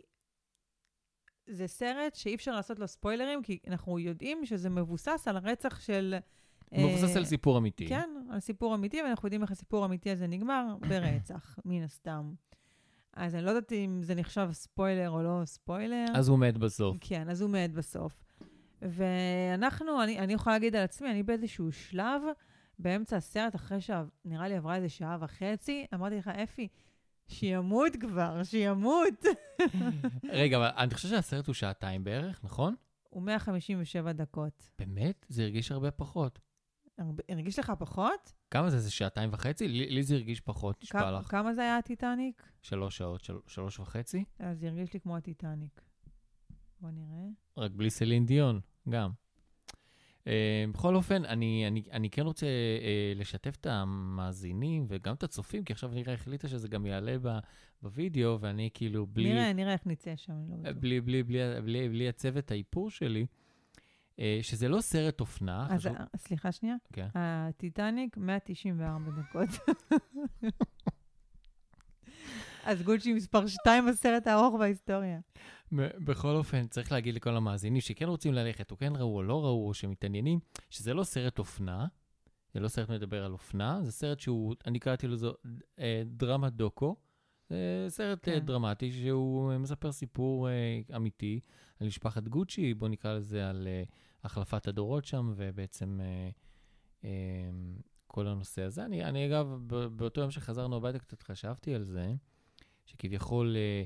זה 1.47 1.67
סרט 1.67 2.15
שאי 2.15 2.36
אפשר 2.36 2.55
לעשות 2.55 2.79
לו 2.79 2.88
ספוילרים, 2.88 3.43
כי 3.43 3.60
אנחנו 3.67 3.99
יודעים 3.99 4.45
שזה 4.45 4.69
מבוסס 4.69 5.27
על 5.27 5.38
הרצח 5.38 5.79
של... 5.79 6.15
מבוסס 6.71 7.13
אה, 7.13 7.17
על 7.17 7.25
סיפור 7.25 7.58
אמיתי. 7.58 7.88
כן, 7.88 8.10
על 8.31 8.39
סיפור 8.39 8.75
אמיתי, 8.75 9.01
ואנחנו 9.01 9.27
יודעים 9.27 9.41
איך 9.41 9.51
הסיפור 9.51 9.84
האמיתי 9.84 10.12
הזה 10.12 10.27
נגמר, 10.27 10.75
ברצח, 10.79 11.60
מן 11.65 11.84
הסתם. 11.84 12.34
אז 13.13 13.36
אני 13.36 13.45
לא 13.45 13.49
יודעת 13.49 13.71
אם 13.71 13.99
זה 14.01 14.15
נחשב 14.15 14.49
ספוילר 14.51 15.10
או 15.10 15.23
לא 15.23 15.41
ספוילר. 15.45 16.05
אז 16.13 16.27
הוא 16.27 16.39
מת 16.39 16.58
בסוף. 16.58 16.97
כן, 16.99 17.29
אז 17.29 17.41
הוא 17.41 17.49
מת 17.49 17.71
בסוף. 17.71 18.23
ואנחנו, 18.81 20.03
אני, 20.03 20.19
אני 20.19 20.34
יכולה 20.34 20.55
להגיד 20.55 20.75
על 20.75 20.84
עצמי, 20.84 21.12
אני 21.12 21.23
באיזשהו 21.23 21.71
שלב, 21.71 22.21
באמצע 22.79 23.17
הסרט, 23.17 23.55
אחרי 23.55 23.77
שנראה 23.81 24.47
לי 24.47 24.55
עברה 24.55 24.75
איזה 24.75 24.89
שעה 24.89 25.17
וחצי, 25.19 25.86
אמרתי 25.93 26.17
לך, 26.17 26.27
אפי, 26.27 26.67
שימות 27.27 27.91
כבר, 27.99 28.43
שימות. 28.43 29.23
רגע, 30.29 30.57
אבל 30.57 30.69
אני 30.77 30.93
חושב 30.93 31.07
שהסרט 31.09 31.47
הוא 31.47 31.53
שעתיים 31.53 32.03
בערך, 32.03 32.43
נכון? 32.43 32.75
הוא 33.09 33.23
157 33.23 34.11
דקות. 34.11 34.69
באמת? 34.79 35.25
זה 35.29 35.43
הרגיש 35.43 35.71
הרבה 35.71 35.91
פחות. 35.91 36.39
הרבה- 36.97 37.23
הרגיש 37.29 37.59
לך 37.59 37.73
פחות? 37.79 38.33
כמה 38.51 38.69
זה? 38.69 38.79
זה 38.79 38.91
שעתיים 38.91 39.29
וחצי? 39.33 39.67
לי, 39.67 39.89
לי 39.89 40.03
זה 40.03 40.15
הרגיש 40.15 40.41
פחות, 40.41 40.83
נשבע 40.83 40.99
כ- 41.01 41.19
לך. 41.19 41.31
כמה 41.31 41.53
זה 41.53 41.61
היה 41.61 41.77
הטיטניק? 41.77 42.43
שלוש 42.61 42.97
שעות, 42.97 43.23
של, 43.23 43.38
שלוש 43.47 43.79
וחצי? 43.79 44.23
אז 44.39 44.59
זה 44.59 44.67
הרגיש 44.67 44.93
לי 44.93 44.99
כמו 44.99 45.17
הטיטניק. 45.17 45.81
בוא 46.81 46.89
נראה. 46.89 47.27
רק 47.57 47.71
בלי 47.71 47.89
סלין 47.89 48.25
דיון, 48.25 48.59
גם. 48.89 49.11
Uh, 50.25 50.27
בכל 50.73 50.95
אופן, 50.95 51.25
אני, 51.25 51.67
אני, 51.67 51.83
אני 51.91 52.09
כן 52.09 52.21
רוצה 52.21 52.45
uh, 52.45 53.19
לשתף 53.19 53.55
את 53.55 53.65
המאזינים 53.65 54.85
וגם 54.88 55.15
את 55.15 55.23
הצופים, 55.23 55.63
כי 55.63 55.73
עכשיו 55.73 55.89
נירה 55.89 56.13
החליטה 56.13 56.47
שזה 56.47 56.67
גם 56.67 56.85
יעלה 56.85 57.15
ב, 57.21 57.39
בווידאו, 57.81 58.38
ואני 58.39 58.69
כאילו 58.73 59.05
בלי... 59.05 59.33
נראה, 59.33 59.53
נראה 59.53 59.73
איך 59.73 59.81
נצא 59.85 60.15
שם, 60.15 60.33
אני 60.33 60.49
לא 60.49 60.55
בטוח. 60.57 60.81
בלי, 60.81 61.01
בלי, 61.01 61.23
בלי, 61.23 61.39
בלי, 61.63 61.89
בלי 61.89 62.09
הצוות 62.09 62.51
האיפור 62.51 62.89
שלי, 62.89 63.25
uh, 64.15 64.19
שזה 64.41 64.67
לא 64.67 64.81
סרט 64.81 65.19
אופנה. 65.19 65.67
אז 65.69 65.79
חשוב... 65.79 65.95
אה, 65.95 66.05
סליחה 66.17 66.51
שנייה. 66.51 66.75
כן. 66.93 67.07
הטיטניק, 67.13 68.17
194 68.17 69.11
דקות. 69.11 69.49
אז 72.65 72.81
גולצ'י 72.81 73.13
מספר 73.13 73.47
2 73.47 73.85
בסרט 73.85 74.27
הארוך 74.27 74.55
בהיסטוריה. 74.59 75.19
בכל 75.77 76.35
אופן, 76.35 76.67
צריך 76.67 76.91
להגיד 76.91 77.15
לכל 77.15 77.38
המאזינים 77.38 77.81
שכן 77.81 78.07
רוצים 78.07 78.33
ללכת, 78.33 78.71
או 78.71 78.77
כן 78.77 78.95
ראו 78.95 79.15
או 79.15 79.23
לא 79.23 79.45
ראו, 79.45 79.67
או 79.67 79.73
שמתעניינים, 79.73 80.39
שזה 80.69 80.93
לא 80.93 81.03
סרט 81.03 81.39
אופנה, 81.39 81.88
זה 82.53 82.59
לא 82.59 82.67
סרט 82.67 82.89
מדבר 82.89 83.25
על 83.25 83.31
אופנה, 83.31 83.79
זה 83.83 83.91
סרט 83.91 84.19
שהוא, 84.19 84.55
אני 84.67 84.79
קראתי 84.79 85.07
לזה 85.07 85.27
אה, 85.79 86.03
דרמה 86.05 86.49
דוקו. 86.49 86.95
זה 87.49 87.85
סרט 87.89 88.27
אה, 88.27 88.39
כן. 88.39 88.45
דרמטי 88.45 88.91
שהוא 88.91 89.51
אה, 89.51 89.57
מספר 89.57 89.91
סיפור 89.91 90.49
אה, 90.49 90.81
אמיתי 90.95 91.39
על 91.79 91.88
משפחת 91.88 92.27
גוצ'י, 92.27 92.73
בוא 92.73 92.88
נקרא 92.88 93.13
לזה 93.13 93.49
על 93.49 93.67
אה, 93.67 93.83
החלפת 94.23 94.67
הדורות 94.67 95.05
שם, 95.05 95.33
ובעצם 95.35 96.01
אה, 96.01 96.29
אה, 97.03 97.49
כל 98.07 98.27
הנושא 98.27 98.61
הזה. 98.61 98.85
אני, 98.85 99.03
אני 99.03 99.27
אגב, 99.27 99.47
באותו 99.95 100.21
יום 100.21 100.31
שחזרנו 100.31 100.75
הביתה 100.75 100.99
קצת 100.99 101.21
חשבתי 101.21 101.75
על 101.75 101.83
זה, 101.83 102.13
שכביכול 102.85 103.55
אה, 103.57 103.83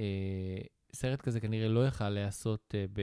אה, 0.00 0.60
סרט 0.92 1.20
כזה 1.20 1.40
כנראה 1.40 1.68
לא 1.68 1.86
יכל 1.86 2.08
להיעשות 2.08 2.74
אה, 2.74 2.84
ב, 2.92 3.00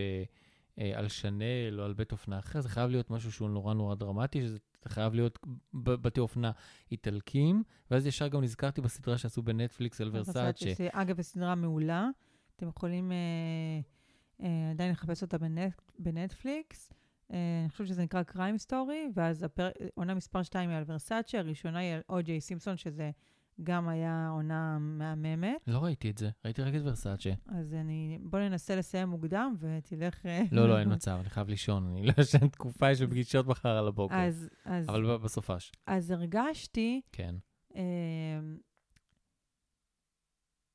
אה, 0.80 0.92
על 0.96 1.08
שנל 1.08 1.80
או 1.80 1.86
על 1.86 1.94
בית 1.94 2.12
אופנה 2.12 2.40
אחר, 2.40 2.62
זה 2.62 2.70
חייב 2.70 2.90
להיות 2.90 3.12
משהו 3.12 3.32
שהוא 3.32 3.50
נורא 3.50 3.74
נורא 3.74 3.96
דרמטי, 3.96 4.42
שזה 4.42 4.60
חייב 4.88 5.14
להיות 5.14 5.40
ב- 5.74 5.94
בתי 5.94 6.20
אופנה 6.20 6.52
איטלקים, 6.92 7.64
ואז 7.92 8.08
ישר 8.08 8.28
גם 8.28 8.42
נזכרתי 8.42 8.82
בסדרה 8.82 9.18
שעשו 9.18 9.42
בנטפליקס 9.42 10.02
על 10.02 10.10
ורסאצ'ה. 10.14 10.70
אגב, 10.92 11.18
זו 11.18 11.24
סדרה 11.24 11.56
מעולה. 11.56 12.10
אתם 12.56 12.68
יכולים 12.68 13.12
אה, 13.12 13.18
אה, 14.42 14.72
עדיין 14.72 14.92
לחפש 14.92 15.22
אותה 15.22 15.38
בנט, 15.38 15.82
בנטפליקס. 16.00 16.94
אה, 17.32 17.38
אני 17.62 17.70
חושבת 17.70 17.88
שזה 17.88 18.04
נקרא 18.04 18.24
קריים 18.24 18.58
סטורי, 18.58 19.10
ואז 19.14 19.44
הפר... 19.44 19.70
עונה 19.96 20.14
מספר 20.14 20.44
2 20.44 20.70
היא 20.70 20.78
על 20.78 20.84
ורסאצ'ה, 20.88 21.40
הראשונה 21.40 21.80
היא 21.80 21.94
על 21.94 22.02
או.ג'יי 22.10 22.42
סימפסון, 22.42 22.78
שזה 22.78 23.12
גם 23.64 23.88
היה 23.88 24.30
עונה 24.30 24.78
מהממת. 24.80 25.62
לא 25.68 25.80
ראיתי 25.80 26.10
את 26.10 26.18
זה, 26.18 26.30
ראיתי 26.46 26.62
רק 26.62 26.76
את 26.76 26.82
ורסאצ'ה. 26.84 27.32
אז 27.48 27.74
אני... 27.74 28.20
בוא 28.22 28.40
ננסה 28.40 28.76
לסיים 28.76 29.10
מוקדם, 29.10 29.56
ותלך... 29.60 30.26
אה, 30.26 30.44
לא, 30.52 30.70
לא, 30.70 30.80
אין 30.80 30.90
מצב, 30.96 31.18
אני 31.22 31.30
חייב 31.30 31.50
לישון, 31.50 31.88
אני 31.88 32.06
לא 32.06 32.14
ישן 32.18 32.48
תקופה 32.48 32.96
של 32.96 33.08
פגישות 33.08 33.48
מחר 33.48 33.70
על 33.70 33.88
הבוקר. 33.88 34.16
אז, 34.16 34.50
אז, 34.66 34.90
אבל 34.90 35.18
בסופש, 35.18 35.72
אז 35.88 36.12
הרגשתי 36.12 37.02
כן. 37.12 37.36
אה, 37.76 37.82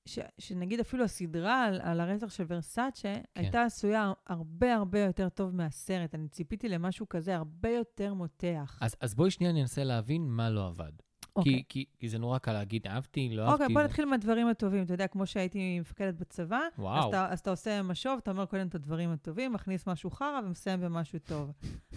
ש, 0.08 0.18
שנגיד 0.38 0.80
אפילו 0.80 1.04
הסדרה 1.04 1.64
על, 1.64 1.80
על 1.82 2.00
הרצח 2.00 2.30
של 2.30 2.44
ורסאצ'ה 2.48 3.14
כן. 3.14 3.40
הייתה 3.40 3.62
עשויה 3.62 4.12
הרבה 4.26 4.74
הרבה 4.74 5.00
יותר 5.00 5.28
טוב 5.28 5.54
מהסרט. 5.54 6.14
אני 6.14 6.28
ציפיתי 6.28 6.68
למשהו 6.68 7.08
כזה 7.08 7.36
הרבה 7.36 7.70
יותר 7.70 8.14
מותח. 8.14 8.78
אז, 8.80 8.96
אז 9.00 9.14
בואי 9.14 9.30
שנייה 9.30 9.52
ננסה 9.52 9.84
להבין 9.84 10.28
מה 10.28 10.50
לא 10.50 10.66
עבד. 10.66 10.92
אוקיי. 11.38 11.52
כי, 11.52 11.62
כי, 11.68 11.98
כי 11.98 12.08
זה 12.08 12.18
נורא 12.18 12.38
קל 12.38 12.52
להגיד, 12.52 12.86
אהבתי, 12.86 13.28
לא 13.32 13.42
אהבתי. 13.42 13.62
אוקיי, 13.62 13.74
בוא 13.74 13.82
נתחיל 13.82 14.04
מהדברים 14.04 14.48
הטובים. 14.48 14.84
אתה 14.84 14.94
יודע, 14.94 15.06
כמו 15.06 15.26
שהייתי 15.26 15.80
מפקדת 15.80 16.14
בצבא, 16.14 16.56
אז 16.56 16.78
וואו, 16.78 17.08
אתה, 17.08 17.26
אז 17.32 17.38
אתה 17.40 17.50
עושה 17.50 17.82
משוב, 17.82 18.18
אתה 18.22 18.30
אומר 18.30 18.46
קודם 18.46 18.66
את 18.66 18.74
הדברים 18.74 19.10
הטובים, 19.10 19.52
מכניס 19.52 19.86
משהו 19.86 20.10
חרא 20.10 20.40
ומסיים 20.46 20.80
במשהו 20.80 21.18
טוב. 21.18 21.52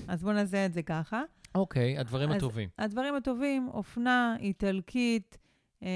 אז 0.07 0.23
בוא 0.23 0.33
נעשה 0.33 0.65
את 0.65 0.73
זה 0.73 0.81
ככה. 0.83 1.21
אוקיי, 1.55 1.97
הדברים 1.97 2.29
אז- 2.29 2.35
הטובים. 2.35 2.69
הדברים 2.77 3.15
הטובים, 3.15 3.67
אופנה, 3.73 4.35
איטלקית, 4.39 5.37
אה, 5.83 5.87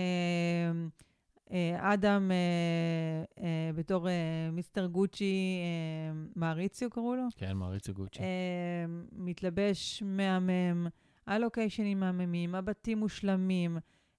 אה, 1.52 1.94
אדם 1.94 2.32
אה, 2.32 3.44
אה, 3.44 3.72
בתור 3.76 4.10
אה, 4.10 4.14
מיסטר 4.52 4.86
גוצ'י, 4.86 5.58
אה, 5.62 6.22
מעריציו 6.36 6.90
קראו 6.90 7.16
לו, 7.16 7.24
כן, 7.38 7.58
מעריץ 7.58 7.90
גוצ'י. 7.90 8.20
אה, 8.20 8.26
מתלבש 9.12 10.04
מהמם, 10.06 10.88
הלוקיישנים 11.28 12.00
מהממים, 12.00 12.56
הבתים 12.56 12.98
מושלמים, 12.98 13.78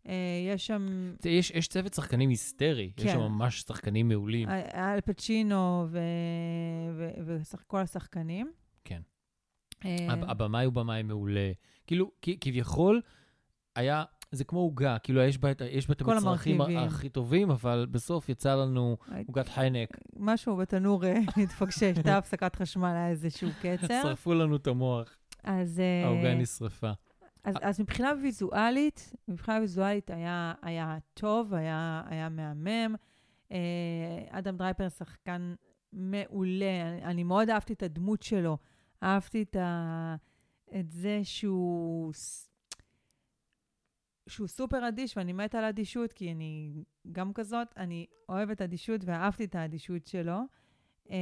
אה, 0.08 0.12
יש 0.54 0.66
שם 0.66 1.12
יש, 1.24 1.50
יש 1.50 1.68
צוות 1.68 1.94
שחקנים 1.94 2.30
היסטרי, 2.30 2.90
יש 2.98 3.04
כן. 3.04 3.12
שם 3.12 3.18
ממש 3.20 3.60
שחקנים 3.60 4.08
מעולים. 4.08 4.48
אה, 4.48 4.94
אל 4.94 5.00
פצ'ינו 5.00 5.86
וכל 7.26 7.80
השחקנים. 7.80 8.52
כן. 8.84 9.00
אה, 9.84 9.96
הב- 10.12 10.30
הבמאי 10.30 10.64
הוא 10.64 10.72
במאי 10.72 11.02
מעולה. 11.02 11.52
כאילו, 11.86 12.10
כ- 12.22 12.28
כביכול, 12.40 13.00
היה, 13.76 14.04
זה 14.32 14.44
כמו 14.44 14.58
עוגה, 14.60 14.98
כאילו, 14.98 15.20
יש 15.22 15.38
בה 15.38 15.50
את 15.50 15.62
יש 15.70 15.86
בה 15.86 15.92
את 15.92 16.02
כל 16.02 16.12
המצרכים. 16.16 16.60
הכי 16.60 17.08
טובים, 17.08 17.50
אבל 17.50 17.86
בסוף 17.90 18.28
יצא 18.28 18.54
לנו 18.54 18.96
עוגת 19.26 19.48
חיינק. 19.48 19.88
משהו 20.16 20.56
בתנור 20.56 21.02
התפקשש, 21.44 21.82
הייתה 21.82 22.18
הפסקת 22.18 22.56
חשמל, 22.56 22.88
היה 22.94 23.08
איזשהו 23.08 23.48
קצר. 23.62 24.02
שרפו 24.02 24.34
לנו 24.34 24.56
את 24.56 24.66
המוח, 24.66 25.16
אז, 25.46 25.80
אה, 25.80 26.06
העוגה 26.06 26.34
נשרפה. 26.34 26.90
אז, 27.44 27.54
אז 27.62 27.80
מבחינה 27.80 28.12
ויזואלית, 28.22 29.12
מבחינה 29.28 29.58
ויזואלית 29.60 30.10
היה, 30.10 30.54
היה 30.62 30.98
טוב, 31.14 31.54
היה, 31.54 32.02
היה 32.06 32.28
מהמם. 32.28 32.94
אה, 33.52 33.58
אדם 34.30 34.56
דרייפר 34.56 34.88
שחקן 34.88 35.54
מעולה, 35.92 36.88
אני, 36.88 37.04
אני 37.04 37.24
מאוד 37.24 37.50
אהבתי 37.50 37.72
את 37.72 37.82
הדמות 37.82 38.22
שלו. 38.22 38.58
אהבתי 39.02 39.42
את, 39.42 39.56
ה, 39.56 40.16
את 40.80 40.90
זה 40.90 41.20
שהוא, 41.22 42.12
שהוא 44.28 44.48
סופר 44.48 44.88
אדיש, 44.88 45.16
ואני 45.16 45.32
מתה 45.32 45.58
על 45.58 45.64
אדישות, 45.64 46.12
כי 46.12 46.32
אני 46.32 46.72
גם 47.12 47.32
כזאת. 47.32 47.68
אני 47.76 48.06
אוהבת 48.28 48.62
אדישות 48.62 49.00
ואהבתי 49.04 49.44
את 49.44 49.54
האדישות 49.54 50.06
שלו. 50.06 50.38
אה, 51.10 51.16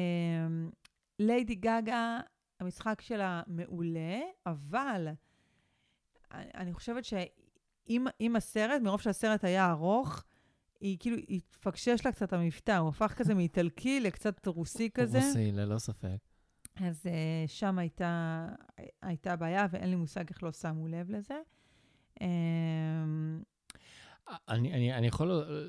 ליידי 1.18 1.54
גגה, 1.54 2.20
המשחק 2.64 3.00
שלה 3.00 3.42
מעולה, 3.46 4.20
אבל 4.46 5.08
אני 6.32 6.72
חושבת 6.72 7.04
שאם 7.04 8.06
אם 8.20 8.36
הסרט, 8.36 8.82
מרוב 8.82 9.00
שהסרט 9.00 9.44
היה 9.44 9.70
ארוך, 9.70 10.24
היא 10.80 10.96
כאילו 11.00 11.16
התפקשש 11.28 12.06
לה 12.06 12.12
קצת 12.12 12.32
המבטא, 12.32 12.76
הוא 12.76 12.88
הפך 12.88 13.14
כזה 13.16 13.34
מאיטלקי 13.34 14.00
לקצת 14.00 14.46
רוסי 14.46 14.90
כזה. 14.90 15.18
רוסי, 15.18 15.52
ללא 15.52 15.78
ספק. 15.78 16.16
אז 16.76 17.06
uh, 17.06 17.50
שם 17.50 17.78
הייתה, 17.78 18.46
הייתה 19.02 19.36
בעיה, 19.36 19.66
ואין 19.70 19.90
לי 19.90 19.96
מושג 19.96 20.24
איך 20.28 20.42
לא 20.42 20.52
שמו 20.52 20.88
לב 20.88 21.10
לזה. 21.10 21.38
Um, 22.14 22.24
אני, 24.48 24.72
אני, 24.72 24.94
אני 24.94 25.06
יכול 25.06 25.28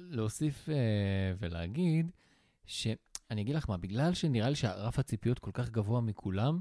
להוסיף 0.09 0.69
uh, 0.69 0.71
ולהגיד 1.39 2.11
ש... 2.65 2.87
אני 3.31 3.41
אגיד 3.41 3.55
לך 3.55 3.69
מה, 3.69 3.77
בגלל 3.77 4.13
שנראה 4.13 4.49
לי 4.49 4.55
שהרף 4.55 4.99
הציפיות 4.99 5.39
כל 5.39 5.51
כך 5.53 5.69
גבוה 5.69 6.01
מכולם, 6.01 6.59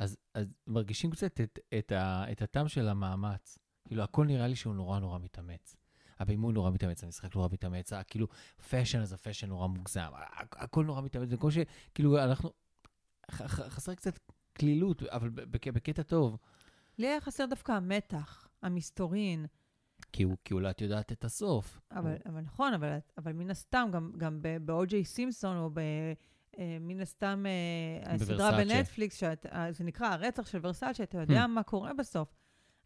אז, 0.00 0.16
אז 0.34 0.46
מרגישים 0.66 1.10
קצת 1.10 1.40
את, 1.40 1.58
את, 1.78 1.92
ה, 1.92 2.32
את 2.32 2.42
הטעם 2.42 2.68
של 2.68 2.88
המאמץ. 2.88 3.58
כאילו, 3.84 4.02
הכל 4.02 4.26
נראה 4.26 4.46
לי 4.46 4.56
שהוא 4.56 4.74
נורא 4.74 4.98
נורא 4.98 5.18
מתאמץ. 5.18 5.76
הבימוי 6.18 6.52
נורא 6.52 6.70
מתאמץ, 6.70 7.04
המשחק 7.04 7.36
נורא 7.36 7.48
מתאמץ, 7.52 7.92
כאילו, 8.06 8.26
fashion 8.70 9.00
אז 9.00 9.12
ה 9.12 9.16
fashion 9.16 9.48
נורא 9.48 9.66
מוגזם, 9.66 10.10
הכל 10.52 10.84
נורא 10.84 11.02
מתאמץ, 11.02 11.28
זה 11.28 11.36
כמו 11.36 11.50
שכאילו, 11.50 12.18
אנחנו, 12.18 12.50
חסר 13.30 13.94
קצת 13.94 14.18
קלילות, 14.52 15.02
אבל 15.02 15.30
בקטע 15.30 16.02
טוב. 16.02 16.36
לי 16.98 17.06
היה 17.06 17.20
חסר 17.20 17.46
דווקא 17.46 17.72
המתח, 17.72 18.48
המסתורין. 18.62 19.46
כי, 20.12 20.22
הוא, 20.22 20.36
כי 20.44 20.54
אולי 20.54 20.70
את 20.70 20.80
יודעת 20.80 21.12
את 21.12 21.24
הסוף. 21.24 21.80
אבל, 21.90 22.16
אבל 22.26 22.40
נכון, 22.40 22.74
אבל, 22.74 22.98
אבל 23.18 23.32
מן 23.32 23.50
הסתם, 23.50 23.88
גם, 23.92 24.12
גם 24.16 24.42
ב-O.J. 24.42 25.04
סימפסון, 25.04 25.56
או 25.56 25.70
ב... 25.70 25.80
אה, 26.58 26.76
מן 26.80 27.00
הסתם, 27.00 27.44
אה, 27.46 28.14
הסדרה 28.14 28.52
בנטפליקס, 28.52 29.16
שאת, 29.16 29.46
אה, 29.46 29.72
זה 29.72 29.84
נקרא 29.84 30.06
הרצח 30.06 30.46
של 30.46 30.58
ורסאצ'ה, 30.62 30.94
שאתה 30.94 31.18
יודע 31.18 31.44
mm. 31.44 31.46
מה 31.46 31.62
קורה 31.62 31.94
בסוף. 31.94 32.28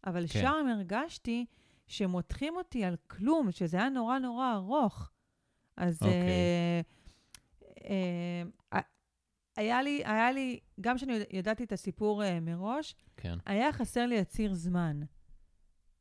אבל 0.05 0.27
כן. 0.27 0.41
שם 0.41 0.67
הרגשתי 0.75 1.45
שמותחים 1.87 2.55
אותי 2.55 2.83
על 2.83 2.95
כלום, 3.07 3.51
שזה 3.51 3.77
היה 3.77 3.89
נורא 3.89 4.19
נורא 4.19 4.53
ארוך. 4.53 5.11
אז 5.77 6.01
okay. 6.01 6.05
אוקיי. 6.05 6.21
אה, 6.29 6.81
אה, 8.73 8.79
היה 9.55 9.81
לי, 9.81 10.01
היה 10.05 10.31
לי, 10.31 10.59
גם 10.81 10.95
כשאני 10.95 11.19
ידעתי 11.31 11.63
את 11.63 11.71
הסיפור 11.71 12.23
אה, 12.23 12.39
מראש, 12.39 12.95
כן. 13.17 13.37
היה 13.45 13.73
חסר 13.73 14.05
לי 14.05 14.19
הציר 14.19 14.53
זמן. 14.53 15.01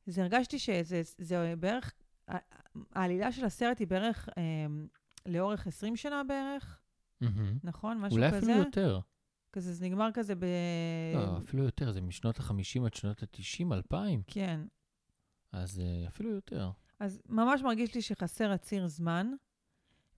אז 0.08 0.18
הרגשתי 0.18 0.58
שזה 0.58 1.00
זה 1.18 1.54
בערך, 1.58 1.92
העלילה 2.92 3.32
של 3.32 3.44
הסרט 3.44 3.78
היא 3.78 3.86
בערך 3.86 4.28
אה, 4.38 4.42
לאורך 5.26 5.66
20 5.66 5.96
שנה 5.96 6.24
בערך, 6.24 6.80
mm-hmm. 7.26 7.58
נכון? 7.64 7.98
משהו 7.98 8.16
אולי 8.16 8.28
כזה. 8.28 8.38
אולי 8.38 8.52
אפילו 8.52 8.58
יותר. 8.58 9.00
כזה, 9.52 9.72
זה 9.72 9.84
נגמר 9.84 10.08
כזה 10.14 10.34
ב... 10.34 10.44
לא, 11.14 11.38
אפילו 11.38 11.64
יותר, 11.64 11.92
זה 11.92 12.00
משנות 12.00 12.40
ה-50 12.40 12.86
עד 12.86 12.94
שנות 12.94 13.22
ה-90, 13.22 13.74
2000. 13.74 14.22
כן. 14.26 14.60
אז 15.52 15.78
uh, 15.78 16.08
אפילו 16.08 16.30
יותר. 16.30 16.70
אז 17.00 17.22
ממש 17.28 17.62
מרגיש 17.62 17.94
לי 17.94 18.02
שחסר 18.02 18.50
הציר 18.50 18.86
זמן, 18.86 19.30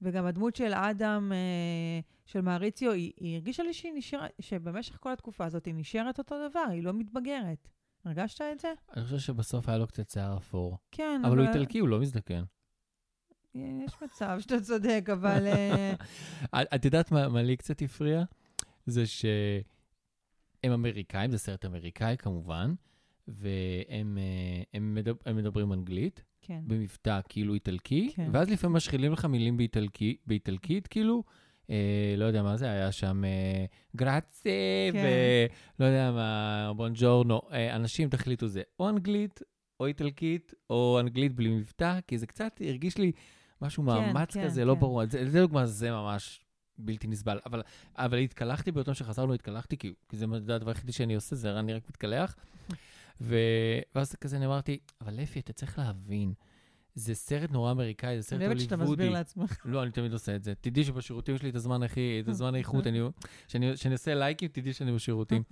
וגם 0.02 0.26
הדמות 0.26 0.56
של 0.56 0.74
אדם, 0.74 1.32
uh, 1.32 2.30
של 2.30 2.40
מעריציו, 2.40 2.92
היא, 2.92 3.12
היא 3.16 3.34
הרגישה 3.34 3.62
לי 3.62 3.72
שהיא 3.72 3.92
נשארת, 3.94 4.30
שבמשך 4.40 4.96
כל 5.00 5.12
התקופה 5.12 5.44
הזאת 5.44 5.66
היא 5.66 5.74
נשארת 5.74 6.18
אותו 6.18 6.48
דבר, 6.50 6.64
היא 6.70 6.82
לא 6.82 6.92
מתבגרת. 6.92 7.68
הרגשת 8.04 8.40
את 8.52 8.60
זה? 8.60 8.72
אני 8.96 9.04
חושב 9.04 9.18
שבסוף 9.18 9.68
היה 9.68 9.78
לו 9.78 9.86
קצת 9.86 10.10
שיער 10.10 10.36
אפור. 10.36 10.78
כן, 10.90 11.20
אבל... 11.24 11.32
אבל 11.32 11.38
הוא 11.38 11.48
איטלקי, 11.48 11.78
הוא 11.78 11.88
לא 11.88 12.00
מזדקן. 12.00 12.42
יש 13.84 13.92
מצב 14.02 14.36
שאתה 14.40 14.60
צודק, 14.60 15.06
אבל... 15.12 15.46
אה, 15.46 15.94
את 16.74 16.84
יודעת 16.84 17.12
מה, 17.12 17.42
לי 17.42 17.56
קצת 17.56 17.82
הפריע? 17.82 18.22
זה 18.86 19.06
שהם 19.06 20.72
אמריקאים, 20.72 21.30
זה 21.30 21.38
סרט 21.38 21.64
אמריקאי 21.64 22.16
כמובן, 22.18 22.74
והם 23.28 24.18
אה, 24.18 24.62
הם 24.74 24.94
מדבר, 24.94 25.20
הם 25.26 25.36
מדברים 25.36 25.72
אנגלית, 25.72 26.22
כן. 26.42 26.60
במבטא 26.66 27.20
כאילו 27.28 27.54
איטלקי, 27.54 28.12
כן. 28.14 28.28
ואז 28.32 28.50
לפעמים 28.50 28.76
משחילים 28.76 29.12
לך 29.12 29.24
מילים 29.24 29.56
באיטלקי, 29.56 30.16
באיטלקית, 30.26 30.86
כאילו, 30.86 31.22
אה, 31.70 32.14
לא 32.16 32.24
יודע 32.24 32.42
מה 32.42 32.56
זה, 32.56 32.70
היה 32.70 32.92
שם 32.92 33.24
אה, 33.24 33.64
גרצה, 33.96 34.50
כן. 34.92 35.04
ולא 35.78 35.86
יודע 35.86 36.10
מה, 36.12 36.72
בונג'ורנו. 36.76 37.40
אה, 37.52 37.76
אנשים 37.76 38.08
תחליטו 38.08 38.46
זה 38.46 38.62
או 38.80 38.88
אנגלית, 38.88 39.40
או 39.80 39.86
איטלקית, 39.86 40.54
או 40.70 41.00
אנגלית 41.00 41.32
בלי 41.32 41.48
מבטא, 41.48 41.98
כי 42.06 42.18
זה 42.18 42.26
קצת 42.26 42.60
הרגיש 42.66 42.98
לי 42.98 43.12
משהו 43.62 43.82
כן, 43.82 43.86
מאמץ 43.86 44.34
כן, 44.34 44.44
כזה, 44.44 44.60
לא 44.60 44.64
כן. 44.64 44.68
לא 44.68 44.74
ברור. 44.74 45.06
זה, 45.06 45.30
זה 45.30 45.40
דוגמה, 45.40 45.66
זה 45.66 45.90
ממש 45.90 46.40
בלתי 46.78 47.06
נסבל. 47.06 47.38
אבל, 47.46 47.62
אבל 47.96 48.18
התקלחתי 48.18 48.72
באותו 48.72 48.94
שחזרנו, 48.94 49.34
התקלחתי, 49.34 49.76
כי, 49.78 49.94
כי 50.08 50.16
זה 50.16 50.26
הדבר 50.54 50.70
היחידי 50.70 50.92
שאני 50.92 51.14
עושה, 51.14 51.36
זה 51.36 51.58
אני 51.58 51.74
רק 51.74 51.82
מתקלח. 51.88 52.36
ו... 53.20 53.36
ואז 53.94 54.14
כזה 54.14 54.46
אמרתי, 54.46 54.78
אבל 55.00 55.22
אפי, 55.22 55.40
אתה 55.40 55.52
צריך 55.52 55.78
להבין, 55.78 56.32
זה 56.94 57.14
סרט 57.14 57.50
נורא 57.50 57.70
אמריקאי, 57.70 58.16
זה 58.16 58.22
סרט 58.22 58.32
הוליוודי. 58.32 58.44
אני 58.44 58.58
אוהבת 58.58 58.70
שאתה 58.70 58.92
מסביר 58.92 59.10
לעצמך. 59.10 59.56
לא, 59.72 59.82
אני 59.82 59.90
תמיד 59.90 60.12
עושה 60.12 60.36
את 60.36 60.44
זה. 60.44 60.54
תדעי 60.60 60.84
שבשירותים 60.84 61.38
שלי 61.38 61.50
את 61.50 61.54
הזמן 61.54 61.82
הכי, 61.82 62.20
את 62.24 62.28
הזמן 62.28 62.54
האיכות, 62.54 62.84
כשאני 63.46 63.92
עושה 63.92 64.14
לייקים, 64.14 64.48
תדעי 64.48 64.72
שאני 64.72 64.92
בשירותים. 64.92 65.42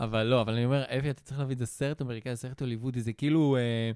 אבל 0.00 0.22
לא, 0.22 0.40
אבל 0.40 0.52
אני 0.52 0.64
אומר, 0.64 0.84
אפי, 0.84 1.10
אתה 1.10 1.20
צריך 1.20 1.38
להבין, 1.38 1.58
זה 1.58 1.66
סרט 1.66 2.02
אמריקאי, 2.02 2.34
זה 2.34 2.40
סרט 2.40 2.60
הוליוודי, 2.60 3.00
זה 3.00 3.12
כאילו 3.12 3.56
אה, 3.56 3.90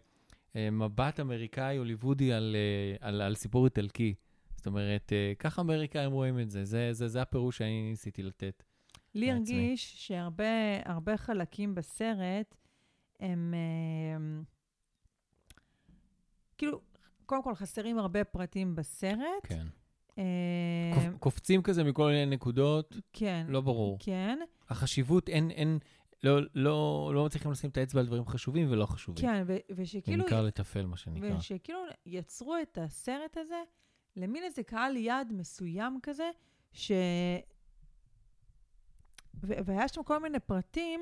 מבט 0.55 1.21
אמריקאי 1.21 1.77
הוליוודי 1.77 2.33
על, 2.33 2.57
אה, 2.57 3.09
על, 3.09 3.23
על 3.23 3.35
סיפור 3.35 3.65
איטלקי. 3.65 4.15
זאת 4.57 4.67
אומרת, 4.67 5.13
אה, 5.13 5.33
ככה 5.39 5.63
אמריקאים 5.63 6.13
רואים 6.13 6.41
את 6.41 6.51
זה, 6.51 6.65
זה, 6.65 6.93
זה, 6.93 7.09
זה 7.09 7.23
הפירוש 7.23 7.59
שאני 7.59 7.91
ניסיתי 7.91 8.23
לתת. 8.23 8.63
לי 9.15 9.31
הרגיש 9.31 10.07
שהרבה 10.07 11.17
חלקים 11.17 11.75
בסרט, 11.75 12.55
הם... 13.21 13.55
אה, 13.55 14.43
כאילו, 16.59 16.81
קודם 17.27 17.43
כל, 17.43 17.55
חסרים 17.55 17.99
הרבה 17.99 18.25
פרטים 18.25 18.75
בסרט. 18.75 19.19
כן. 19.43 19.67
אה, 20.19 21.09
קופצים 21.19 21.63
כזה 21.63 21.85
מכל 21.85 22.07
מיני 22.07 22.27
נקודות. 22.27 22.97
כן. 23.13 23.47
לא 23.49 23.61
ברור. 23.61 23.99
כן. 24.01 24.39
החשיבות, 24.69 25.29
אין, 25.29 25.51
אין, 25.51 25.79
לא, 26.23 26.41
לא, 26.55 27.11
לא 27.15 27.25
מצליחים 27.25 27.51
לשים 27.51 27.71
את 27.71 27.77
האצבע 27.77 28.01
על 28.01 28.07
דברים 28.07 28.27
חשובים 28.27 28.71
ולא 28.71 28.87
חשובים. 28.87 29.25
כן, 29.25 29.43
ו- 29.47 29.57
ושכאילו... 29.71 30.25
בעיקר 30.25 30.43
לטפל, 30.43 30.87
מה 30.87 30.97
שנקרא. 30.97 31.37
ושכאילו 31.37 31.81
יצרו 32.07 32.57
את 32.63 32.79
הסרט 32.79 33.37
הזה 33.37 33.63
למין 34.17 34.43
איזה 34.43 34.63
קהל 34.63 34.97
יעד 34.97 35.33
מסוים 35.33 35.99
כזה, 36.03 36.31
ש... 36.73 36.93
ו- 39.43 39.65
והיה 39.65 39.89
שם 39.89 40.03
כל 40.03 40.19
מיני 40.19 40.41
פרטים 40.41 41.01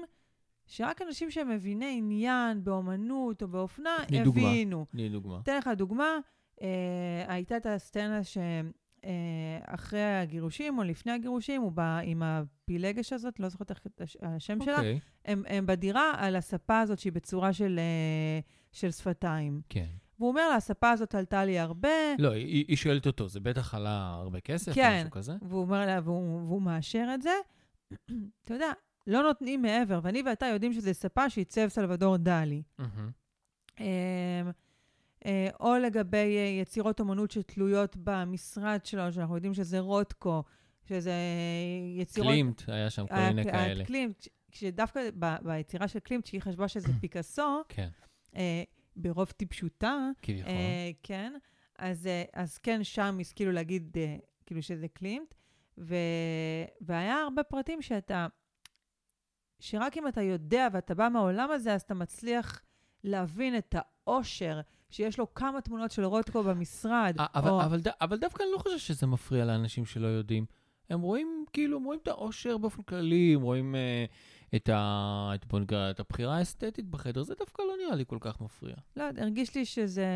שרק 0.66 1.02
אנשים 1.02 1.30
שהם 1.30 1.48
מביני 1.48 1.94
עניין 1.98 2.64
באומנות 2.64 3.42
או 3.42 3.48
באופנה 3.48 3.96
הבינו. 4.26 4.86
תני 4.90 5.08
דוגמה. 5.08 5.38
אתן 5.42 5.58
לך 5.58 5.70
דוגמה, 5.76 6.18
אה, 6.62 7.24
הייתה 7.28 7.56
את 7.56 7.66
הסצנה 7.66 8.20
שאחרי 8.24 8.72
אה, 9.04 10.20
הגירושים 10.20 10.78
או 10.78 10.82
לפני 10.82 11.12
הגירושים, 11.12 11.62
הוא 11.62 11.72
בא 11.72 11.98
עם 12.04 12.22
הפילגש 12.22 13.12
הזאת, 13.12 13.40
לא 13.40 13.48
זוכרת 13.48 13.70
איך 13.70 13.80
השם 14.22 14.58
okay. 14.60 14.64
שלה, 14.64 14.76
אוקיי. 14.76 15.00
הם, 15.24 15.42
הם 15.46 15.66
בדירה 15.66 16.12
על 16.16 16.36
הספה 16.36 16.80
הזאת 16.80 16.98
שהיא 16.98 17.12
בצורה 17.12 17.52
של, 17.52 17.78
אה, 17.78 18.40
של 18.72 18.90
שפתיים. 18.90 19.60
כן. 19.68 19.86
והוא 20.18 20.28
אומר 20.28 20.48
לה, 20.48 20.54
הספה 20.54 20.90
הזאת 20.90 21.14
עלתה 21.14 21.44
לי 21.44 21.58
הרבה. 21.58 21.88
לא, 22.18 22.32
היא, 22.32 22.64
היא 22.68 22.76
שואלת 22.76 23.06
אותו, 23.06 23.28
זה 23.28 23.40
בטח 23.40 23.74
עלה 23.74 24.14
הרבה 24.20 24.40
כסף, 24.40 24.74
כן, 24.74 24.98
משהו 25.00 25.10
כזה? 25.10 25.32
כן, 25.40 25.46
והוא 25.46 25.60
אומר 25.60 25.86
לה, 25.86 26.00
והוא, 26.04 26.40
והוא 26.40 26.62
מאשר 26.62 27.08
את 27.14 27.22
זה. 27.22 27.30
אתה 28.44 28.54
יודע, 28.54 28.72
לא 29.06 29.22
נותנים 29.22 29.62
מעבר, 29.62 30.00
ואני 30.02 30.22
ואתה 30.22 30.46
יודעים 30.46 30.72
שזה 30.72 30.92
ספה 30.92 31.30
שעיצב 31.30 31.68
סלבדור 31.68 32.16
דלי. 32.16 32.62
Mm-hmm. 32.80 33.82
או 35.60 35.74
לגבי 35.74 36.36
אה, 36.36 36.60
יצירות 36.62 37.00
אמנות 37.00 37.30
שתלויות 37.30 37.96
במשרד 37.96 38.84
שלו, 38.84 39.12
שאנחנו 39.12 39.34
יודעים 39.34 39.54
שזה 39.54 39.80
רוטקו, 39.80 40.42
שזה 40.84 41.12
יצירות... 41.96 42.30
קלימט, 42.30 42.62
היה 42.68 42.90
שם 42.90 43.06
כל 43.06 43.14
מיני 43.14 43.44
כאלה. 43.44 43.84
קלימט, 43.84 44.28
כשדווקא 44.52 45.00
ביצירה 45.42 45.88
של 45.88 45.98
קלימט, 45.98 46.26
שהיא 46.26 46.40
חשבה 46.40 46.68
שזה 46.68 46.92
פיקאסו, 47.00 47.62
כן. 47.68 47.88
ברוב 48.96 49.30
טיפשותה, 49.30 49.98
כביכול. 50.22 50.52
כן, 51.02 51.32
אז, 51.78 52.08
אז 52.32 52.58
כן, 52.58 52.84
שם 52.84 53.18
השכילו 53.20 53.52
להגיד 53.52 53.96
כאילו 54.46 54.62
שזה 54.62 54.88
קלימט, 54.88 55.34
ו, 55.78 55.94
והיה 56.80 57.16
הרבה 57.16 57.42
פרטים 57.42 57.82
שאתה... 57.82 58.26
שרק 59.60 59.96
אם 59.96 60.08
אתה 60.08 60.22
יודע 60.22 60.68
ואתה 60.72 60.94
בא 60.94 61.08
מהעולם 61.12 61.50
הזה, 61.50 61.74
אז 61.74 61.82
אתה 61.82 61.94
מצליח 61.94 62.62
להבין 63.04 63.58
את 63.58 63.74
העושר 63.78 64.60
שיש 64.90 65.18
לו 65.18 65.34
כמה 65.34 65.60
תמונות 65.60 65.90
של 65.90 66.04
רוטקו 66.04 66.42
במשרד. 66.42 67.14
אבל, 67.18 67.50
או... 67.50 67.62
אבל, 67.62 67.80
אבל 68.00 68.18
דווקא 68.18 68.42
אני 68.42 68.52
לא 68.52 68.58
חושב 68.58 68.78
שזה 68.78 69.06
מפריע 69.06 69.44
לאנשים 69.44 69.84
שלא 69.84 70.06
יודעים. 70.06 70.46
הם 70.90 71.00
רואים, 71.00 71.44
כאילו, 71.52 71.76
הם 71.76 71.84
רואים 71.84 72.00
את 72.02 72.08
העושר 72.08 72.58
באופן 72.58 72.82
כללי, 72.82 73.34
הם 73.34 73.42
רואים 73.42 73.74
uh, 73.74 74.56
את, 74.56 74.68
ה, 74.68 75.30
את, 75.34 75.46
את 75.90 76.00
הבחירה 76.00 76.36
האסתטית 76.36 76.86
בחדר, 76.90 77.22
זה 77.22 77.34
דווקא 77.38 77.62
לא 77.62 77.74
נראה 77.84 77.96
לי 77.96 78.04
כל 78.06 78.18
כך 78.20 78.40
מפריע. 78.40 78.74
לא, 78.96 79.04
הרגיש 79.18 79.54
לי 79.54 79.64
שזה... 79.64 80.06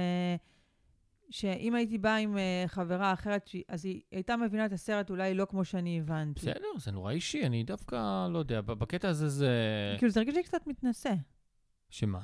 שאם 1.30 1.74
הייתי 1.74 1.98
באה 1.98 2.16
עם 2.16 2.36
uh, 2.36 2.68
חברה 2.68 3.12
אחרת, 3.12 3.50
אז 3.68 3.84
היא 3.84 4.00
הייתה 4.10 4.36
מבינה 4.36 4.66
את 4.66 4.72
הסרט 4.72 5.10
אולי 5.10 5.34
לא 5.34 5.44
כמו 5.44 5.64
שאני 5.64 6.00
הבנתי. 6.00 6.40
בסדר, 6.40 6.78
זה 6.78 6.90
נורא 6.90 7.12
אישי, 7.12 7.46
אני 7.46 7.64
דווקא, 7.64 8.28
לא 8.28 8.38
יודע, 8.38 8.60
בקטע 8.60 9.08
הזה 9.08 9.28
זה... 9.28 9.50
כאילו, 9.98 10.10
זה 10.12 10.20
הרגיש 10.20 10.36
לי 10.36 10.42
קצת 10.42 10.66
מתנשא. 10.66 11.14
שמה? 11.90 12.20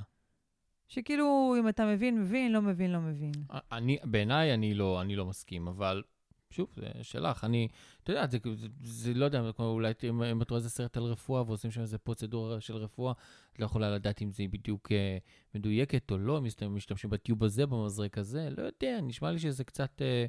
שכאילו, 0.89 1.55
אם 1.59 1.69
אתה 1.69 1.87
מבין, 1.87 2.21
מבין, 2.21 2.53
לא 2.53 2.63
מבין, 2.63 2.93
לא 2.93 3.01
מבין. 3.01 3.33
אני, 3.73 3.99
בעיניי, 4.05 4.55
אני 4.55 4.75
לא, 4.75 5.01
אני 5.01 5.17
לא 5.17 5.27
מסכים, 5.27 5.69
אבל 5.69 6.03
שוב, 6.51 6.69
זה 6.77 6.87
שלך. 7.03 7.45
אני, 7.45 7.69
אתה 8.03 8.13
יודע, 8.13 8.27
זה, 8.27 8.39
זה, 8.55 8.69
זה 8.83 9.15
לא 9.15 9.25
יודע, 9.25 9.53
כמו 9.57 9.67
אולי 9.67 9.93
אם, 10.09 10.23
אם 10.23 10.43
את 10.43 10.51
רואה 10.51 10.59
איזה 10.59 10.71
סרט 10.71 10.97
על 10.97 11.03
רפואה 11.03 11.43
ועושים 11.43 11.71
שם 11.71 11.81
איזה 11.81 11.99
פרוצדורה 11.99 12.61
של 12.61 12.77
רפואה, 12.77 13.13
את 13.53 13.59
לא 13.59 13.65
יכולה 13.65 13.91
לדעת 13.91 14.23
אם 14.23 14.33
זה 14.33 14.45
בדיוק 14.51 14.93
אה, 14.93 15.19
מדויקת 15.55 16.11
או 16.11 16.19
לא, 16.19 16.39
אם 16.39 16.75
משתמשים 16.75 17.11
בטיוב 17.11 17.45
הזה, 17.45 17.67
במזרק 17.67 18.19
הזה, 18.19 18.49
לא 18.57 18.63
יודע, 18.63 19.01
נשמע 19.03 19.31
לי 19.31 19.39
שזה 19.39 19.65
קצת, 19.65 20.03
אה, 20.03 20.27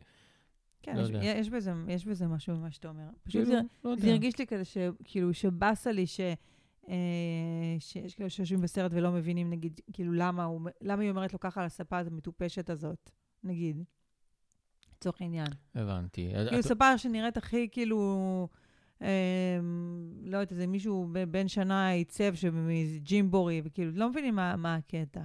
כן, 0.84 0.96
לא 0.96 1.02
יש, 1.02 1.10
יודע. 1.10 1.26
יש, 1.26 1.50
בזה, 1.50 1.74
יש 1.88 2.06
בזה 2.06 2.28
משהו 2.28 2.56
ממה 2.56 2.72
שאתה 2.72 2.88
אומר. 2.88 3.10
פשוט 3.24 3.44
כאילו, 3.44 3.46
זה, 3.46 3.62
לא. 3.84 3.96
זה 3.96 4.10
הרגיש 4.10 4.40
לי 4.40 4.48
כזה 4.48 4.66
שכאילו, 4.66 5.34
שבאסה 5.34 5.92
לי 5.92 6.08
ש... 6.08 6.20
אה, 6.90 6.96
שיש 7.80 8.16
כאלה 8.16 8.30
שיושבים 8.30 8.62
בסרט 8.62 8.92
ולא 8.96 9.12
מבינים, 9.12 9.50
נגיד, 9.50 9.80
כאילו, 9.94 10.14
למה, 10.14 10.44
הוא, 10.44 10.62
למה 10.82 11.02
היא 11.02 11.10
אומרת 11.10 11.34
לו 11.34 11.40
ככה 11.40 11.60
על 11.60 11.66
הספה 11.66 12.00
המטופשת 12.00 12.70
הזאת, 12.70 13.10
נגיד, 13.44 13.84
לצורך 14.98 15.22
העניין. 15.22 15.48
הבנתי. 15.76 16.30
כאילו, 16.34 16.60
את- 16.60 16.64
ספה 16.66 16.98
שנראית 16.98 17.38
הכי, 17.38 17.68
כאילו, 17.72 18.48
אה, 19.02 19.60
לא 20.24 20.38
יודעת, 20.38 20.52
איזה 20.52 20.68
מישהו 20.68 21.08
בן 21.32 21.48
שנה 21.48 21.90
עיצב 21.90 22.34
מאיזה 22.54 23.00
ג'ימבורי, 23.00 23.62
וכאילו, 23.64 23.92
לא 23.92 24.10
מבינים 24.10 24.36
מה, 24.36 24.56
מה 24.56 24.76
הקטע. 24.76 25.22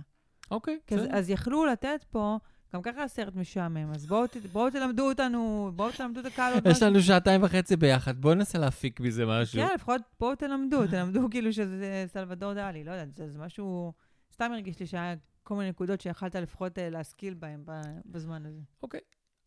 אוקיי, 0.51 0.79
בסדר. 0.87 1.17
אז 1.17 1.31
יכלו 1.31 1.65
לתת 1.67 2.05
פה, 2.11 2.37
גם 2.75 2.83
ככה 2.83 3.03
הסרט 3.03 3.35
משעמם, 3.35 3.91
אז 3.93 4.07
בואו, 4.07 4.27
בואו 4.53 4.71
תלמדו 4.71 5.09
אותנו, 5.09 5.71
בואו 5.77 5.93
תלמדו 5.93 6.21
את 6.21 6.27
הקהל 6.27 6.55
עוד 6.55 6.67
יש 6.67 6.73
משהו. 6.77 6.87
לנו 6.87 7.03
שעתיים 7.03 7.43
וחצי 7.43 7.77
ביחד, 7.77 8.21
בואו 8.21 8.35
ננסה 8.35 8.59
להפיק 8.59 9.01
מזה 9.01 9.27
משהו. 9.27 9.63
כן, 9.63 9.75
לפחות 9.75 10.01
בואו 10.21 10.35
תלמדו, 10.35 10.87
תלמדו 10.87 11.21
כאילו 11.31 11.53
שזה 11.53 12.05
סלבדור 12.07 12.55
דלי, 12.55 12.85
לא 12.85 12.91
יודעת, 12.91 13.15
זה, 13.15 13.39
משהו, 13.39 13.93
סתם 14.33 14.53
הרגיש 14.53 14.81
לי 14.81 14.87
שהיה 14.87 15.15
כל 15.43 15.55
מיני 15.57 15.71
נקודות 15.71 16.01
שיכלת 16.01 16.35
לפחות 16.35 16.79
אה, 16.79 16.91
להשכיל 16.91 17.35
בהן 17.35 17.65
בזמן 18.07 18.47
הזה. 18.47 18.61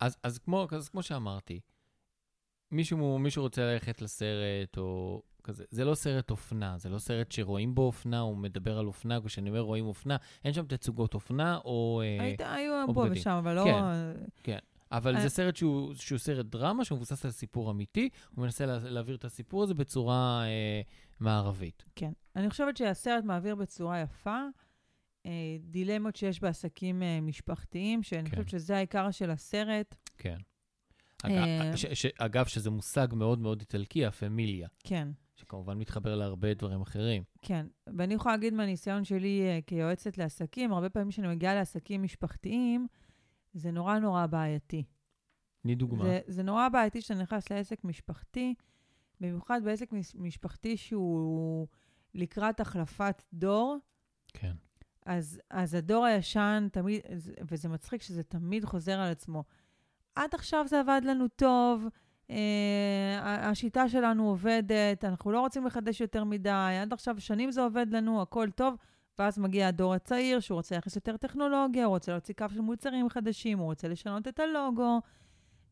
אז, 0.00 0.16
אז, 0.22 0.38
כמו, 0.38 0.66
אז 0.70 0.88
כמו 0.88 1.02
שאמרתי, 1.02 1.60
מישהו, 2.70 3.18
מישהו 3.18 3.42
רוצה 3.42 3.62
ללכת 3.62 4.02
לסרט, 4.02 4.76
או 4.76 5.22
כזה, 5.48 5.64
זה 5.70 5.84
לא 5.84 5.94
סרט 5.94 6.30
אופנה, 6.30 6.78
זה 6.78 6.88
לא 6.88 6.98
סרט 6.98 7.32
שרואים 7.32 7.74
בו 7.74 7.82
אופנה, 7.82 8.20
הוא 8.20 8.36
מדבר 8.36 8.78
על 8.78 8.86
אופנה, 8.86 9.18
כשאני 9.26 9.48
אומר 9.48 9.60
רואים 9.60 9.86
אופנה, 9.86 10.16
אין 10.44 10.52
שם 10.52 10.66
תצוגות 10.66 11.14
אופנה, 11.14 11.58
או... 11.64 12.02
אה, 12.04 12.24
היית, 12.24 12.40
היו 12.40 12.82
או 12.82 12.94
פה 12.94 13.04
בגדים. 13.04 13.20
ושם, 13.20 13.30
אבל 13.30 13.54
לא... 13.54 13.66
כן. 14.42 14.58
אבל 14.92 15.16
אה. 15.16 15.20
זה 15.20 15.28
סרט 15.28 15.56
שהוא, 15.56 15.94
שהוא 15.94 16.18
סרט 16.18 16.46
דרמה, 16.46 16.84
שהוא 16.84 16.96
מבוסס 16.96 17.24
על 17.24 17.30
סיפור 17.30 17.70
אמיתי, 17.70 18.08
הוא 18.34 18.44
מנסה 18.44 18.66
לה, 18.66 18.78
להעביר 18.78 19.16
את 19.16 19.24
הסיפור 19.24 19.62
הזה 19.62 19.74
בצורה 19.74 20.42
אה, 20.44 20.80
מערבית. 21.20 21.84
כן. 21.96 22.12
אני 22.36 22.50
חושבת 22.50 22.76
שהסרט 22.76 23.24
מעביר 23.24 23.54
בצורה 23.54 24.00
יפה 24.00 24.40
אה, 25.26 25.56
דילמות 25.60 26.16
שיש 26.16 26.40
בעסקים 26.40 27.02
אה, 27.02 27.20
משפחתיים, 27.20 28.02
שאני 28.02 28.24
כן. 28.24 28.30
חושבת 28.30 28.48
שזה 28.48 28.76
העיקר 28.76 29.10
של 29.10 29.30
הסרט. 29.30 29.94
כן. 30.18 30.38
אה. 31.24 31.62
אגב, 31.62 31.76
ש, 31.76 31.86
ש, 31.86 32.06
אגב, 32.18 32.46
שזה 32.46 32.70
מושג 32.70 33.08
מאוד 33.12 33.38
מאוד 33.38 33.60
איטלקי, 33.60 34.06
הפמיליה, 34.06 34.68
כן. 34.84 35.08
שכמובן 35.38 35.78
מתחבר 35.78 36.14
להרבה 36.16 36.54
דברים 36.54 36.80
אחרים. 36.80 37.22
כן, 37.42 37.66
ואני 37.96 38.14
יכולה 38.14 38.34
להגיד 38.34 38.54
מהניסיון 38.54 39.04
שלי 39.04 39.40
אה, 39.42 39.58
כיועצת 39.66 40.18
לעסקים, 40.18 40.72
הרבה 40.72 40.88
פעמים 40.90 41.08
כשאני 41.08 41.28
מגיעה 41.28 41.54
לעסקים 41.54 42.02
משפחתיים, 42.02 42.86
זה 43.54 43.70
נורא 43.70 43.98
נורא 43.98 44.26
בעייתי. 44.26 44.84
תני 45.62 45.74
דוגמה. 45.74 46.04
זה, 46.04 46.20
זה 46.26 46.42
נורא 46.42 46.68
בעייתי 46.68 47.00
כשאתה 47.00 47.20
נכנס 47.22 47.50
לעסק 47.50 47.84
משפחתי, 47.84 48.54
במיוחד 49.20 49.60
בעסק 49.64 49.92
מש- 49.92 50.14
משפחתי 50.14 50.76
שהוא 50.76 51.66
לקראת 52.14 52.60
החלפת 52.60 53.22
דור, 53.32 53.78
כן. 54.32 54.52
אז, 55.06 55.40
אז 55.50 55.74
הדור 55.74 56.04
הישן 56.04 56.68
תמיד, 56.72 57.00
וזה 57.50 57.68
מצחיק 57.68 58.02
שזה 58.02 58.22
תמיד 58.22 58.64
חוזר 58.64 58.98
על 59.00 59.12
עצמו. 59.12 59.44
עד 60.14 60.34
עכשיו 60.34 60.64
זה 60.68 60.80
עבד 60.80 61.00
לנו 61.04 61.28
טוב, 61.28 61.84
ה- 63.20 63.50
השיטה 63.50 63.88
שלנו 63.88 64.28
עובדת, 64.28 65.04
אנחנו 65.04 65.32
לא 65.32 65.40
רוצים 65.40 65.66
לחדש 65.66 66.00
יותר 66.00 66.24
מדי, 66.24 66.78
עד 66.82 66.92
עכשיו 66.92 67.20
שנים 67.20 67.50
זה 67.50 67.62
עובד 67.62 67.86
לנו, 67.90 68.22
הכל 68.22 68.50
טוב, 68.50 68.74
ואז 69.18 69.38
מגיע 69.38 69.68
הדור 69.68 69.94
הצעיר, 69.94 70.40
שהוא 70.40 70.56
רוצה 70.56 70.74
להכניס 70.74 70.96
יותר 70.96 71.16
טכנולוגיה, 71.16 71.84
הוא 71.84 71.94
רוצה 71.94 72.12
להוציא 72.12 72.34
קו 72.34 72.44
של 72.54 72.60
מוצרים 72.60 73.08
חדשים, 73.08 73.58
הוא 73.58 73.66
רוצה 73.66 73.88
לשנות 73.88 74.28
את 74.28 74.40
הלוגו, 74.40 75.00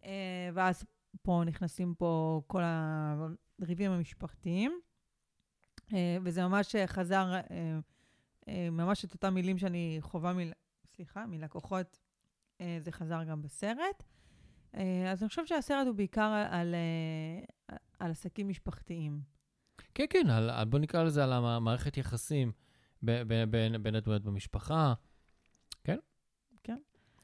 אה, 0.05 0.51
ואז 0.55 0.85
פה 1.23 1.43
נכנסים 1.47 1.95
פה 1.95 2.43
כל 2.47 2.63
הריבים 2.65 3.91
המשפחתיים, 3.91 4.73
אה, 5.93 6.17
וזה 6.23 6.43
ממש 6.43 6.77
חזר, 6.87 7.41
ממש 8.73 9.05
את 9.05 9.15
אותם 9.15 9.35
מילים 9.35 9.59
שאני 9.59 9.99
חווה, 10.01 10.33
מל... 10.33 10.53
סליחה, 10.97 11.27
מלקוחות, 11.27 11.99
זה 12.81 12.93
חזר 12.93 13.25
גם 13.25 13.43
בסרט. 13.43 14.03
אה, 14.77 15.13
אז 15.13 15.23
אני 15.23 15.29
חושבת 15.29 15.47
שהסרט 15.47 15.87
הוא 15.87 15.95
בעיקר 15.95 16.47
על, 16.51 16.75
אה, 16.75 17.77
על 17.99 18.11
עסקים 18.11 18.49
משפחתיים. 18.49 19.21
כן, 19.95 20.05
כן, 20.11 20.31
על, 20.31 20.51
על, 20.51 20.65
בוא 20.65 20.79
נקרא 20.79 21.03
לזה 21.03 21.25
על 21.25 21.33
המערכת 21.33 21.97
יחסים 21.97 22.53
בין, 23.03 23.95
הדמויות 23.97 24.23
במשפחה. 24.23 24.95
כן? 25.85 25.99
כן. 26.63 26.79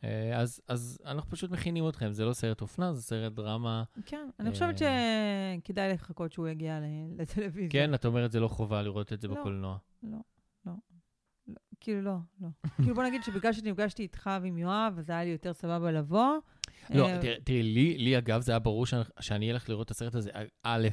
אה, 0.05 0.41
אז, 0.41 0.61
אז 0.69 0.99
אנחנו 1.07 1.31
פשוט 1.31 1.51
מכינים 1.51 1.89
אתכם, 1.89 2.13
זה 2.13 2.25
לא 2.25 2.33
סרט 2.33 2.61
אופנה, 2.61 2.93
זה 2.93 3.03
סרט 3.03 3.33
דרמה. 3.33 3.85
כן, 4.07 4.29
אני 4.41 4.51
חושבת. 4.51 4.79
שכדאי 4.79 5.93
לחכות 5.93 6.33
שהוא 6.33 6.49
יגיע 6.49 6.81
לטלוויזיה. 7.17 7.71
כן, 7.71 7.95
את 7.95 8.05
אומרת, 8.05 8.33
זה 8.33 8.41
לא 8.41 8.49
חובה 8.49 8.83
לראות 8.83 9.13
את 9.13 9.21
זה 9.21 9.29
לא. 9.29 9.35
בקולנוע. 9.35 9.79
לא, 10.03 10.19
לא. 10.67 10.73
לא. 11.47 11.55
כאילו, 11.81 12.03
לא, 12.03 12.17
לא. 12.41 12.49
כאילו, 12.77 12.95
בוא 12.95 13.05
נגיד 13.05 13.23
שבגלל 13.23 13.53
שנפגשתי 13.53 14.03
איתך 14.03 14.31
ועם 14.43 14.59
יואב, 14.59 14.95
אז 14.99 15.11
היה 15.11 15.25
לי 15.25 15.31
יותר 15.31 15.53
סבבה 15.53 15.93
לבוא. 15.93 16.39
לא, 16.91 17.09
אה, 17.09 17.21
תראי, 17.45 17.63
לי, 17.63 17.99
לי 17.99 18.19
אגב, 18.19 18.41
זה 18.41 18.53
היה 18.53 18.59
ברור 18.59 18.87
שאני, 18.87 19.03
שאני 19.21 19.51
אלך 19.53 19.69
לראות 19.69 19.87
את 19.87 19.91
הסרט 19.91 20.15
הזה, 20.15 20.31
א', 20.63 20.89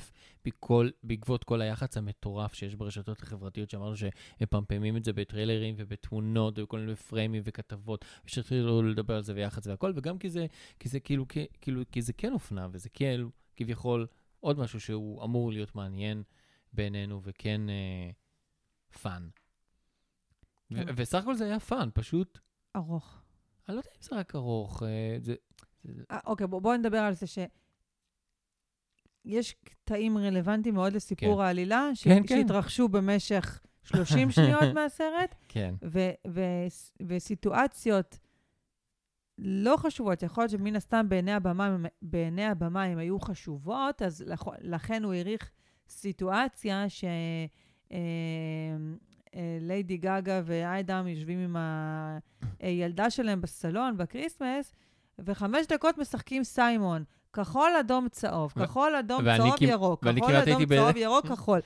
בכל, 0.46 0.90
בעקבות 1.04 1.44
כל 1.44 1.62
היח"צ 1.62 1.98
המטורף 1.98 2.54
שיש 2.54 2.76
ברשתות 2.76 3.22
החברתיות, 3.24 3.70
שאמרנו 3.70 3.96
שמפמפמים 3.98 4.98
את 4.98 5.04
זה 5.04 5.14
בטריילרים 5.14 5.76
ובתמונות 5.78 6.60
ובכל 6.60 6.80
מיני 6.80 6.96
פריימים 6.96 7.42
וכתבות, 7.46 8.06
ושהתחילו 8.26 8.82
לדבר 8.84 9.16
על 9.16 9.24
זה 9.24 9.34
ויח"צ 9.36 9.68
והכל, 9.68 9.94
וגם 9.96 10.18
כי 10.18 10.30
זה, 10.30 10.46
כי 10.80 10.90
זה 10.90 11.00
כאילו, 11.00 11.28
כי- 11.28 11.48
כאילו, 11.62 11.82
כי 11.92 12.02
זה 12.02 12.14
כן 12.14 12.34
אופנה, 12.34 12.68
וזה 12.72 12.90
כאילו, 12.90 13.30
כביכול, 13.56 14.08
עוד 14.40 14.60
משהו 14.60 14.80
שהוא 14.80 15.24
אמור 15.24 15.52
להיות 15.52 15.76
מעניין 15.76 16.24
בעינינו, 16.74 17.22
וכן 17.24 17.70
אה, 17.70 18.10
fun. 19.02 19.30
כן. 20.74 20.86
וסך 20.96 21.18
הכל 21.22 21.36
זה 21.36 21.46
היה 21.46 21.60
fun, 21.60 21.90
פשוט, 21.94 22.40
ארוך. 22.76 23.22
אני 23.70 23.76
לא 23.76 23.80
יודע 23.80 23.92
אם 23.98 24.02
זה 24.02 24.16
רק 24.16 24.36
ארוך, 24.36 24.84
אה, 24.84 25.18
זה... 25.20 25.36
אה, 26.12 26.20
אוקיי, 26.26 26.48
בואו 26.48 26.62
בוא 26.62 26.76
נדבר 26.76 26.98
על 26.98 27.14
זה 27.14 27.28
ש... 27.28 27.40
יש 29.26 29.54
קטעים 29.64 30.18
רלוונטיים 30.18 30.76
מאוד 30.76 30.94
לסיפור 30.94 31.36
כן. 31.36 31.42
העלילה, 31.46 31.90
ש... 31.94 32.04
כן, 32.04 32.22
כן. 32.28 32.42
שהתרחשו 32.42 32.88
במשך 32.88 33.60
30 33.84 34.32
שניות 34.32 34.74
מהסרט, 34.74 35.36
כן. 35.48 35.74
ו- 35.86 36.12
ו- 36.28 36.68
וסיטואציות 37.08 38.20
לא 39.38 39.76
חשובות, 39.78 40.24
יכול 40.24 40.42
להיות 40.44 40.52
שמן 40.52 40.76
הסתם 40.76 41.10
בעיני 41.10 41.34
הבמאי, 41.34 41.78
בעיני 42.02 42.46
הבמאי 42.46 42.84
הן 42.84 42.98
היו 42.98 43.20
חשובות, 43.20 44.02
אז 44.02 44.22
לכ- 44.28 44.58
לכן 44.62 45.04
הוא 45.04 45.14
האריך 45.14 45.52
סיטואציה 45.90 46.90
ש... 46.90 47.04
אה, 47.92 47.98
אה, 49.36 49.58
ליידי 49.62 49.98
גגה 49.98 50.42
ואיידם 50.46 51.08
יושבים 51.08 51.40
עם 51.40 51.56
הילדה 52.60 53.10
שלהם 53.10 53.42
בסלון, 53.42 53.98
בקריסמס, 53.98 54.74
וחמש 55.26 55.68
דקות 55.68 55.98
משחקים 55.98 56.44
סיימון. 56.44 57.04
כחול, 57.34 57.72
אדום, 57.80 58.10
צהוב. 58.10 58.54
כחול, 58.60 58.96
אדום, 58.96 59.22
צהוב, 59.38 59.56
ירוק. 59.62 60.04
כחול, 60.18 60.36
אדום, 60.36 60.66
צהוב, 60.66 60.98
ירוק, 60.98 61.28
כחול. 61.28 61.60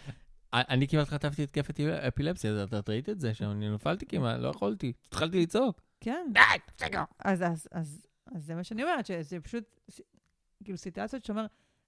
אני 0.53 0.87
כמעט 0.87 1.07
חטפתי 1.07 1.43
התקף 1.43 1.69
אפי- 1.69 2.07
אפילפסיה, 2.07 2.51
אז 2.51 2.73
את 2.73 2.89
ראית 2.89 3.09
את 3.09 3.19
זה? 3.19 3.33
שאני 3.33 3.69
נפלתי 3.69 4.05
כמעט, 4.05 4.39
לא 4.39 4.47
יכולתי. 4.47 4.93
התחלתי 5.07 5.41
לצעוק. 5.41 5.81
כן. 6.01 6.25
די, 6.33 6.39
תפסיקו. 6.65 6.99
אז, 7.25 7.43
זה 8.37 8.55
מה 8.55 8.63
שאני 8.63 8.83
אומרת, 8.83 9.05
שזה 9.05 9.39
פשוט, 9.39 9.63
כאילו, 10.63 10.77
סיטואציות 10.77 11.25
שאומר, 11.25 11.45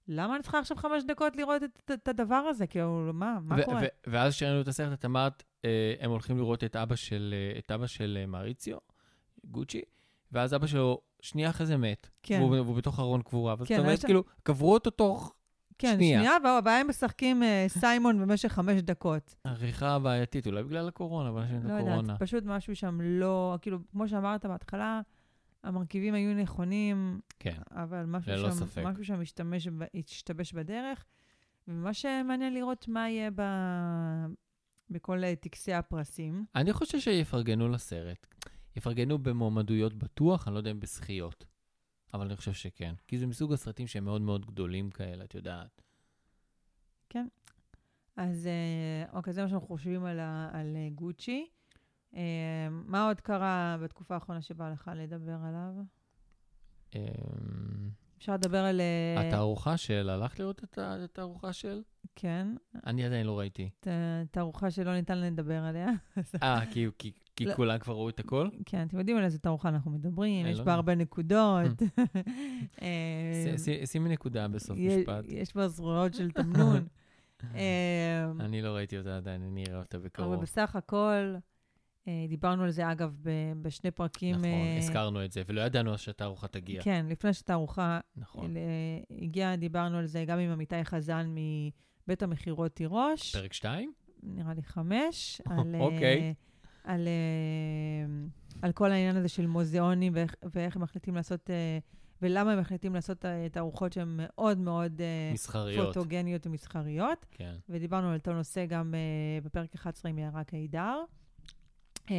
למה 0.08 0.34
אני 0.34 0.42
צריכה 0.42 0.58
עכשיו 0.58 0.76
חמש 0.76 1.04
דקות 1.04 1.36
לראות 1.36 1.62
את, 1.92 2.08
הדבר 2.08 2.34
הזה? 2.34 2.66
כאילו, 2.66 3.10
מה, 3.14 3.38
מה 3.42 3.64
קורה? 3.64 3.80
ואז 4.06 4.32
כשראינו 4.32 4.60
את 4.60 4.68
הסרט, 4.68 4.92
את 4.98 5.04
אמרת, 5.04 5.42
אה, 5.64 5.94
הם 6.00 6.10
הולכים 6.10 6.38
לראות 6.38 6.64
את 6.64 6.76
אבא 6.76 6.96
של, 6.96 7.34
אה, 7.54 7.58
את 7.58 7.70
אבא 7.70 7.86
של 7.86 8.18
אה, 8.20 8.26
מריציו, 8.26 8.78
גוצ'י, 9.44 9.82
ואז 10.32 10.54
אבא 10.54 10.66
שלו 10.66 11.00
שנייה 11.20 11.50
אחרי 11.50 11.66
זה 11.66 11.76
מת. 11.76 12.08
כן. 12.22 12.38
והוא, 12.40 12.50
והוא 12.60 12.76
בתוך 12.76 13.00
ארון 13.00 13.22
קבורה. 13.22 13.56
כן, 13.56 13.76
זאת 13.76 13.84
אומרת? 13.84 14.04
כאילו, 14.04 14.24
קברו 14.42 14.72
אותו 14.74 14.90
תוך 14.90 15.32
כן, 15.78 15.94
שנייה. 15.94 16.18
שנייה, 16.20 16.36
וה- 16.44 16.60
והם 16.64 16.88
משחקים 16.88 17.42
אה, 17.42 17.64
סיימון 17.68 18.20
במשך 18.20 18.48
חמש 18.52 18.80
דקות. 18.82 19.34
עריכה 19.44 19.98
בעייתית, 19.98 20.46
אולי 20.46 20.62
בגלל 20.62 20.88
הקורונה, 20.88 21.28
אבל 21.28 21.40
אנשים 21.40 21.58
את 21.58 21.64
לא 21.64 21.72
הקורונה. 21.72 21.96
יודעת, 21.96 22.22
פשוט 22.22 22.44
משהו 22.46 22.76
שם 22.76 22.98
לא, 23.02 23.58
כאילו, 23.62 23.78
כמו 23.92 24.08
שאמרת 24.08 24.46
בהתחלה, 24.46 25.00
המרכיבים 25.64 26.14
היו 26.14 26.34
נכונים, 26.34 27.20
כן. 27.38 27.56
אבל 27.70 28.04
משהו 28.06 28.32
ללא 28.32 28.50
שם, 28.50 28.56
ספק. 28.56 28.82
משהו 28.84 29.04
שם 29.04 29.20
השתמש, 29.20 29.68
השתבש 29.94 30.52
בדרך. 30.52 31.04
ומה 31.68 31.94
שמעניין 31.94 32.54
לראות 32.54 32.88
מה 32.88 33.08
יהיה 33.10 33.30
ב... 33.34 33.42
בכל 34.90 35.24
אה, 35.24 35.34
טקסי 35.36 35.72
הפרסים. 35.72 36.44
אני 36.54 36.72
חושב 36.72 36.98
שיפרגנו 37.00 37.68
לסרט. 37.68 38.26
יפרגנו 38.76 39.18
במועמדויות 39.18 39.94
בטוח, 39.94 40.46
אני 40.48 40.54
לא 40.54 40.58
יודע 40.58 40.70
אם 40.70 40.80
בזכיות. 40.80 41.44
אבל 42.14 42.26
אני 42.26 42.36
חושב 42.36 42.52
שכן. 42.52 42.94
כי 43.06 43.18
זה 43.18 43.26
מסוג 43.26 43.52
הסרטים 43.52 43.86
שהם 43.86 44.04
מאוד 44.04 44.22
מאוד 44.22 44.46
גדולים 44.46 44.90
כאלה, 44.90 45.24
את 45.24 45.34
יודעת. 45.34 45.82
אז 48.16 48.46
אה, 48.46 49.12
אוקיי, 49.18 49.32
זה 49.32 49.42
מה 49.42 49.48
שאנחנו 49.48 49.66
חושבים 49.66 50.04
על, 50.04 50.20
ה- 50.20 50.50
על 50.52 50.76
אה, 50.76 50.88
גוצ'י. 50.94 51.46
אה, 52.14 52.20
מה 52.70 53.06
עוד 53.06 53.20
קרה 53.20 53.76
בתקופה 53.82 54.14
האחרונה 54.14 54.42
שבא 54.42 54.70
לך 54.70 54.90
לדבר 54.96 55.38
עליו? 55.44 55.74
אמ, 56.94 57.00
אפשר 58.18 58.34
לדבר 58.34 58.58
על... 58.64 58.80
אה, 58.80 59.28
התערוכה 59.28 59.76
של, 59.76 60.08
הלכת 60.10 60.38
לראות 60.40 60.64
את 60.64 60.78
התערוכה 60.82 61.52
של? 61.52 61.82
כן, 62.16 62.46
אני 62.86 63.04
עדיין 63.04 63.26
לא 63.26 63.38
ראיתי. 63.38 63.70
את 63.80 63.88
התערוכה 63.90 64.70
שלא 64.70 64.94
ניתן 64.94 65.18
לדבר 65.18 65.62
עליה. 65.62 65.88
אה, 66.42 66.66
כי- 66.70 66.86
כי- 66.98 67.12
כי 67.36 67.44
לא. 67.44 67.54
כולם 67.54 67.78
כבר 67.78 67.94
ראו 67.94 68.08
את 68.08 68.20
הכל? 68.20 68.48
כן, 68.66 68.86
אתם 68.86 68.98
יודעים 68.98 69.16
על 69.16 69.24
איזה 69.24 69.38
תערוכה 69.38 69.68
אנחנו 69.68 69.90
מדברים, 69.90 70.46
אה, 70.46 70.50
יש 70.50 70.58
לא 70.58 70.64
בה. 70.64 70.74
הרבה 70.74 70.94
נקודות. 70.94 71.82
אה, 72.82 73.54
שימי 73.86 74.08
נקודה 74.08 74.48
בסוף 74.48 74.78
משפט. 74.78 75.24
יש 75.28 75.54
בה 75.56 75.68
זרועות 75.68 76.14
של 76.14 76.30
תמנון. 76.42 76.86
אני 78.40 78.62
לא 78.62 78.68
ראיתי 78.68 78.98
אותה 78.98 79.16
עדיין, 79.16 79.42
אני 79.42 79.64
אראה 79.68 79.78
אותה 79.78 79.96
אבל 79.96 80.06
בקרוב. 80.06 80.34
בסך 80.42 80.76
הכל, 80.76 81.34
דיברנו 82.28 82.62
על 82.64 82.70
זה, 82.70 82.92
אגב, 82.92 83.14
ב- 83.22 83.52
בשני 83.62 83.90
פרקים. 83.90 84.34
נכון, 84.34 84.44
אה, 84.44 84.76
הזכרנו 84.78 85.24
את 85.24 85.32
זה, 85.32 85.42
ולא 85.46 85.60
ידענו 85.60 85.98
שהתערוכה 85.98 86.48
תגיע. 86.48 86.82
כן, 86.82 87.06
לפני 87.08 87.32
שהתערוכה 87.32 88.00
נכון. 88.16 88.56
אה, 88.56 88.62
הגיעה, 89.10 89.56
דיברנו 89.56 89.98
על 89.98 90.06
זה 90.06 90.24
גם 90.24 90.38
עם 90.38 90.50
עמיתי 90.50 90.84
חזן 90.84 91.34
מבית 92.06 92.22
המכירות 92.22 92.72
תירוש. 92.74 93.36
פרק 93.36 93.52
2? 93.52 93.92
נראה 94.22 94.54
לי 94.54 94.62
חמש. 94.62 95.40
על, 95.50 95.74
אה, 95.74 95.80
אוקיי. 95.80 96.34
על, 96.84 97.08
אה, 97.08 98.28
על 98.62 98.72
כל 98.72 98.90
העניין 98.92 99.16
הזה 99.16 99.28
של 99.28 99.46
מוזיאונים 99.46 100.12
ואיך, 100.16 100.34
ואיך 100.54 100.76
הם 100.76 100.82
מחליטים 100.82 101.14
לעשות, 101.14 101.50
אה, 101.50 101.78
ולמה 102.22 102.52
הם 102.52 102.60
מחליטים 102.60 102.94
לעשות 102.94 103.24
אה, 103.24 103.48
תערוכות 103.48 103.92
שהן 103.92 104.08
מאוד 104.16 104.58
מאוד 104.58 105.00
אה, 105.00 105.30
מסחריות. 105.32 105.86
פוטוגניות 105.86 106.46
ומסחריות. 106.46 107.26
כן. 107.30 107.54
ודיברנו 107.68 108.08
על 108.08 108.16
אותו 108.16 108.32
נושא 108.32 108.66
גם 108.66 108.94
בפרק 109.44 109.74
11 109.74 110.10
עם 110.10 110.18
יערה 110.18 110.44
קידר. 110.44 111.04
Uh, 112.06 112.12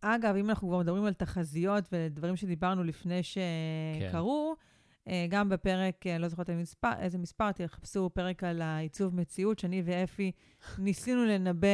אגב, 0.00 0.36
אם 0.36 0.50
אנחנו 0.50 0.68
כבר 0.68 0.78
מדברים 0.78 1.04
על 1.04 1.12
תחזיות 1.12 1.84
ודברים 1.92 2.36
שדיברנו 2.36 2.84
לפני 2.84 3.20
שקרו, 3.22 4.54
uh, 5.08 5.12
גם 5.28 5.48
בפרק, 5.48 6.06
uh, 6.06 6.18
לא 6.18 6.28
זוכרת 6.28 6.48
המספר, 6.48 6.92
איזה 6.98 7.18
מספר, 7.18 7.52
תחפשו 7.52 8.10
פרק 8.14 8.44
על 8.44 8.62
העיצוב 8.62 9.16
מציאות, 9.16 9.58
שאני 9.58 9.82
ואפי 9.84 10.32
ניסינו 10.78 11.24
לנבא 11.24 11.68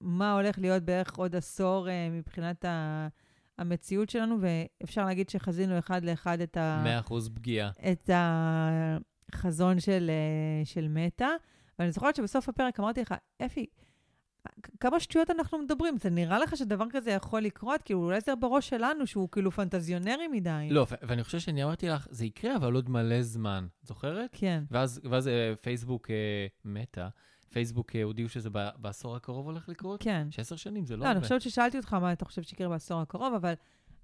מה 0.00 0.32
הולך 0.32 0.58
להיות 0.58 0.82
בערך 0.82 1.16
עוד 1.16 1.36
עשור 1.36 1.88
מבחינת 2.10 2.64
ה... 2.64 3.08
המציאות 3.58 4.10
שלנו, 4.10 4.36
ואפשר 4.40 5.04
להגיד 5.04 5.28
שחזינו 5.28 5.78
אחד 5.78 6.04
לאחד 6.04 6.40
את 6.40 6.56
ה... 6.56 6.84
100% 7.08 7.12
פגיעה. 7.34 7.70
את 7.92 8.10
החזון 9.32 9.80
של, 9.80 10.10
אה, 10.10 10.64
של 10.64 10.88
מטא. 10.88 11.28
ואני 11.78 11.92
זוכרת 11.92 12.16
שבסוף 12.16 12.48
הפרק 12.48 12.80
אמרתי 12.80 13.00
לך, 13.00 13.14
אפי, 13.44 13.66
כמה 14.80 15.00
שטויות 15.00 15.30
אנחנו 15.30 15.58
מדברים? 15.58 15.96
זה 15.96 16.10
נראה 16.10 16.38
לך 16.38 16.56
שדבר 16.56 16.84
כזה 16.90 17.10
יכול 17.10 17.40
לקרות? 17.40 17.82
כאילו, 17.82 18.04
אולי 18.04 18.20
זה 18.20 18.34
בראש 18.34 18.68
שלנו, 18.68 19.06
שהוא 19.06 19.28
כאילו 19.32 19.50
פנטזיונרי 19.50 20.28
מדי. 20.28 20.68
לא, 20.70 20.86
ואני 21.02 21.24
חושב 21.24 21.38
שאני 21.38 21.64
אמרתי 21.64 21.88
לך, 21.88 22.06
זה 22.10 22.24
יקרה, 22.24 22.56
אבל 22.56 22.74
עוד 22.74 22.90
מלא 22.90 23.22
זמן. 23.22 23.66
זוכרת? 23.82 24.30
כן. 24.32 24.64
ואז, 24.70 25.00
ואז 25.10 25.28
אה, 25.28 25.52
פייסבוק 25.60 26.10
אה, 26.10 26.46
מתה, 26.64 27.08
פייסבוק 27.50 27.96
אה, 27.96 28.02
הודיעו 28.02 28.28
שזה 28.28 28.50
בעשור 28.76 29.16
הקרוב 29.16 29.46
הולך 29.46 29.68
לקרות? 29.68 30.02
כן. 30.02 30.26
שעשר 30.30 30.56
שנים 30.56 30.86
זה 30.86 30.96
לא 30.96 31.06
לא. 31.06 31.10
אני 31.10 31.20
חושבת 31.20 31.42
ששאלתי 31.42 31.76
אותך 31.76 31.94
מה 31.94 32.12
אתה 32.12 32.24
חושב 32.24 32.42
שיקרה 32.42 32.68
בעשור 32.68 33.00
הקרוב, 33.00 33.34
אבל, 33.34 33.54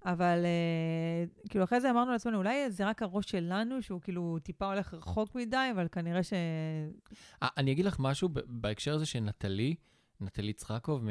אבל 0.05 0.45
אה, 0.45 1.49
כאילו, 1.49 1.64
אחרי 1.64 1.80
זה 1.80 1.90
אמרנו 1.90 2.12
לעצמנו, 2.12 2.38
אולי 2.38 2.70
זה 2.70 2.86
רק 2.86 3.03
הראש 3.03 3.30
שלנו, 3.30 3.82
שהוא 3.82 4.01
כאילו 4.01 4.38
טיפה 4.42 4.66
הולך 4.66 4.95
רחוק 4.95 5.34
מדי, 5.34 5.68
אבל 5.74 5.86
כנראה 5.92 6.22
ש... 6.22 6.32
אה, 7.42 7.49
אני 7.57 7.72
אגיד 7.72 7.84
לך 7.84 7.97
משהו 7.99 8.28
בהקשר 8.47 8.95
הזה 8.95 9.07
שנטלי, 9.07 9.74
נטלי 10.25 10.51
יצחקוב 10.51 11.05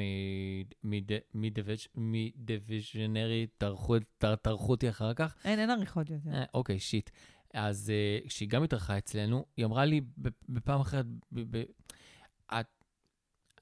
מדיוויז'נרי, 1.96 3.48
טרחו 4.18 4.72
אותי 4.72 4.90
אחר 4.90 5.14
כך. 5.14 5.36
אין, 5.46 5.60
אין 5.60 5.70
עריכות 5.70 6.10
יותר. 6.10 6.30
אה, 6.34 6.44
אוקיי, 6.54 6.80
שיט. 6.80 7.10
אז 7.54 7.90
אה, 7.90 8.20
כשהיא 8.28 8.50
גם 8.50 8.64
התארחה 8.64 8.98
אצלנו, 8.98 9.46
היא 9.58 9.66
אמרה 9.66 9.86
לי 9.86 10.02
בפעם 10.50 10.82
אחרת. 10.82 11.06
אה, 12.52 12.62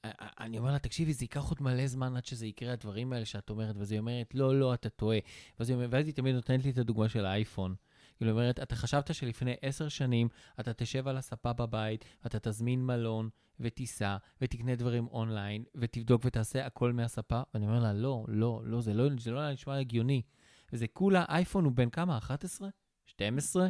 אה, 0.04 0.28
אני 0.40 0.58
אומר 0.58 0.72
לה, 0.72 0.78
תקשיבי, 0.78 1.12
זה 1.12 1.24
ייקח 1.24 1.48
עוד 1.48 1.62
מלא 1.62 1.86
זמן 1.86 2.16
עד 2.16 2.24
שזה 2.24 2.46
יקרה, 2.46 2.72
הדברים 2.72 3.12
האלה 3.12 3.24
שאת 3.24 3.50
אומרת, 3.50 3.76
ואז 3.76 3.92
היא 3.92 4.00
אומרת, 4.00 4.34
לא, 4.34 4.60
לא, 4.60 4.74
אתה 4.74 4.88
טועה. 4.88 5.18
ואז 5.58 5.70
היא 6.06 6.14
תמיד 6.14 6.34
נותנת 6.34 6.64
לי 6.64 6.70
את 6.70 6.78
הדוגמה 6.78 7.08
של 7.08 7.26
האייפון. 7.26 7.74
היא 8.26 8.32
אומרת, 8.32 8.60
אתה 8.60 8.76
חשבת 8.76 9.14
שלפני 9.14 9.54
עשר 9.62 9.88
שנים 9.88 10.28
אתה 10.60 10.72
תשב 10.72 11.08
על 11.08 11.16
הספה 11.16 11.52
בבית, 11.52 12.04
אתה 12.26 12.38
תזמין 12.40 12.86
מלון 12.86 13.28
ותיסע 13.60 14.16
ותקנה 14.40 14.74
דברים 14.74 15.06
אונליין 15.06 15.64
ותבדוק 15.74 16.22
ותעשה 16.24 16.66
הכל 16.66 16.92
מהספה? 16.92 17.42
ואני 17.54 17.66
אומר 17.66 17.80
לה, 17.80 17.92
לא, 17.92 18.24
לא, 18.28 18.62
לא, 18.64 18.80
זה 18.80 18.94
לא, 18.94 19.08
זה 19.18 19.30
לא 19.30 19.52
נשמע 19.52 19.78
הגיוני. 19.78 20.22
וזה 20.72 20.86
כולה, 20.86 21.24
אייפון 21.28 21.64
הוא 21.64 21.72
בן 21.72 21.90
כמה? 21.90 22.18
11? 22.18 22.68
12? 23.06 23.68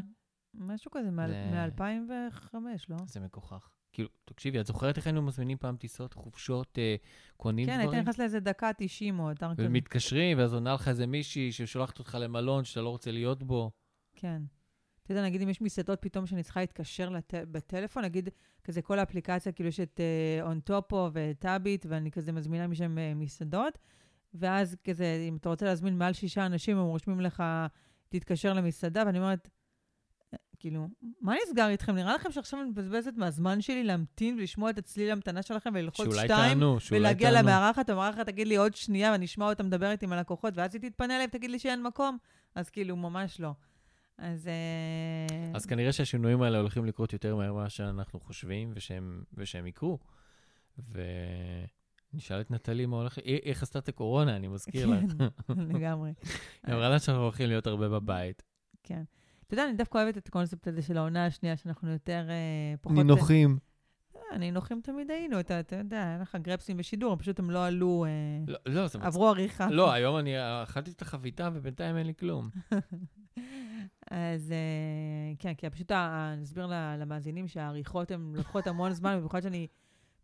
משהו 0.54 0.90
כזה, 0.90 1.10
זה- 1.28 1.50
מ-2005, 1.52 2.54
לא? 2.88 2.96
זה 3.06 3.20
מגוחך. 3.20 3.70
כאילו, 3.92 4.08
תקשיבי, 4.24 4.60
את 4.60 4.66
זוכרת 4.66 4.96
איך 4.96 5.06
היינו 5.06 5.22
מזמינים 5.22 5.58
פעם 5.58 5.76
טיסות, 5.76 6.14
חופשות, 6.14 6.78
אה, 6.78 6.96
קונים 7.36 7.66
כן, 7.66 7.72
היית 7.72 7.84
דברים? 7.84 8.00
נכנס 8.02 8.18
לאיזה 8.18 8.40
דקה 8.40 8.70
90 8.78 9.20
או 9.20 9.30
אתר 9.30 9.54
כזה. 9.54 9.66
ומתקשרים, 9.66 10.38
ואז 10.38 10.54
עונה 10.54 10.74
לך 10.74 10.88
איזה 10.88 11.06
מישהי 11.06 11.52
ששולחת 11.52 11.98
אותך 11.98 12.18
למלון 12.20 12.64
שאתה 12.64 12.80
לא 12.80 12.88
רוצה 12.88 13.10
להיות 13.10 13.42
בו. 13.42 13.70
כן. 14.16 14.42
אתה 15.02 15.12
יודע, 15.12 15.24
נגיד 15.24 15.42
אם 15.42 15.48
יש 15.48 15.60
מסעדות 15.60 15.98
פתאום 16.02 16.26
שאני 16.26 16.42
צריכה 16.42 16.60
להתקשר 16.60 17.08
לט... 17.08 17.34
בטלפון, 17.34 18.04
נגיד 18.04 18.28
כזה 18.64 18.82
כל 18.82 18.98
האפליקציה, 18.98 19.52
כאילו 19.52 19.68
יש 19.68 19.80
את 19.80 20.00
uh, 20.40 20.70
OnTopo 20.70 20.94
וטאביט, 21.12 21.86
ואני 21.88 22.10
כזה 22.10 22.32
מזמינה 22.32 22.66
משם 22.66 22.98
uh, 22.98 23.14
מסעדות, 23.18 23.78
ואז 24.34 24.76
כזה, 24.84 25.24
אם 25.28 25.36
אתה 25.36 25.48
רוצה 25.48 25.66
להזמין 25.66 25.98
מעל 25.98 26.12
שישה 26.12 26.46
אנשים, 26.46 26.76
הם 26.76 26.84
רושמים 26.84 27.20
לך, 27.20 27.42
תתקשר 28.08 28.52
למסעדה, 28.52 29.02
ואני 29.06 29.18
אומרת, 29.18 29.48
"אה, 30.34 30.38
כאילו, 30.58 30.88
מה 31.20 31.34
נסגר 31.46 31.68
איתכם? 31.68 31.94
נראה 31.94 32.14
לכם 32.14 32.32
שעכשיו 32.32 32.60
אני 32.60 32.68
מבזבזת 32.68 33.12
מהזמן 33.16 33.60
שלי 33.60 33.84
להמתין 33.84 34.38
ולשמוע 34.38 34.70
את 34.70 34.78
הצליל 34.78 35.10
המתנה 35.10 35.42
שלכם 35.42 35.70
וללחוץ 35.74 36.14
שתיים, 36.14 36.28
תענו, 36.28 36.76
ולהגיע 36.90 37.30
תענו. 37.30 37.42
למארחת, 37.48 37.90
המארחת 37.90 38.26
תגיד 38.26 38.48
לי 38.48 38.56
עוד 38.56 38.74
שנייה, 38.74 39.12
ואני 39.12 39.24
אשמע 39.24 39.48
אותה 39.48 39.62
מדברת 39.62 40.02
עם 40.02 40.12
הלקוחות, 40.12 40.56
ואז 40.56 40.74
היא 40.74 40.90
תתפנה 40.90 41.16
אליי 41.16 41.26
ותגיד 41.26 41.50
לי 41.50 41.58
שאין 41.58 41.82
מקום. 41.82 42.18
אז 42.54 42.70
כאילו, 42.70 42.96
ממש 42.96 43.40
לא. 43.40 43.52
אז... 44.22 44.46
אה, 44.48 45.50
אז 45.54 45.66
כנראה 45.66 45.92
שהשינויים 45.92 46.42
האלה 46.42 46.58
הולכים 46.58 46.84
לקרות 46.84 47.12
יותר 47.12 47.36
מהר 47.36 47.52
ממה 47.52 47.70
שאנחנו 47.70 48.20
חושבים, 48.20 48.72
ושהם, 48.74 49.22
ושהם 49.34 49.66
יקרו. 49.66 49.98
ונשאל 52.12 52.40
את 52.40 52.50
נטלי 52.50 52.86
מה 52.86 52.96
הולך... 52.96 53.18
היא, 53.18 53.40
היא 53.44 53.54
חסתה 53.54 53.78
את 53.78 53.88
הקורונה, 53.88 54.36
אני 54.36 54.48
מזכיר 54.48 54.86
לך. 54.86 55.00
כן, 55.48 55.58
לגמרי. 55.58 56.12
היא 56.66 56.74
אמרה 56.74 56.88
לה 56.88 56.98
שאנחנו 56.98 57.22
הולכים 57.22 57.48
להיות 57.48 57.66
הרבה 57.66 57.88
בבית. 57.88 58.42
כן. 58.82 59.02
אתה 59.46 59.54
יודע, 59.54 59.68
אני 59.68 59.76
דווקא 59.76 59.98
אוהבת 59.98 60.18
את 60.18 60.28
הקונספט 60.28 60.68
הזה 60.68 60.82
של 60.82 60.96
העונה 60.96 61.26
השנייה, 61.26 61.56
שאנחנו 61.56 61.90
יותר, 61.90 62.26
אה, 62.30 62.76
פחות... 62.80 62.96
נינוחים. 62.96 63.58
אה, 64.32 64.38
נינוחים 64.38 64.80
תמיד 64.80 65.10
היינו, 65.10 65.40
אתה, 65.40 65.60
אתה 65.60 65.76
יודע, 65.76 66.12
אין 66.12 66.20
לך 66.20 66.36
גרפסים 66.42 66.76
בשידור, 66.76 67.16
פשוט 67.16 67.38
הם 67.38 67.50
לא 67.50 67.66
עלו, 67.66 68.04
אה, 68.04 68.54
לא, 68.66 68.84
לא. 68.84 68.88
עברו 69.00 69.28
עריכה. 69.28 69.70
לא, 69.70 69.92
היום 69.92 70.16
אני 70.16 70.34
אכלתי 70.62 70.90
את 70.90 71.02
החביתה 71.02 71.48
ובינתיים 71.54 71.96
אין 71.96 72.06
לי 72.06 72.14
כלום. 72.14 72.50
אז 74.10 74.52
אה, 74.52 75.34
כן, 75.38 75.54
כי 75.54 75.70
פשוט, 75.70 75.92
נסביר 76.38 76.66
למאזינים 76.98 77.48
שהעריכות 77.48 78.10
הן 78.10 78.32
לוקחות 78.36 78.66
המון 78.66 78.92
זמן, 78.92 79.16
במיוחד 79.16 79.42
שאני 79.42 79.66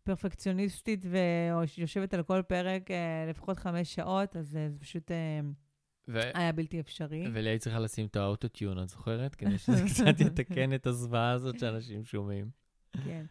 פרפקציוניסטית 0.03 1.05
ויושבת 1.09 2.13
על 2.13 2.23
כל 2.23 2.41
פרק 2.47 2.91
אה, 2.91 3.25
לפחות 3.29 3.59
חמש 3.59 3.95
שעות, 3.95 4.35
אז 4.35 4.49
זה 4.49 4.69
פשוט 4.79 5.11
ו... 6.07 6.19
היה 6.33 6.51
בלתי 6.51 6.79
אפשרי. 6.79 7.25
וליה 7.33 7.51
היא 7.51 7.59
צריכה 7.59 7.79
לשים 7.79 8.05
את 8.05 8.15
האוטוטיון, 8.15 8.83
את 8.83 8.89
זוכרת? 8.89 9.35
כדי 9.35 9.57
שזה 9.57 9.83
קצת 9.85 10.19
יתקן 10.19 10.73
את 10.73 10.87
הזוועה 10.87 11.31
הזאת 11.31 11.59
שאנשים 11.59 12.05
שומעים. 12.05 12.49
כן. 13.03 13.25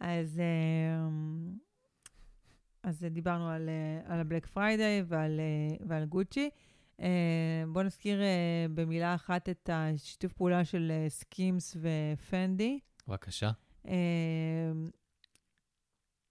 אז, 0.00 0.40
אה, 0.40 1.08
אז 2.82 3.06
דיברנו 3.10 3.48
על, 3.48 3.68
אה, 3.68 4.14
על 4.14 4.20
ה 4.20 4.24
Black 4.24 4.46
Friday 4.46 5.02
ועל, 5.06 5.40
אה, 5.40 5.76
ועל 5.88 6.04
גוצ'י. 6.04 6.50
אה, 7.00 7.64
בואו 7.72 7.84
נזכיר 7.84 8.20
במילה 8.74 9.14
אחת 9.14 9.48
את 9.48 9.70
השיתוף 9.72 10.32
פעולה 10.32 10.64
של 10.64 10.92
סקימס 11.08 11.76
ופנדי. 11.80 12.78
בבקשה. 13.08 13.50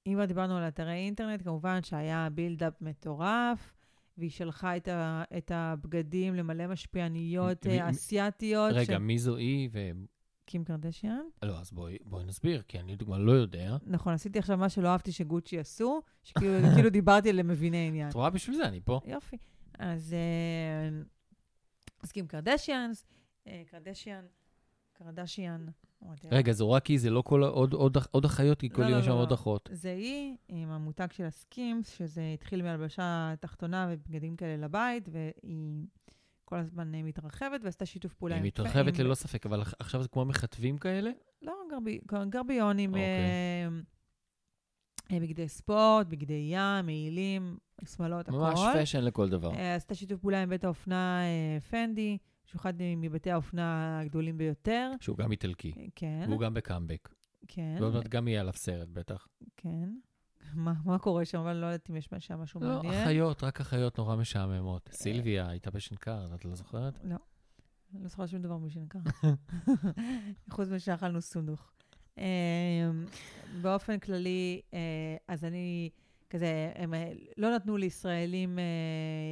אם 0.08 0.14
כבר 0.14 0.26
דיברנו 0.26 0.58
על 0.58 0.68
אתרי 0.68 0.94
אינטרנט, 0.94 1.42
כמובן 1.44 1.84
שהיה 1.84 2.28
buildup 2.32 2.82
מטורף, 2.82 3.74
והיא 4.18 4.30
שלחה 4.30 4.78
את, 4.78 4.88
ה, 4.88 5.24
את 5.38 5.52
הבגדים 5.56 6.36
למלא 6.36 6.68
משפיעניות 6.68 7.68
מ- 7.68 7.70
אסיאתיות. 7.70 8.72
רגע, 8.74 9.00
מי 9.00 9.18
זו 9.20 9.36
היא 9.36 9.70
ו... 9.72 9.92
קים 10.46 10.64
קרדשיאן? 10.64 11.22
לא, 11.44 11.60
אז 11.60 11.72
בואי 11.72 11.98
בואי 12.06 12.24
נסביר, 12.26 12.62
כי 12.68 12.80
אני 12.80 12.92
לדוגמה 12.94 13.18
לא 13.18 13.32
יודע. 13.32 13.78
נכון, 13.86 14.14
עשיתי 14.14 14.40
עכשיו 14.40 14.58
מה 14.58 14.70
שלא 14.70 14.88
אהבתי 14.88 15.12
שגוצ'י 15.12 15.60
עשו, 15.60 16.02
שכאילו 16.24 16.54
כאילו 16.76 16.90
דיברתי 16.90 17.30
על 17.30 17.44
מביני 17.44 17.88
עניין. 17.88 18.10
את 18.10 18.14
רואה? 18.14 18.30
בשביל 18.30 18.56
זה 18.56 18.68
אני 18.68 18.80
פה. 18.86 19.00
יופי. 19.06 19.38
אז 19.80 20.14
אה, 20.14 21.00
אז 22.04 22.12
קים 22.12 22.28
קרדשיאנס, 22.28 23.06
אה, 23.48 23.64
קרדשיאן, 23.72 24.26
קרדשיאן. 24.94 25.72
רגע, 26.32 26.52
זו 26.52 26.72
רק 26.72 26.86
היא, 26.88 27.00
זה 27.00 27.10
לא 27.10 27.22
כל 27.22 27.44
עוד- 27.44 27.74
עוד 27.74 27.98
עוד 28.12 28.26
אחיות, 28.26 28.60
כי 28.60 28.70
כל 28.70 28.82
לא, 28.82 28.86
יום 28.88 28.94
לא, 28.94 29.00
יש 29.00 29.06
שם 29.06 29.12
לא, 29.12 29.16
עוד. 29.22 29.32
אחות. 29.32 29.70
זה 29.74 29.90
היא 29.92 30.36
עם 30.48 30.70
המותג 30.70 31.08
של 31.12 31.24
הסקימס, 31.24 31.90
שזה 31.90 32.32
התחיל 32.34 32.62
מהלבשה 32.64 33.34
תחתונה 33.40 33.88
ובגדים 33.92 34.36
כאלה 34.36 34.66
לבית, 34.66 35.10
והיא 35.12 35.86
כל 36.46 36.56
הזמן 36.56 36.96
אה, 36.96 37.04
מתרחבת, 37.04 37.62
ועשתה 37.64 37.86
שיתוף 37.86 38.14
פעולה 38.14 38.36
היא 38.36 38.40
עם... 38.42 38.48
מתרחבת 38.48 39.00
עם- 39.00 39.06
ללא 39.06 39.16
ספק, 39.16 39.46
אבל 39.46 39.62
עכשיו 39.80 40.02
זה 40.02 40.08
כמו 40.08 40.26
מחטבים 40.26 40.78
כאלה? 40.78 41.12
לא, 41.42 41.54
גרבי, 41.72 42.00
גרביונים, 42.30 42.90
אוקיי. 42.90 43.04
אה, 43.04 43.68
אה, 45.12 45.20
בגדי 45.20 45.48
ספורט, 45.48 46.08
בגדי 46.08 46.50
ים, 46.52 46.86
מעילים, 46.86 47.58
שמלות, 47.86 48.28
הכל. 48.30 48.38
ממש 48.38 48.60
fashion 48.74 49.04
לכל 49.04 49.30
דבר. 49.30 49.52
עשתה 49.76 49.96
שיתוף 49.96 50.20
פעולה 50.22 50.44
עם 50.44 50.50
בית 50.50 50.64
האופנה 50.64 51.22
פנדי, 51.70 52.18
שהוא 52.46 52.60
אחד 52.60 52.74
מבתי 52.98 53.32
האופנה 53.32 54.00
הגדולים 54.00 54.38
ביותר. 54.38 54.92
שהוא 55.00 55.18
גם 55.18 55.32
איטלקי, 55.32 55.74
כן, 55.96 56.26
והוא 56.28 56.40
גם 56.40 56.54
בקאמבק. 56.54 57.10
כן, 57.48 57.76
ועוד 57.80 57.94
מעט 57.94 58.08
גם 58.08 58.28
יהיה 58.28 58.42
עליו 58.42 58.54
סרט, 58.54 58.88
בטח. 58.88 59.28
כן. 59.58 59.90
מה, 60.56 60.74
מה 60.86 61.00
קורה 61.00 61.26
שם? 61.26 61.40
אבל 61.40 61.54
לא 61.54 61.66
יודעת 61.66 61.90
אם 61.90 61.96
יש 61.96 62.10
שם 62.20 62.40
משהו 62.40 62.62
לא, 62.62 62.84
מעניין. 62.84 63.04
אחיות, 63.04 63.44
רק 63.44 63.62
אחיות 63.62 63.98
נורא 63.98 64.16
משעממות. 64.16 64.90
סילביה 64.92 65.50
הייתה 65.50 65.72
בשנקר, 65.72 66.36
את 66.36 66.46
לא 66.46 66.56
זוכרת? 66.56 67.00
לא. 67.04 67.18
לא 68.02 68.08
זוכרת 68.08 68.30
שום 68.30 68.42
דבר 68.42 68.58
משנקר. 68.58 69.00
חוץ 70.54 70.68
מזה 70.68 70.80
שאכלנו 70.80 71.22
סונדוך. 71.22 71.72
אה, 72.18 72.24
באופן 73.62 74.00
כללי, 74.00 74.62
אה, 74.74 74.80
אז 75.28 75.44
אני, 75.44 75.90
כזה, 76.30 76.72
הם 76.76 76.94
אה, 76.94 77.12
לא 77.38 77.56
נתנו 77.56 77.78
לישראלים 77.78 78.60
אה, 78.60 78.64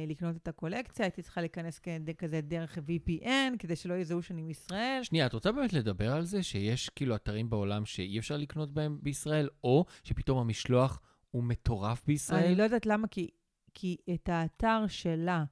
לקנות 0.08 0.36
את 0.36 0.48
הקולקציה, 0.48 1.04
הייתי 1.04 1.22
צריכה 1.22 1.40
להיכנס 1.40 1.80
כזה 2.18 2.40
דרך 2.40 2.78
VPN, 2.78 3.56
כדי 3.58 3.76
שלא 3.76 3.94
יזהו 3.94 4.22
שאני 4.22 4.42
מישראל. 4.42 5.00
שנייה, 5.02 5.26
את 5.26 5.32
רוצה 5.32 5.52
באמת 5.52 5.72
לדבר 5.72 6.12
על 6.12 6.24
זה 6.24 6.42
שיש 6.42 6.88
כאילו 6.88 7.14
אתרים 7.14 7.50
בעולם 7.50 7.86
שאי 7.86 8.18
אפשר 8.18 8.36
לקנות 8.36 8.74
בהם 8.74 8.98
בישראל, 9.02 9.48
או 9.64 9.84
שפתאום 10.04 10.38
המשלוח 10.38 11.00
הוא 11.32 11.44
מטורף 11.44 12.02
בישראל? 12.06 12.44
אני 12.46 12.54
לא 12.54 12.62
יודעת 12.62 12.86
למה, 12.86 13.08
כי, 13.08 13.28
כי 13.74 13.96
את 14.14 14.28
האתר 14.28 14.84
שלה, 14.88 15.44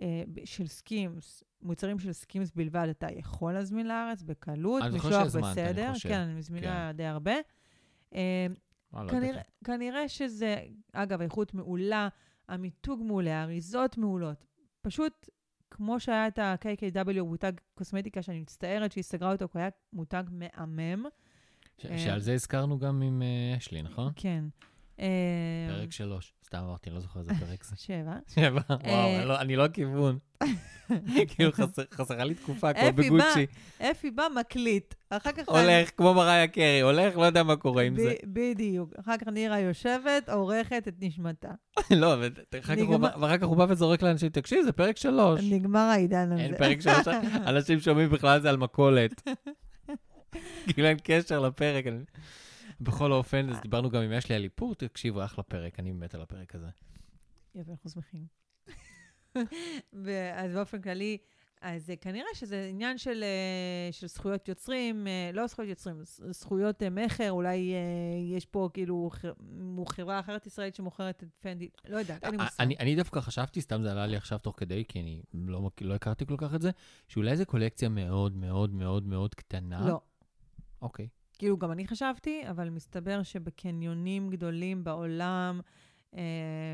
אה, 0.00 0.22
של 0.44 0.66
סקימס, 0.66 1.42
מוצרים 1.62 1.98
של 1.98 2.12
סקימס 2.12 2.52
בלבד, 2.54 2.86
אתה 2.90 3.06
יכול 3.12 3.52
להזמין 3.52 3.88
לארץ 3.88 4.22
בקלות, 4.22 4.82
זוכר 4.90 5.08
משלוח 5.08 5.22
שהזמנת, 5.22 5.58
אני 5.58 5.68
בסדר. 5.72 5.92
חושב. 5.92 6.08
כן, 6.08 6.18
אני 6.20 6.34
מזמינה 6.34 6.92
די 6.92 7.04
הרבה. 7.04 7.32
אה, 8.14 8.46
אה, 8.94 9.04
לא 9.04 9.10
כנראה, 9.10 9.28
ידעתי. 9.28 9.48
כנראה 9.64 10.08
שזה, 10.08 10.56
אגב, 10.92 11.20
איכות 11.20 11.54
מעולה, 11.54 12.08
המיתוג 12.48 13.02
מעולה, 13.02 13.40
האריזות 13.40 13.98
מעולות. 13.98 14.44
פשוט, 14.82 15.28
כמו 15.70 16.00
שהיה 16.00 16.28
את 16.28 16.38
ה-KKW, 16.38 17.22
מותג 17.22 17.52
קוסמטיקה, 17.74 18.22
שאני 18.22 18.40
מצטערת 18.40 18.92
שהיא 18.92 19.04
סגרה 19.04 19.32
אותו, 19.32 19.48
כי 19.48 19.58
הוא 19.58 19.60
היה 19.60 19.70
מותג 19.92 20.24
מהמם. 20.30 21.04
ש- 21.78 21.86
אה, 21.86 21.98
שעל 21.98 22.20
זה 22.20 22.34
הזכרנו 22.34 22.78
גם 22.78 23.02
עם 23.02 23.22
אה, 23.22 23.56
אשלי, 23.58 23.82
נכון? 23.82 24.12
כן. 24.16 24.44
אה, 25.00 25.06
פרק 25.68 25.92
שלוש. 25.92 26.32
סתם 26.46 26.58
אמרתי, 26.58 26.90
אני 26.90 26.94
לא 26.94 27.00
זוכר 27.00 27.20
איזה 27.20 27.32
פרק 27.46 27.64
זה. 27.64 27.76
שבע. 27.76 28.12
שבע, 28.34 28.60
וואו, 28.68 28.80
אה, 28.84 29.40
אני 29.40 29.56
לא- 29.56 29.62
לא 29.62 29.68
הכיוון. 29.68 30.18
כאילו 31.28 31.52
חסר- 31.52 31.82
חסרה 31.94 32.24
לי 32.24 32.34
תקופה, 32.34 32.72
כמו 32.72 32.92
בגוצ'י. 32.94 33.46
אפי 33.90 34.10
בא, 34.10 34.22
מקליט. 34.40 34.94
אחר 35.10 35.32
כך... 35.32 35.48
הולך, 35.48 35.90
כמו 35.96 36.14
מריה 36.14 36.46
קרי, 36.48 36.80
הולך, 36.80 37.16
לא 37.16 37.22
יודע 37.24 37.42
מה 37.42 37.56
קורה 37.56 37.82
עם 37.82 37.96
זה. 37.96 38.14
בדיוק. 38.24 38.92
אחר 39.00 39.16
כך 39.16 39.26
נירה 39.28 39.60
יושבת, 39.60 40.28
עורכת 40.28 40.88
את 40.88 40.94
נשמתה. 41.00 41.48
לא, 41.90 42.14
ואחר 43.20 43.36
כך 43.38 43.44
הוא 43.46 43.56
בא 43.56 43.66
וזורק 43.68 44.02
לאנשים, 44.02 44.28
תקשיב, 44.28 44.64
זה 44.64 44.72
פרק 44.72 44.96
שלוש. 44.96 45.40
נגמר 45.50 45.78
העידן 45.78 46.32
הזה. 46.32 46.42
אין 46.42 46.56
פרק 46.56 46.80
שלוש, 46.80 47.08
אנשים 47.46 47.80
שומעים 47.80 48.10
בכלל 48.10 48.40
זה 48.40 48.50
על 48.50 48.56
מכולת. 48.56 49.22
כאילו 50.66 50.88
אין 50.88 50.96
קשר 51.04 51.40
לפרק. 51.40 51.84
בכל 52.84 53.12
אופן, 53.12 53.50
אז 53.50 53.60
דיברנו 53.60 53.90
גם 53.90 54.02
עם 54.02 54.12
אשלי 54.12 54.34
על 54.34 54.44
איפור, 54.44 54.74
תקשיבו, 54.74 55.24
אחלה 55.24 55.44
פרק, 55.44 55.80
אני 55.80 55.92
מת 55.92 56.14
על 56.14 56.22
הפרק 56.22 56.54
הזה. 56.54 56.68
יופי, 57.54 57.70
אנחנו 57.70 57.90
שמחים. 57.90 58.26
אז 60.34 60.52
באופן 60.54 60.82
כללי, 60.82 61.18
אז 61.60 61.90
אה, 61.90 61.96
כנראה 61.96 62.28
שזה 62.34 62.66
עניין 62.70 62.98
של, 62.98 63.24
אה, 63.24 63.92
של 63.92 64.06
זכויות 64.06 64.48
יוצרים, 64.48 65.06
אה, 65.06 65.30
לא 65.32 65.46
זכויות 65.46 65.68
יוצרים, 65.68 65.96
זכויות 66.30 66.82
אה, 66.82 66.90
מכר, 66.90 67.30
אולי 67.30 67.74
אה, 67.74 68.36
יש 68.36 68.46
פה 68.46 68.68
כאילו 68.72 69.10
חברה 69.88 70.20
אחרת 70.20 70.46
ישראלית 70.46 70.74
שמוכרת 70.74 71.22
את 71.22 71.28
פנדי, 71.40 71.68
לא 71.88 71.96
יודעת, 71.96 72.24
אין 72.24 72.30
לי 72.30 72.36
מושג. 72.36 72.62
אני, 72.62 72.76
אני 72.76 72.96
דווקא 72.96 73.20
חשבתי, 73.20 73.60
סתם 73.60 73.82
זה 73.82 73.92
עלה 73.92 74.06
לי 74.06 74.16
עכשיו 74.16 74.38
תוך 74.38 74.54
כדי, 74.58 74.84
כי 74.88 75.00
אני 75.00 75.22
לא, 75.34 75.70
לא 75.80 75.94
הכרתי 75.94 76.26
כל 76.26 76.36
כך 76.38 76.54
את 76.54 76.62
זה, 76.62 76.70
שאולי 77.08 77.36
זו 77.36 77.46
קולקציה 77.46 77.88
מאוד 77.88 78.36
מאוד 78.36 78.74
מאוד 78.74 79.06
מאוד 79.06 79.34
קטנה. 79.34 79.88
לא. 79.88 80.00
אוקיי. 80.82 81.08
כאילו, 81.38 81.58
גם 81.58 81.72
אני 81.72 81.86
חשבתי, 81.86 82.42
אבל 82.50 82.70
מסתבר 82.70 83.22
שבקניונים 83.22 84.30
גדולים 84.30 84.84
בעולם, 84.84 85.60
אה, 86.16 86.20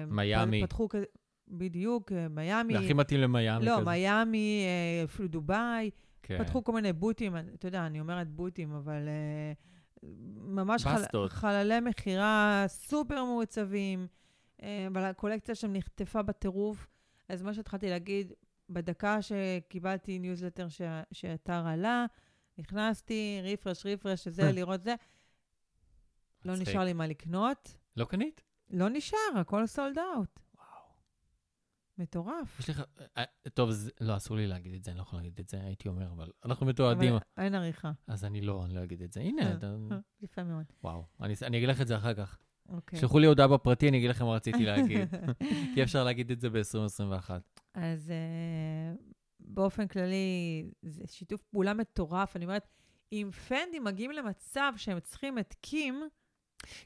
מיאמי. 0.08 0.62
פתחו 0.62 0.88
כזה, 0.88 1.04
בדיוק, 1.48 2.12
אה, 2.12 2.28
מיאמי. 2.28 2.72
זה 2.72 2.78
הכי 2.78 2.92
מתאים 2.92 3.20
למיאמי 3.20 3.64
לא, 3.64 3.76
כזה. 3.80 3.90
מיאמי, 3.90 4.64
אה, 4.66 5.04
אפילו 5.04 5.28
דובאי. 5.28 5.90
כן. 6.22 6.44
פתחו 6.44 6.64
כל 6.64 6.72
מיני 6.72 6.92
בוטים, 6.92 7.36
אתה 7.36 7.68
יודע, 7.68 7.86
אני 7.86 8.00
אומרת 8.00 8.28
בוטים, 8.28 8.72
אבל 8.72 9.08
uh, 9.08 10.06
ממש 10.36 10.84
חל, 10.84 10.94
בסטות. 10.94 11.32
חללי 11.32 11.80
מכירה 11.80 12.64
סופר 12.68 13.24
מעוצבים, 13.24 14.06
uh, 14.60 14.64
אבל 14.88 15.04
הקולקציה 15.04 15.54
שם 15.54 15.72
נחטפה 15.72 16.22
בטירוף. 16.22 16.86
אז 17.28 17.42
מה 17.42 17.54
שהתחלתי 17.54 17.90
להגיד, 17.90 18.32
בדקה 18.70 19.18
שקיבלתי 19.22 20.18
ניוזלטר 20.18 20.68
שה- 20.68 21.02
שהאתר 21.12 21.66
עלה, 21.66 22.06
נכנסתי, 22.60 23.40
refresh, 23.44 23.86
refresh, 23.86 24.24
שזה, 24.24 24.52
לראות 24.52 24.82
זה. 24.84 24.94
לא. 26.44 26.56
נשאר 26.56 26.84
לי 26.84 26.92
מה 26.92 27.06
לקנות. 27.06 27.76
לא 27.96 28.04
קנית? 28.04 28.42
לא 28.70 28.88
נשאר, 28.88 29.18
הכל 29.40 29.66
sold 29.66 29.98
out. 29.98 30.40
מטורף. 31.98 32.60
יש 32.60 32.70
לך... 32.70 32.82
אה, 33.16 33.24
טוב, 33.54 33.70
זה- 33.70 33.90
לא, 34.00 34.16
אסור 34.16 34.36
לי 34.36 34.46
להגיד 34.46 34.74
את 34.74 34.84
זה, 34.84 34.90
אני 34.90 34.98
לא 34.98 35.02
יכול 35.02 35.18
להגיד 35.18 35.38
את 35.40 35.48
זה, 35.48 35.60
הייתי 35.62 35.88
אומר, 35.88 36.12
אבל 36.12 36.30
אנחנו 36.44 36.66
מתועדים, 36.66 37.14
אבל 37.14 37.22
אין 37.44 37.54
עריכה. 37.54 37.92
אז 38.06 38.24
אני 38.24 38.40
לא, 38.40 38.64
אני 38.64 38.74
לא 38.74 38.82
אגיד 38.82 39.02
את 39.02 39.12
זה. 39.12 39.20
הנה, 39.20 39.42
אה, 39.42 39.54
אתה... 39.54 39.76
יפה 40.22 40.44
מאוד. 40.44 40.64
וואו. 40.84 41.04
אני 41.20 41.34
אני 41.42 41.56
אגיד 41.56 41.68
לך 41.68 41.80
את 41.80 41.86
זה 41.86 41.96
אחר 41.96 42.14
כך. 42.14 42.38
אוקיי. 42.68 42.98
שלחו 42.98 43.18
לי 43.18 43.26
הודעה 43.26 43.48
בפרטי, 43.48 43.88
אני 43.88 43.98
אגיד 43.98 44.10
לכם 44.10 44.24
מה 44.24 44.32
רציתי 44.34 44.64
להגיד. 44.64 45.08
כי 45.74 45.82
אפשר 45.82 46.04
להגיד 46.04 46.30
את 46.30 46.40
זה 46.40 46.50
ב-2021. 46.50 47.30
אז 47.74 48.12
באופן 49.44 49.88
כללי, 49.88 50.64
זה 50.82 51.02
שיתוף 51.06 51.42
פעולה 51.42 51.74
מטורף. 51.74 52.36
אני 52.36 52.44
אומרת, 52.44 52.68
אם 53.12 53.30
פנדי 53.48 53.78
מגיעים 53.78 54.10
למצב 54.10 54.72
שהם 54.76 55.00
צריכים 55.00 55.38
את 55.38 55.54
קים, 55.60 56.02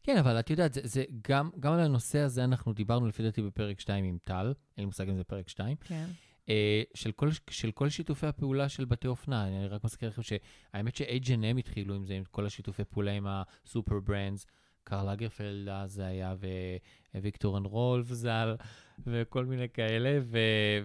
כן, 0.03 0.17
אבל 0.17 0.39
את 0.39 0.51
יודעת, 0.51 0.75
זה, 0.75 0.81
זה 0.85 1.05
גם, 1.29 1.51
גם 1.61 1.73
על 1.73 1.81
הנושא 1.81 2.19
הזה 2.19 2.45
אנחנו 2.45 2.73
דיברנו 2.73 3.07
לפי 3.07 3.23
דעתי 3.23 3.43
בפרק 3.43 3.81
2 3.81 4.05
עם 4.05 4.19
טל, 4.25 4.47
אין 4.47 4.55
לי 4.79 4.85
מושג 4.85 5.09
אם 5.09 5.17
זה 5.17 5.25
פרק 5.25 5.49
2, 5.49 5.77
כן, 5.77 6.07
אה, 6.49 6.83
של, 6.95 7.13
כל, 7.13 7.29
של 7.51 7.71
כל 7.71 7.89
שיתופי 7.89 8.27
הפעולה 8.27 8.69
של 8.69 8.85
בתי 8.85 9.09
אופנה. 9.09 9.47
אני 9.47 9.69
רק 9.69 9.85
מזכיר 9.85 10.09
לכם 10.09 10.23
שהאמת 10.23 10.97
ש-H&M 10.97 11.59
התחילו 11.59 11.95
עם 11.95 12.07
זה, 12.07 12.15
עם 12.15 12.25
כל 12.31 12.47
השיתופי 12.47 12.85
פעולה 12.85 13.13
עם 13.13 13.27
הסופר 13.29 14.01
ברנדס. 14.01 14.47
קרל 14.85 15.13
לגרפלד 15.13 15.69
אז 15.69 15.93
זה 15.93 16.07
היה, 16.07 16.35
וויקטור 17.15 17.59
אנד 17.59 17.67
רולף 17.67 18.07
ז"ל, 18.07 18.55
וכל 19.07 19.45
מיני 19.45 19.69
כאלה, 19.69 20.19
ו, 20.23 20.39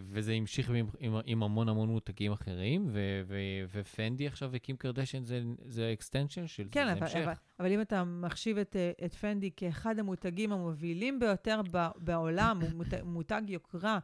וזה 0.10 0.34
המשיך 0.34 0.70
עם, 0.70 0.88
עם, 1.00 1.14
עם 1.26 1.44
המון 1.44 1.70
המון 1.70 1.90
מותגים 1.90 2.32
אחרים, 2.32 2.88
ו, 2.92 3.22
ו, 3.28 3.36
ופנדי 3.72 4.28
עכשיו 4.28 4.50
וקים 4.52 4.78
קרדשן 4.78 5.24
זה, 5.24 5.42
זה 5.66 5.90
extension 5.94 6.48
של 6.48 6.64
זה, 6.64 6.70
כן, 6.72 6.86
זה 6.86 6.94
אבל, 6.94 7.02
המשך. 7.02 7.16
אבל, 7.16 7.34
אבל 7.60 7.72
אם 7.72 7.82
אתה 7.82 8.04
מחשיב 8.04 8.58
את, 8.58 8.76
אה, 8.76 8.92
את 9.06 9.14
פנדי 9.14 9.52
כאחד 9.58 10.00
המותגים 10.00 10.52
המובילים 10.52 11.20
ביותר 11.20 11.62
בעולם, 11.96 12.60
הוא 12.62 12.70
מותג, 12.76 13.00
מותג 13.04 13.42
יוקרה, 13.48 14.00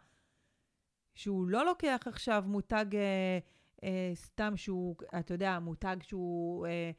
שהוא 1.16 1.48
לא 1.48 1.66
לוקח 1.66 2.04
עכשיו 2.06 2.44
מותג 2.48 2.86
אה, 2.94 3.40
אה, 3.84 4.12
סתם 4.16 4.58
שהוא, 4.58 4.96
אתה 5.20 5.34
יודע, 5.34 5.60
מותג 5.60 5.98
שהוא 6.02 6.68
אה, 6.68 6.92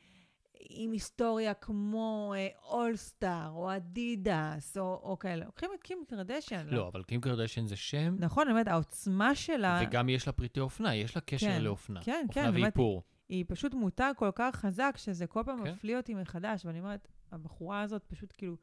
עם 0.61 0.93
היסטוריה 0.93 1.55
כמו 1.55 2.35
אולסטאר, 2.71 3.49
או 3.51 3.77
אדידס, 3.77 4.77
או, 4.79 5.01
או 5.03 5.19
כאלה. 5.19 5.45
לוקחים 5.45 5.71
את 5.75 5.83
קים 5.83 5.99
קרדשן. 6.09 6.67
לא, 6.71 6.89
אבל 6.89 7.03
קים 7.03 7.21
קרדשן 7.21 7.67
זה 7.67 7.77
שם, 7.77 8.17
נכון, 8.19 8.47
באמת, 8.49 8.69
העוצמה 8.69 9.35
שלה, 9.35 9.81
וגם 9.83 10.09
יש 10.09 10.27
לה 10.27 10.33
פריטי 10.33 10.61
אופנה, 10.61 10.95
יש 10.95 11.17
לה 11.17 11.23
קשר 11.23 11.47
כן, 11.47 11.63
לאופנה. 11.63 12.01
כן, 12.03 12.25
אופנה 12.29 12.45
כן, 12.45 12.51
באמת. 12.53 12.63
ואיפור. 12.63 13.03
היא 13.29 13.45
פשוט 13.49 13.75
מותג 13.75 14.13
כל 14.17 14.31
כך 14.35 14.57
חזק, 14.57 14.95
שזה 14.97 15.27
כל 15.27 15.43
פעם 15.47 15.65
כן. 15.65 15.73
מפליא 15.73 15.97
אותי 15.97 16.15
מחדש. 16.15 16.65
ואני 16.67 16.79
אומרת, 16.81 17.09
הבחורה 17.33 17.83
הזאת 17.83 18.03
פשוט 18.07 18.33
כאילו, 18.37 18.57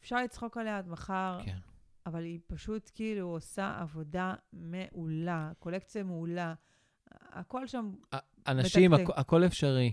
אפשר 0.00 0.16
לצחוק 0.16 0.56
עליה 0.56 0.78
עד 0.78 0.88
מחר, 0.88 1.38
כן. 1.44 1.56
אבל 2.06 2.24
היא 2.24 2.38
פשוט 2.46 2.90
כאילו 2.94 3.28
עושה 3.28 3.78
עבודה 3.80 4.34
מעולה, 4.52 5.52
קולקציה 5.58 6.02
מעולה. 6.04 6.54
הכל 7.12 7.66
שם, 7.66 7.90
אנשים. 8.46 8.94
הכ- 8.94 8.98
הכל 9.16 9.44
אפשרי. 9.46 9.92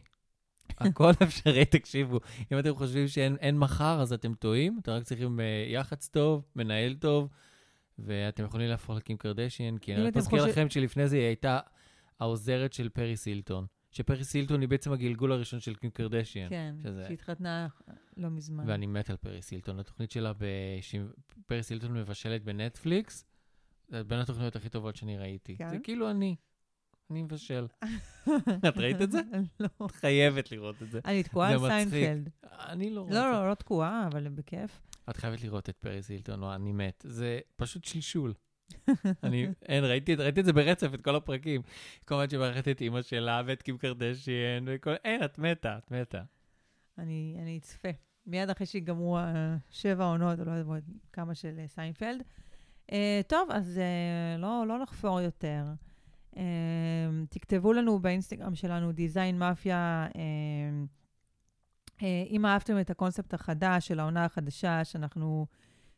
הכל 0.77 1.11
אפשרי, 1.23 1.65
תקשיבו. 1.65 2.19
אם 2.51 2.59
אתם 2.59 2.75
חושבים 2.75 3.07
שאין 3.07 3.35
אין 3.39 3.57
מחר, 3.57 4.01
אז 4.01 4.13
אתם 4.13 4.33
טועים. 4.33 4.79
אתם 4.81 4.91
רק 4.91 5.03
צריכים 5.03 5.39
אה, 5.39 5.45
יח"צ 5.69 6.07
טוב, 6.07 6.45
מנהל 6.55 6.95
טוב, 6.95 7.29
ואתם 7.99 8.43
יכולים 8.43 8.69
להפוך 8.69 8.95
לקים 8.97 9.17
קרדשיין, 9.17 9.77
כי 9.77 9.95
אני 9.95 10.09
מזכיר 10.15 10.39
חושב- 10.39 10.51
לכם 10.51 10.69
שלפני 10.69 11.07
זה 11.07 11.15
היא 11.15 11.25
הייתה 11.25 11.59
העוזרת 12.19 12.73
של 12.73 12.89
פרי 12.89 13.17
סילטון. 13.17 13.65
שפרי 13.91 14.23
סילטון 14.23 14.61
היא 14.61 14.69
בעצם 14.69 14.91
הגלגול 14.91 15.31
הראשון 15.31 15.59
של 15.59 15.75
קים 15.75 15.89
קרדשיין. 15.89 16.49
כן, 16.49 16.75
שזה- 16.83 17.05
שהתחתנה 17.07 17.67
לא 18.17 18.29
מזמן. 18.29 18.63
ואני 18.67 18.85
מת 18.87 19.09
על 19.09 19.17
פרי 19.17 19.41
סילטון. 19.41 19.79
התוכנית 19.79 20.11
שלה, 20.11 20.33
ב... 20.33 20.43
שהיא- 20.81 21.01
פרי 21.47 21.63
סילטון 21.63 21.93
מבשלת 21.93 22.43
בנטפליקס, 22.43 23.25
זה 23.87 24.03
בין 24.03 24.19
התוכניות 24.19 24.55
הכי 24.55 24.69
טובות 24.69 24.95
שאני 24.95 25.17
ראיתי. 25.17 25.55
כן? 25.57 25.69
זה 25.69 25.77
כאילו 25.83 26.09
אני. 26.11 26.35
אני 27.11 27.23
מבשל. 27.23 27.67
את 28.67 28.77
ראית 28.77 29.01
את 29.01 29.11
זה? 29.11 29.21
לא. 29.59 29.67
את 29.85 29.91
חייבת 29.91 30.51
לראות 30.51 30.83
את 30.83 30.91
זה. 30.91 30.99
אני 31.05 31.23
תקועה 31.23 31.51
על. 31.51 31.59
סיינפלד. 31.59 32.29
אני 32.43 32.89
לא 32.89 33.01
רוצה. 33.01 33.13
לא, 33.13 33.31
לא, 33.31 33.49
לא 33.49 33.53
תקועה, 33.53 34.07
אבל 34.07 34.27
בכיף. 34.27 34.79
את 35.09 35.17
חייבת 35.17 35.41
לראות 35.41 35.69
את 35.69 35.77
פריס 35.77 36.09
הילטון, 36.09 36.43
או 36.43 36.53
אני 36.55 36.71
מת. 36.71 37.05
זה 37.07 37.39
פשוט 37.55 37.85
שלשול. 37.85 38.33
אני, 39.23 39.47
אין, 39.65 39.83
ראיתי, 39.83 40.15
ראיתי 40.15 40.39
את 40.39 40.45
זה 40.45 40.53
ברצף, 40.53 40.93
את 40.93 41.01
כל 41.01 41.15
הפרקים. 41.15 41.61
כל 42.05 42.15
הזמן 42.15 42.29
שמארחת 42.29 42.67
את 42.67 42.81
אימא 42.81 43.01
שלה, 43.01 43.41
ואת 43.45 43.61
קים 43.61 43.77
קרדשיין, 43.77 44.67
וכל... 44.67 44.93
אין, 45.03 45.23
את 45.23 45.39
מתה, 45.39 45.77
את 45.77 45.91
מתה. 45.91 46.21
אני, 46.97 47.37
אני 47.41 47.57
אצפה. 47.57 47.89
מיד 48.25 48.49
אחרי 48.49 48.65
שיגמרו 48.65 49.17
השבע 49.19 50.05
עונות, 50.05 50.39
או 50.39 50.45
לא 50.45 50.51
יודעת 50.51 50.83
כמה 51.13 51.35
של 51.35 51.59
סיינפלד. 51.67 52.23
אה, 52.91 52.93
טוב, 53.27 53.49
אז 53.51 53.77
אה, 53.77 54.41
לא, 54.41 54.65
לא 54.67 54.79
לחפור 54.79 55.21
יותר. 55.21 55.63
אה, 56.37 56.39
תכתבו 57.29 57.73
לנו 57.73 57.99
באינסטגרם 57.99 58.55
שלנו, 58.55 58.91
דיזיין 58.91 59.39
מאפיה, 59.39 60.07
uh, 61.97 62.03
אם 62.29 62.45
אהבתם 62.45 62.79
את 62.79 62.89
הקונספט 62.89 63.33
החדש 63.33 63.87
של 63.87 63.99
העונה 63.99 64.25
החדשה, 64.25 64.83
שאנחנו 64.83 65.47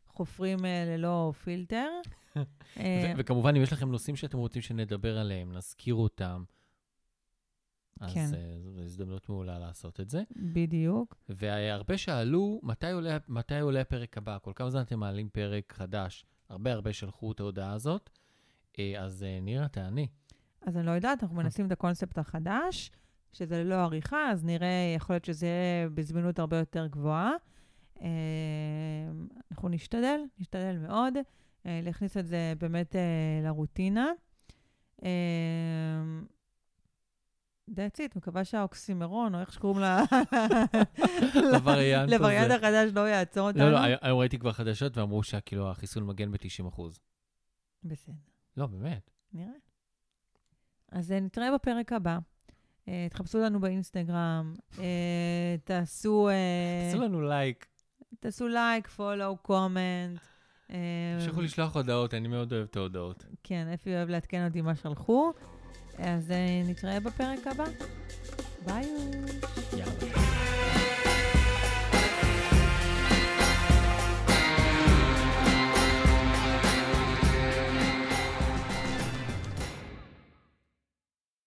חופרים 0.06 0.58
אה, 0.58 0.62
ללא 0.86 1.32
פילטר. 1.44 1.88
אה, 2.76 3.14
וכמובן, 3.16 3.56
אם 3.56 3.62
יש 3.62 3.72
לכם 3.72 3.90
נושאים 3.90 4.16
שאתם 4.16 4.38
רוצים 4.38 4.62
שנדבר 4.62 5.18
עליהם, 5.18 5.52
נזכיר 5.52 5.94
אותם. 5.94 6.44
אז 8.00 8.14
כן. 8.14 8.30
אה, 8.34 8.58
זו 8.60 8.82
הזדמנות 8.82 9.28
מעולה 9.28 9.58
לעשות 9.58 10.00
את 10.00 10.10
זה. 10.10 10.22
בדיוק. 10.36 11.16
והרבה 11.28 11.98
שאלו, 11.98 12.60
מתי 12.62 12.90
עולה, 12.90 13.18
מתי 13.28 13.60
עולה 13.60 13.80
הפרק 13.80 14.18
הבא? 14.18 14.38
כל 14.42 14.52
כמה 14.54 14.70
זמן 14.70 14.80
אתם 14.82 14.98
מעלים 14.98 15.28
פרק 15.28 15.72
חדש? 15.72 16.24
הרבה 16.48 16.72
הרבה 16.72 16.92
שלחו 16.92 17.32
את 17.32 17.40
ההודעה 17.40 17.72
הזאת. 17.72 18.10
אה, 18.78 19.02
אז 19.02 19.22
אה, 19.22 19.38
נירה, 19.40 19.68
תעני. 19.68 20.08
אז 20.66 20.76
אני 20.76 20.86
לא 20.86 20.90
יודעת, 20.90 21.22
אנחנו 21.22 21.36
מנסים 21.36 21.66
את 21.66 21.72
הקונספט 21.72 22.18
החדש, 22.18 22.90
שזה 23.32 23.64
ללא 23.64 23.74
עריכה, 23.74 24.30
אז 24.30 24.44
נראה, 24.44 24.92
יכול 24.96 25.14
להיות 25.14 25.24
שזה 25.24 25.46
יהיה 25.46 25.88
בזמינות 25.88 26.38
הרבה 26.38 26.56
יותר 26.58 26.86
גבוהה. 26.86 27.32
אה, 28.00 28.06
אנחנו 29.52 29.68
נשתדל, 29.68 30.20
נשתדל 30.38 30.76
מאוד 30.78 31.14
אה, 31.66 31.80
להכניס 31.82 32.16
את 32.16 32.26
זה 32.26 32.52
באמת 32.58 32.96
אה, 32.96 33.00
לרוטינה. 33.44 34.06
That's 37.70 37.98
it, 37.98 38.16
מקווה 38.16 38.44
שהאוקסימרון, 38.44 39.34
או 39.34 39.40
איך 39.40 39.52
שקוראים 39.52 39.80
לה... 39.80 40.02
לווריאנט 41.52 42.08
הזה. 42.08 42.18
לווריאנט 42.18 42.50
החדש 42.50 42.90
לא 42.94 43.08
יעצור 43.08 43.48
אותנו. 43.48 43.64
לא, 43.64 43.70
לא, 43.70 43.78
היום- 44.02 44.18
ראיתי 44.18 44.38
כבר 44.38 44.52
חדשות 44.52 44.96
ואמרו 44.96 45.22
שכאילו 45.22 45.70
החיסון 45.70 46.06
מגן 46.06 46.32
ב-90%. 46.32 46.82
בסדר. 47.84 48.14
לא, 48.56 48.66
באמת. 48.66 49.10
נראה. 49.32 49.52
אז 50.92 51.12
אה, 51.12 51.20
נתראה 51.20 51.54
בפרק 51.54 51.92
הבא. 51.92 52.18
אה, 52.88 53.06
תחפשו 53.10 53.38
לנו 53.38 53.60
באינסטגרם, 53.60 54.54
אה, 54.78 55.56
תעשו, 55.64 56.28
תעשו 56.86 57.04
לנו 57.04 57.22
לייק, 57.22 57.66
תעשו 58.20 58.48
לייק, 58.48 58.88
follow, 58.88 59.36
comment. 59.36 60.20
תמשיכו 61.18 61.40
לשלוח 61.40 61.76
הודעות, 61.76 62.14
אני 62.14 62.28
מאוד 62.28 62.52
אוהב 62.52 62.66
את 62.70 62.76
ההודעות. 62.76 63.24
כן, 63.42 63.68
אפי 63.74 63.94
אוהב 63.94 64.08
לעדכן 64.08 64.46
אותי 64.46 64.60
מה 64.60 64.74
שלחו. 64.74 65.32
אז 65.98 66.30
אה, 66.30 66.62
נתראה 66.66 67.00
בפרק 67.00 67.46
הבא. 67.46 67.64
ביי. 68.66 68.86